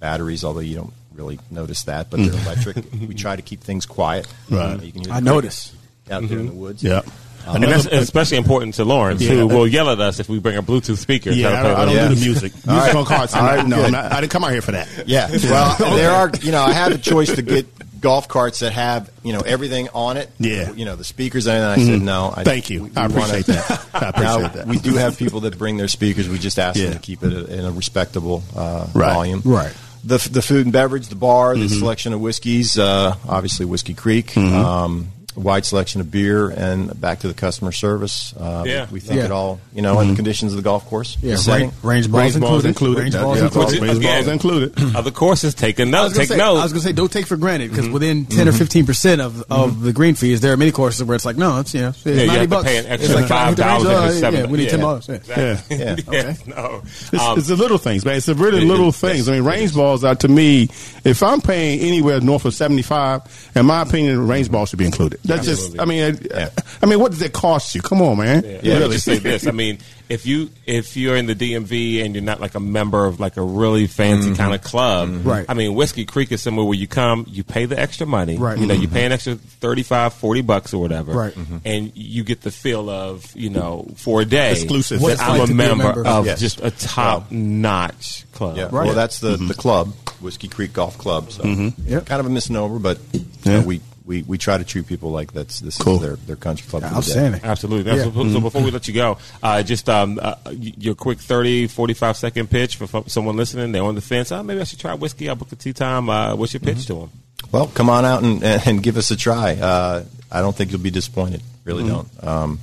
batteries, 0.00 0.42
although 0.42 0.60
you 0.60 0.74
don't 0.76 0.92
really 1.14 1.38
notice 1.50 1.84
that, 1.84 2.10
but 2.10 2.18
they're 2.18 2.30
mm. 2.30 2.46
electric. 2.46 3.08
we 3.08 3.14
try 3.14 3.36
to 3.36 3.42
keep 3.42 3.60
things 3.60 3.86
quiet. 3.86 4.26
Right. 4.50 4.80
You 4.82 4.92
can 4.92 5.04
hear 5.04 5.12
I 5.12 5.20
the 5.20 5.24
notice. 5.24 5.68
crickets 5.68 5.84
out 6.10 6.28
there 6.28 6.38
in 6.38 6.46
the 6.46 6.52
mm-hmm. 6.52 6.60
woods. 6.60 6.82
Yeah. 6.82 7.02
Uh, 7.46 7.54
and 7.54 7.64
that's 7.64 7.84
especially 7.86 8.38
important 8.38 8.74
to 8.74 8.84
Lawrence, 8.84 9.22
who 9.22 9.46
will 9.46 9.66
yell 9.66 9.90
at 9.90 10.00
us 10.00 10.18
if 10.18 10.30
we 10.30 10.38
bring 10.38 10.56
a 10.56 10.62
Bluetooth 10.62 10.96
speaker. 10.96 11.30
Yeah, 11.30 11.50
Try 11.50 11.50
to 11.50 11.58
I 11.58 11.62
play 11.62 11.70
don't, 11.70 11.76
I 11.76 11.84
don't 11.84 11.88
with- 11.88 11.96
Yeah. 11.96 12.08
do 12.08 12.14
the 12.14 12.20
music. 12.20 12.52
Music 12.54 12.66
right. 12.66 12.96
on 12.96 13.04
cards. 13.04 13.34
All 13.34 13.42
right, 13.42 13.66
no, 13.66 13.76
good. 13.76 13.84
I'm 13.86 13.92
not, 13.92 14.12
I 14.12 14.20
didn't 14.20 14.32
come 14.32 14.44
out 14.44 14.52
here 14.52 14.62
for 14.62 14.72
that. 14.72 14.88
Yeah. 15.06 15.28
Well, 15.44 15.96
there 15.96 16.10
are. 16.10 16.30
You 16.40 16.52
know, 16.52 16.62
I 16.62 16.72
had 16.72 16.92
the 16.92 16.98
choice 16.98 17.34
to 17.34 17.42
get 17.42 17.66
golf 18.00 18.28
carts 18.28 18.60
that 18.60 18.72
have 18.72 19.10
you 19.22 19.32
know 19.32 19.40
everything 19.40 19.88
on 19.94 20.16
it. 20.16 20.30
Yeah. 20.38 20.72
you 20.72 20.84
know 20.84 20.96
the 20.96 21.04
speakers. 21.04 21.46
And 21.46 21.62
I 21.62 21.76
said 21.76 21.96
mm-hmm. 21.96 22.04
no. 22.04 22.32
I, 22.34 22.44
Thank 22.44 22.70
you. 22.70 22.90
I 22.96 23.06
appreciate 23.06 23.48
wanna- 23.48 23.60
that. 23.60 23.86
I 23.94 24.08
appreciate 24.08 24.42
now, 24.42 24.48
that. 24.48 24.66
We 24.66 24.78
do 24.78 24.94
have 24.94 25.18
people 25.18 25.40
that 25.40 25.58
bring 25.58 25.76
their 25.76 25.88
speakers. 25.88 26.28
We 26.28 26.38
just 26.38 26.58
ask 26.58 26.78
Yeah. 26.78 26.86
them 26.86 26.94
to 26.94 27.00
keep 27.00 27.22
it 27.22 27.32
in 27.50 27.64
a 27.64 27.70
respectable 27.70 28.42
uh, 28.56 28.86
Right. 28.94 29.12
volume. 29.12 29.42
Right. 29.44 29.74
The, 30.06 30.18
the 30.30 30.42
food 30.42 30.66
and 30.66 30.72
beverage, 30.72 31.08
the 31.08 31.14
bar, 31.14 31.54
Mm-hmm. 31.54 31.62
the 31.62 31.68
selection 31.70 32.12
of 32.12 32.20
whiskeys, 32.20 32.78
uh, 32.78 33.16
obviously 33.26 33.64
Whiskey 33.64 33.94
Creek, 33.94 34.36
um, 34.36 35.08
wide 35.36 35.64
selection 35.64 36.00
of 36.00 36.10
beer, 36.10 36.48
and 36.50 36.98
back 37.00 37.20
to 37.20 37.28
the 37.28 37.34
customer 37.34 37.72
service. 37.72 38.32
Uh, 38.38 38.64
Yeah. 38.66 38.86
we 38.90 39.00
think 39.00 39.18
Yeah. 39.18 39.26
it 39.26 39.30
all, 39.30 39.60
you 39.74 39.82
know, 39.82 39.98
and 39.98 40.10
the 40.10 40.14
conditions 40.14 40.52
of 40.52 40.56
the 40.56 40.62
golf 40.62 40.86
course. 40.86 41.16
Yeah, 41.22 41.32
the 41.32 41.38
setting. 41.38 41.72
range, 41.82 42.08
range 42.08 42.10
balls 42.10 42.22
Range 42.34 42.40
balls 42.40 42.64
included. 42.64 43.02
Range 43.02 43.14
balls 43.14 43.38
yeah, 43.38 43.44
included. 43.44 43.72
range 43.80 43.92
balls 43.92 43.98
Again. 44.22 44.28
included. 44.30 44.96
Other 44.96 45.10
courses, 45.10 45.54
take 45.54 45.78
a 45.78 45.82
I 45.82 45.84
was 45.86 45.90
note. 45.92 46.14
Take 46.14 46.28
say, 46.28 46.36
note. 46.36 46.56
I 46.58 46.62
was 46.62 46.72
going 46.72 46.82
to 46.82 46.86
say, 46.88 46.92
don't 46.92 47.10
take 47.12 47.26
for 47.26 47.36
granted 47.36 47.70
because 47.70 47.88
within 47.88 48.26
10 48.26 48.48
or 48.48 48.52
15 48.52 48.86
percent 48.86 49.20
of, 49.20 49.42
of 49.50 49.80
the 49.82 49.92
green 49.92 50.14
fees, 50.14 50.40
there 50.40 50.52
are 50.52 50.56
many 50.56 50.70
courses 50.72 51.02
where 51.04 51.14
it's 51.16 51.24
like, 51.24 51.36
no, 51.36 51.60
it's 51.60 51.74
you 51.74 51.80
know, 51.82 51.88
it's 51.88 52.04
Yeah, 52.06 52.12
you 52.12 52.26
90 52.26 52.38
have 52.38 52.50
to 52.50 52.62
pay 52.62 52.76
an 52.78 52.84
It's 52.86 53.02
extra 53.04 53.16
like, 53.20 53.28
can 53.28 53.36
I 53.36 53.46
hit 53.48 53.56
the 53.56 53.62
$5 53.62 53.84
range? 53.84 53.86
Uh, 53.86 54.10
seven- 54.12 54.40
Yeah, 54.40 54.46
we 54.46 54.58
need 54.58 54.64
yeah. 54.64 54.70
10 54.70 54.80
bucks. 54.80 55.08
Yeah. 55.08 55.18
Yeah. 55.28 55.60
Yeah. 55.70 55.96
yeah, 56.12 56.34
no. 56.46 56.82
It's, 57.12 57.22
Um, 57.22 57.38
it's 57.38 57.48
the 57.48 57.56
little 57.56 57.78
things, 57.78 58.04
man. 58.04 58.16
It's 58.16 58.26
the 58.26 58.34
really 58.34 58.64
little 58.64 58.88
it- 58.90 58.94
things. 58.94 59.28
I 59.28 59.32
mean, 59.32 59.42
range 59.44 59.74
balls 59.74 60.04
are 60.04 60.14
to 60.16 60.28
me. 60.28 60.68
If 61.04 61.22
I'm 61.22 61.40
paying 61.40 61.80
anywhere 61.80 62.20
north 62.20 62.44
of 62.44 62.54
seventy 62.54 62.82
five, 62.82 63.22
in 63.54 63.66
my 63.66 63.82
opinion, 63.82 64.26
range 64.26 64.50
balls 64.50 64.70
should 64.70 64.78
be 64.78 64.86
included. 64.86 65.20
That's 65.24 65.46
just. 65.46 65.78
I 65.80 65.84
mean, 65.86 66.18
Yeah. 66.30 66.50
Uh, 66.56 66.60
I 66.82 66.86
mean, 66.86 67.00
what 67.00 67.10
does 67.12 67.22
it 67.22 67.32
cost 67.32 67.74
you? 67.74 67.80
Come 67.82 68.02
on, 68.02 68.18
man. 68.18 68.44
Yeah, 68.44 68.50
Yeah, 68.50 68.56
let 68.56 68.64
me 68.64 68.78
really. 68.80 68.98
say 68.98 69.18
this. 69.18 69.46
I 69.46 69.52
mean, 69.52 69.78
if 70.10 70.26
you 70.26 70.50
if 70.66 70.96
you're 70.98 71.16
in 71.16 71.24
the 71.26 71.34
DMV 71.34 72.04
and 72.04 72.14
you're 72.14 72.22
not 72.22 72.40
like 72.40 72.54
a 72.54 72.60
member 72.60 73.06
of 73.06 73.20
like 73.20 73.38
a 73.38 73.42
really 73.42 73.86
fancy 73.86 74.28
mm-hmm. 74.28 74.36
kind 74.36 74.54
of 74.54 74.62
club, 74.62 75.08
mm-hmm. 75.08 75.26
Right. 75.28 75.46
I 75.48 75.54
mean, 75.54 75.74
Whiskey 75.74 76.04
Creek 76.04 76.30
is 76.30 76.42
somewhere 76.42 76.66
where 76.66 76.76
you 76.76 76.86
come, 76.86 77.24
you 77.28 77.42
pay 77.42 77.64
the 77.64 77.78
extra 77.78 78.06
money, 78.06 78.36
Right. 78.36 78.58
You 78.58 78.66
know, 78.66 78.74
you 78.74 78.86
mm-hmm. 78.86 78.94
pay 78.96 79.06
an 79.06 79.12
extra 79.12 79.36
35, 79.36 80.12
40 80.12 80.40
bucks 80.42 80.74
or 80.74 80.80
whatever, 80.82 81.12
Right. 81.12 81.34
And 81.64 81.90
you 81.94 82.22
get 82.22 82.42
the 82.42 82.50
feel 82.50 82.90
of 82.90 83.34
you 83.34 83.48
know 83.48 83.86
for 83.96 84.20
a 84.20 84.24
day 84.26 84.52
Exclusive. 84.52 85.00
that 85.00 85.02
What 85.04 85.20
I'm 85.20 85.38
like 85.38 85.42
a 85.42 85.46
to 85.46 85.46
be 85.48 85.52
a 85.52 85.56
member, 85.68 85.84
member. 85.84 86.06
of 86.06 86.26
Yes. 86.26 86.38
just 86.40 86.60
a 86.60 86.70
top 86.70 87.30
notch 87.32 88.24
club. 88.32 88.56
Yeah, 88.58 88.64
Right. 88.64 88.86
well, 88.86 88.94
that's 88.94 89.20
the, 89.20 89.36
Mm-hmm. 89.36 89.48
the 89.48 89.54
club, 89.54 89.94
Whiskey 90.20 90.48
Creek 90.48 90.72
Golf 90.74 90.98
Club. 90.98 91.32
So 91.32 91.44
Yep. 91.44 92.04
kind 92.06 92.20
of 92.20 92.26
a 92.26 92.30
misnomer, 92.30 92.78
but 92.78 92.98
you 93.12 93.24
Yeah. 93.44 93.52
know, 93.60 93.66
we, 93.66 93.80
we, 94.04 94.22
we 94.22 94.36
try 94.38 94.58
to 94.58 94.64
treat 94.64 94.86
people 94.86 95.10
like 95.10 95.32
that's 95.32 95.60
this 95.60 95.78
Cool. 95.78 95.96
is 95.96 96.00
their, 96.02 96.16
their 96.16 96.36
country 96.36 96.68
club. 96.68 96.82
for 96.82 96.88
the 96.88 96.90
day. 96.92 96.96
Outstanding. 96.98 97.40
Absolutely. 97.42 97.90
Yeah. 97.96 98.04
So, 98.04 98.28
so 98.28 98.40
before 98.40 98.62
we 98.62 98.70
let 98.70 98.86
you 98.86 98.94
go, 98.94 99.18
uh, 99.42 99.62
just 99.62 99.88
um, 99.88 100.18
uh, 100.20 100.34
your 100.52 100.94
quick 100.94 101.18
30, 101.18 101.68
45 101.68 102.16
second 102.16 102.50
pitch 102.50 102.76
for 102.76 102.86
fo- 102.86 103.04
someone 103.06 103.36
listening. 103.36 103.72
They're 103.72 103.82
on 103.82 103.94
the 103.94 104.00
fence. 104.02 104.30
Oh, 104.30 104.42
maybe 104.42 104.60
I 104.60 104.64
should 104.64 104.78
try 104.78 104.94
whiskey. 104.94 105.28
I'll 105.28 105.36
book 105.36 105.48
the 105.48 105.56
tee 105.56 105.72
time. 105.72 106.10
Uh, 106.10 106.36
what's 106.36 106.52
your 106.52 106.60
pitch 106.60 106.86
to 106.86 106.94
them? 106.94 107.10
Well, 107.50 107.66
come 107.68 107.88
on 107.88 108.04
out 108.04 108.22
and, 108.22 108.42
and 108.42 108.82
give 108.82 108.96
us 108.96 109.10
a 109.10 109.16
try. 109.16 109.54
Uh, 109.54 110.04
I 110.30 110.40
don't 110.40 110.54
think 110.54 110.70
you'll 110.72 110.80
be 110.80 110.90
disappointed. 110.90 111.40
Really 111.64 111.86
don't. 111.88 112.08
Um, 112.22 112.58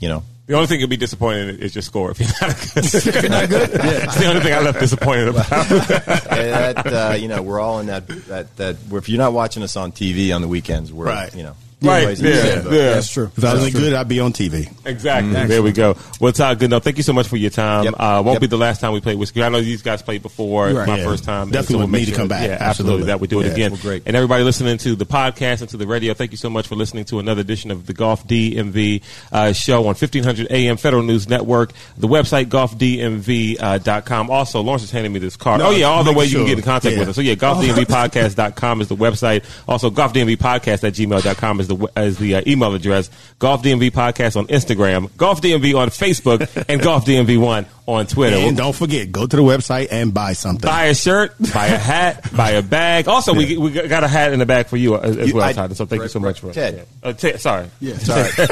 you 0.00 0.08
know, 0.08 0.24
The 0.50 0.56
only 0.56 0.66
thing 0.66 0.80
you'll 0.80 0.88
be 0.88 0.96
disappointed 0.96 1.50
in 1.50 1.60
is 1.60 1.76
your 1.76 1.82
score 1.82 2.10
if 2.10 2.18
you're 2.18 2.28
not 2.40 2.56
good. 2.74 2.84
if 2.92 3.04
you're 3.22 3.28
not 3.30 3.48
good. 3.48 3.70
It's 3.72 4.18
the 4.18 4.26
only 4.26 4.40
thing 4.40 4.52
I 4.52 4.58
left 4.58 4.80
disappointed 4.80 5.28
about. 5.28 5.46
That, 5.70 6.86
uh, 6.86 7.14
you 7.16 7.28
know, 7.28 7.40
we're 7.40 7.60
all 7.60 7.78
in 7.78 7.86
that 7.86 8.08
that 8.26 8.56
that. 8.56 8.76
If 8.90 9.08
you're 9.08 9.18
not 9.18 9.32
watching 9.32 9.62
us 9.62 9.76
on 9.76 9.92
TV 9.92 10.34
on 10.34 10.42
the 10.42 10.48
weekends, 10.48 10.92
we're 10.92 11.06
Right. 11.06 11.32
you 11.36 11.44
know, 11.44 11.54
Right, 11.82 12.06
ways 12.06 12.20
yeah, 12.20 12.30
yeah. 12.30 12.60
That's 12.94 13.08
true. 13.10 13.30
If 13.36 13.42
I 13.44 13.54
was 13.54 13.72
good, 13.72 13.94
I'd 13.94 14.06
be 14.08 14.20
on 14.20 14.32
TV. 14.34 14.70
Exactly. 14.84 15.32
There 15.46 15.62
we 15.62 15.72
go. 15.72 15.96
Well, 16.20 16.32
Todd 16.32 16.58
Goodenough, 16.58 16.82
thank 16.82 16.98
you 16.98 17.02
so 17.02 17.12
much 17.14 17.26
for 17.26 17.36
your 17.38 17.48
time. 17.50 17.84
Yep. 17.84 17.94
Uh, 17.98 18.22
won't 18.24 18.34
Yep. 18.36 18.40
be 18.42 18.46
the 18.48 18.58
last 18.58 18.80
time 18.82 18.92
we 18.92 19.00
play 19.00 19.14
whiskey. 19.14 19.42
I 19.42 19.48
know 19.48 19.60
these 19.62 19.80
guys 19.82 20.02
played 20.02 20.20
before. 20.22 20.66
Right. 20.68 20.86
My 20.86 20.98
Yeah. 20.98 21.04
first 21.04 21.24
time. 21.24 21.50
Definitely 21.50 21.76
we'll 21.76 21.86
would 21.86 21.92
make 21.92 22.00
need 22.06 22.12
to 22.12 22.18
come 22.18 22.28
back. 22.28 22.42
Yeah, 22.42 22.56
absolutely. 22.60 22.70
Absolutely. 22.70 23.06
That 23.06 23.20
we 23.20 23.26
do 23.28 23.40
it 23.40 23.46
Yeah. 23.46 23.52
again. 23.52 23.70
Well, 23.72 23.80
great. 23.82 24.02
And 24.04 24.14
everybody 24.14 24.44
listening 24.44 24.76
to 24.78 24.94
the 24.94 25.06
podcast 25.06 25.60
and 25.62 25.70
to 25.70 25.76
the 25.78 25.86
radio, 25.86 26.12
thank 26.12 26.32
you 26.32 26.36
so 26.36 26.50
much 26.50 26.66
for 26.66 26.74
listening 26.74 27.04
to 27.06 27.18
another 27.18 27.40
edition 27.40 27.70
of 27.70 27.86
the 27.86 27.94
Golf 27.94 28.26
DMV 28.26 29.00
uh, 29.32 29.52
show 29.52 29.86
on 29.86 29.94
1500 29.94 30.48
AM 30.50 30.76
Federal 30.76 31.02
News 31.02 31.28
Network. 31.30 31.72
The 31.96 32.08
website 32.08 32.46
golfdmv.com. 32.46 34.30
Also, 34.30 34.60
Lawrence 34.60 34.82
is 34.84 34.90
handing 34.90 35.12
me 35.12 35.18
this 35.18 35.36
card. 35.36 35.60
No, 35.60 35.68
oh 35.68 35.70
yeah, 35.70 35.86
all 35.86 36.04
the 36.04 36.10
make 36.10 36.18
ways 36.18 36.32
you 36.32 36.38
can 36.40 36.46
get 36.46 36.58
in 36.58 36.64
contact 36.64 36.98
with 36.98 37.08
us. 37.08 37.14
So 37.16 37.22
yeah, 37.22 37.34
golfdmvpodcast.com 37.36 38.80
is 38.82 38.88
the 38.88 38.96
website. 38.96 39.44
Also, 39.68 39.90
golfdmvpodcast 39.90 40.84
at 40.84 40.94
gmail.com 40.94 41.60
is 41.60 41.68
the 41.70 41.90
is 41.96 42.18
the 42.18 42.36
uh, 42.36 42.42
email 42.46 42.74
address. 42.74 43.10
Golf 43.38 43.62
DMV 43.62 43.90
Podcast 43.90 44.36
on 44.36 44.46
Instagram, 44.48 45.14
Golf 45.16 45.40
DMV 45.40 45.76
on 45.76 45.88
Facebook, 45.88 46.64
and 46.68 46.80
Golf 46.80 47.04
DMV 47.04 47.38
One 47.38 47.66
on 47.94 48.06
Twitter. 48.06 48.36
And 48.36 48.56
don't 48.56 48.74
forget, 48.74 49.10
go 49.12 49.26
to 49.26 49.36
the 49.36 49.42
website 49.42 49.88
and 49.90 50.12
buy 50.14 50.32
something. 50.32 50.68
Buy 50.68 50.86
a 50.86 50.94
shirt, 50.94 51.34
buy 51.54 51.66
a 51.66 51.78
hat, 51.78 52.30
buy 52.36 52.50
a 52.52 52.62
bag. 52.62 53.08
Also, 53.08 53.34
we 53.34 53.56
we 53.56 53.70
got 53.70 54.04
a 54.04 54.08
hat 54.08 54.32
in 54.32 54.38
the 54.38 54.46
bag 54.46 54.66
for 54.66 54.76
you 54.76 54.96
as, 54.96 55.16
as 55.16 55.28
You- 55.28 55.34
well, 55.36 55.44
I- 55.44 55.52
Todd. 55.52 55.76
So 55.76 55.86
thank 55.86 56.02
you 56.02 56.08
so 56.08 56.20
much 56.20 56.40
for 56.40 56.52
Ted. 56.52 56.86
Yeah. 57.02 57.08
Uh, 57.08 57.12
Ted, 57.12 57.40
sorry. 57.40 57.68
Yeah. 57.80 57.96
Sorry. 57.98 58.28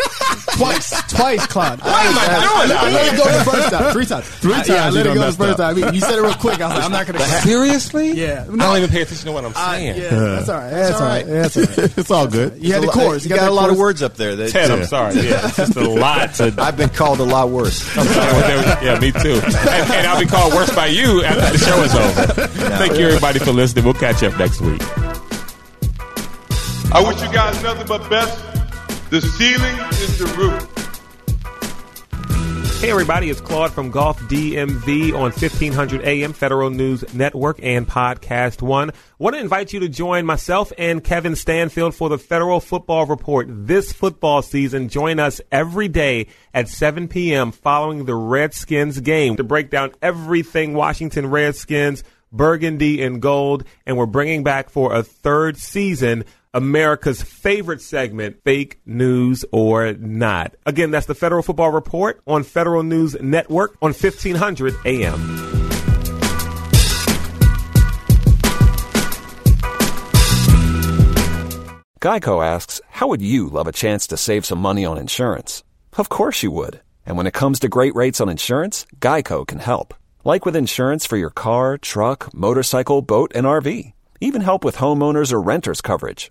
twice, 0.57 0.91
twice, 1.11 1.47
Claude. 1.47 1.81
What 1.81 1.89
am 1.89 2.19
I 2.19 2.65
doing 2.67 2.79
I 2.79 2.91
let 2.91 3.15
it 3.15 3.17
go 3.17 3.25
the 3.39 3.51
first 3.51 3.71
time, 3.71 3.93
three 3.93 4.07
times, 4.07 4.29
three 4.41 4.53
times 4.55 4.69
Yeah, 4.69 4.85
I 4.87 4.91
let 4.91 5.07
it 5.07 5.15
go 5.15 5.21
the 5.27 5.33
first 5.33 5.41
up. 5.41 5.57
time. 5.59 5.77
I 5.77 5.81
mean, 5.87 5.95
you 5.95 6.01
said 6.01 6.19
it 6.19 6.23
real 6.23 6.35
quick. 6.35 6.61
I 6.61 6.67
was 6.69 6.77
like, 6.77 6.85
I'm 6.85 6.93
not 6.93 7.07
going 7.07 7.19
to. 7.19 7.25
Seriously? 7.43 8.13
Yeah. 8.13 8.45
I 8.49 8.57
don't 8.57 8.77
even 8.79 8.91
pay 8.91 9.03
attention 9.03 9.27
to 9.27 9.33
what 9.33 9.45
I'm 9.45 9.53
Uh, 9.55 9.73
saying. 9.73 9.97
yeah, 10.01 10.09
that's 10.11 10.49
all 10.49 10.59
right. 10.59 10.71
That's 10.71 10.95
all 10.95 11.01
right. 11.01 11.27
right. 11.27 11.27
That's 11.27 11.57
all 11.57 11.63
right. 11.65 11.99
it's 11.99 12.11
all 12.11 12.27
good. 12.27 12.63
You 12.63 12.73
had 12.73 12.83
the 12.83 12.87
It's 12.87 12.95
chorus. 12.97 13.25
You 13.25 13.31
got, 13.37 13.49
a 13.49 13.53
lot 13.53 13.71
of 13.71 13.79
words 13.79 14.03
up 14.03 14.17
there. 14.17 14.37
Ted, 14.49 14.71
I'm 14.71 14.85
sorry. 14.85 15.15
Yeah, 15.17 15.47
it's 15.47 15.57
just 15.57 15.77
a 15.77 15.89
lot 15.89 16.35
to. 16.35 16.55
I've 16.59 16.77
been 16.77 16.89
called 16.91 17.21
a 17.21 17.25
lot 17.25 17.51
worse. 17.51 17.85
yeah, 17.97 18.99
me 19.01 19.13
too. 19.13 19.28
And, 19.37 19.91
and 19.93 20.07
I'll 20.07 20.21
be 20.21 20.27
called 20.27 20.55
worse 20.55 20.75
by 20.75 20.87
you 20.87 21.23
after 21.25 21.53
the 21.53 21.59
show 21.59 21.83
is 21.83 21.95
over. 21.95 22.47
Thank 22.79 22.99
you, 22.99 23.07
everybody, 23.07 23.39
for 23.39 23.53
listening. 23.53 23.85
We'll 23.85 23.95
catch 23.95 24.23
up 24.23 24.39
next 24.39 24.61
week. 24.61 24.83
I 26.91 27.05
wish 27.07 27.21
you 27.21 27.33
guys 27.33 27.63
nothing 27.63 27.87
but 27.87 28.09
best. 28.09 28.43
The 29.11 29.21
ceiling 29.21 29.77
is 29.93 30.19
the 30.19 30.27
roof. 30.37 30.88
Hey 32.81 32.93
everybody, 32.93 33.29
it's 33.29 33.41
Claude 33.41 33.73
from 33.73 33.91
Golf 33.91 34.21
DMV 34.21 35.13
on 35.13 35.33
1500 35.33 36.01
AM 36.03 36.33
Federal 36.33 36.71
News 36.71 37.13
Network 37.13 37.59
and 37.61 37.89
Podcast 37.89 38.63
One. 38.63 38.93
Want 39.19 39.35
to 39.35 39.41
invite 39.41 39.73
you 39.73 39.81
to 39.81 39.89
join 39.89 40.25
myself 40.25 40.73
and 40.79 41.03
Kevin 41.03 41.35
Stanfield 41.35 41.97
for 41.97 42.09
the 42.09 42.19
Federal 42.19 42.61
Football 42.61 43.07
Report 43.07 43.49
this 43.51 43.93
football 43.93 44.43
season. 44.43 44.89
Join 44.89 45.19
us 45.19 45.41
every 45.51 45.89
day 45.89 46.29
at 46.55 46.69
7 46.69 47.09
p.m. 47.09 47.51
following 47.51 48.05
the 48.05 48.15
Redskins 48.15 49.01
game 49.01 49.35
to 49.35 49.43
break 49.43 49.71
down 49.71 49.91
everything 50.01 50.75
Washington 50.75 51.31
Redskins, 51.31 52.05
burgundy 52.31 53.03
and 53.03 53.21
gold, 53.21 53.65
and 53.87 53.97
we're 53.97 54.07
bringing 54.07 54.45
back 54.45 54.71
for 54.71 54.95
a 54.95 55.03
third 55.03 55.57
season 55.57 56.25
America's 56.55 57.23
favorite 57.23 57.83
segment, 57.83 58.43
Fake 58.45 58.81
News 58.87 59.45
or 59.53 59.93
Not. 59.93 60.55
Again, 60.67 60.91
that's 60.91 61.07
the 61.07 61.15
Federal 61.15 61.43
Football 61.43 61.71
Report 61.71 62.21
on 62.27 62.43
Federal 62.43 62.83
News 62.83 63.17
Network 63.21 63.77
on 63.83 63.93
1500 63.93 64.75
AM. 64.85 65.49
Geico 72.01 72.47
asks, 72.47 72.81
How 72.91 73.09
would 73.09 73.23
you 73.23 73.49
love 73.49 73.67
a 73.67 73.73
chance 73.73 74.07
to 74.07 74.17
save 74.17 74.47
some 74.47 74.61
money 74.61 74.85
on 74.85 74.99
insurance? 74.99 75.65
Of 75.97 76.09
course 76.09 76.43
you 76.43 76.51
would. 76.53 76.81
And 77.05 77.17
when 77.17 77.27
it 77.27 77.35
comes 77.35 77.59
to 77.61 77.69
great 77.69 77.95
rates 77.97 78.21
on 78.21 78.29
insurance, 78.29 78.87
Geico 79.01 79.47
can 79.47 79.59
help. 79.59 79.95
Like 80.25 80.45
with 80.45 80.55
insurance 80.55 81.07
for 81.07 81.17
your 81.17 81.31
car, 81.31 81.77
truck, 81.79 82.33
motorcycle, 82.33 83.03
boat, 83.03 83.33
and 83.35 83.47
RV. 83.47 83.93
Even 84.21 84.43
help 84.43 84.65
with 84.65 84.77
homeowners 84.77 85.33
or 85.33 85.41
renters 85.41 85.81
coverage. 85.81 86.31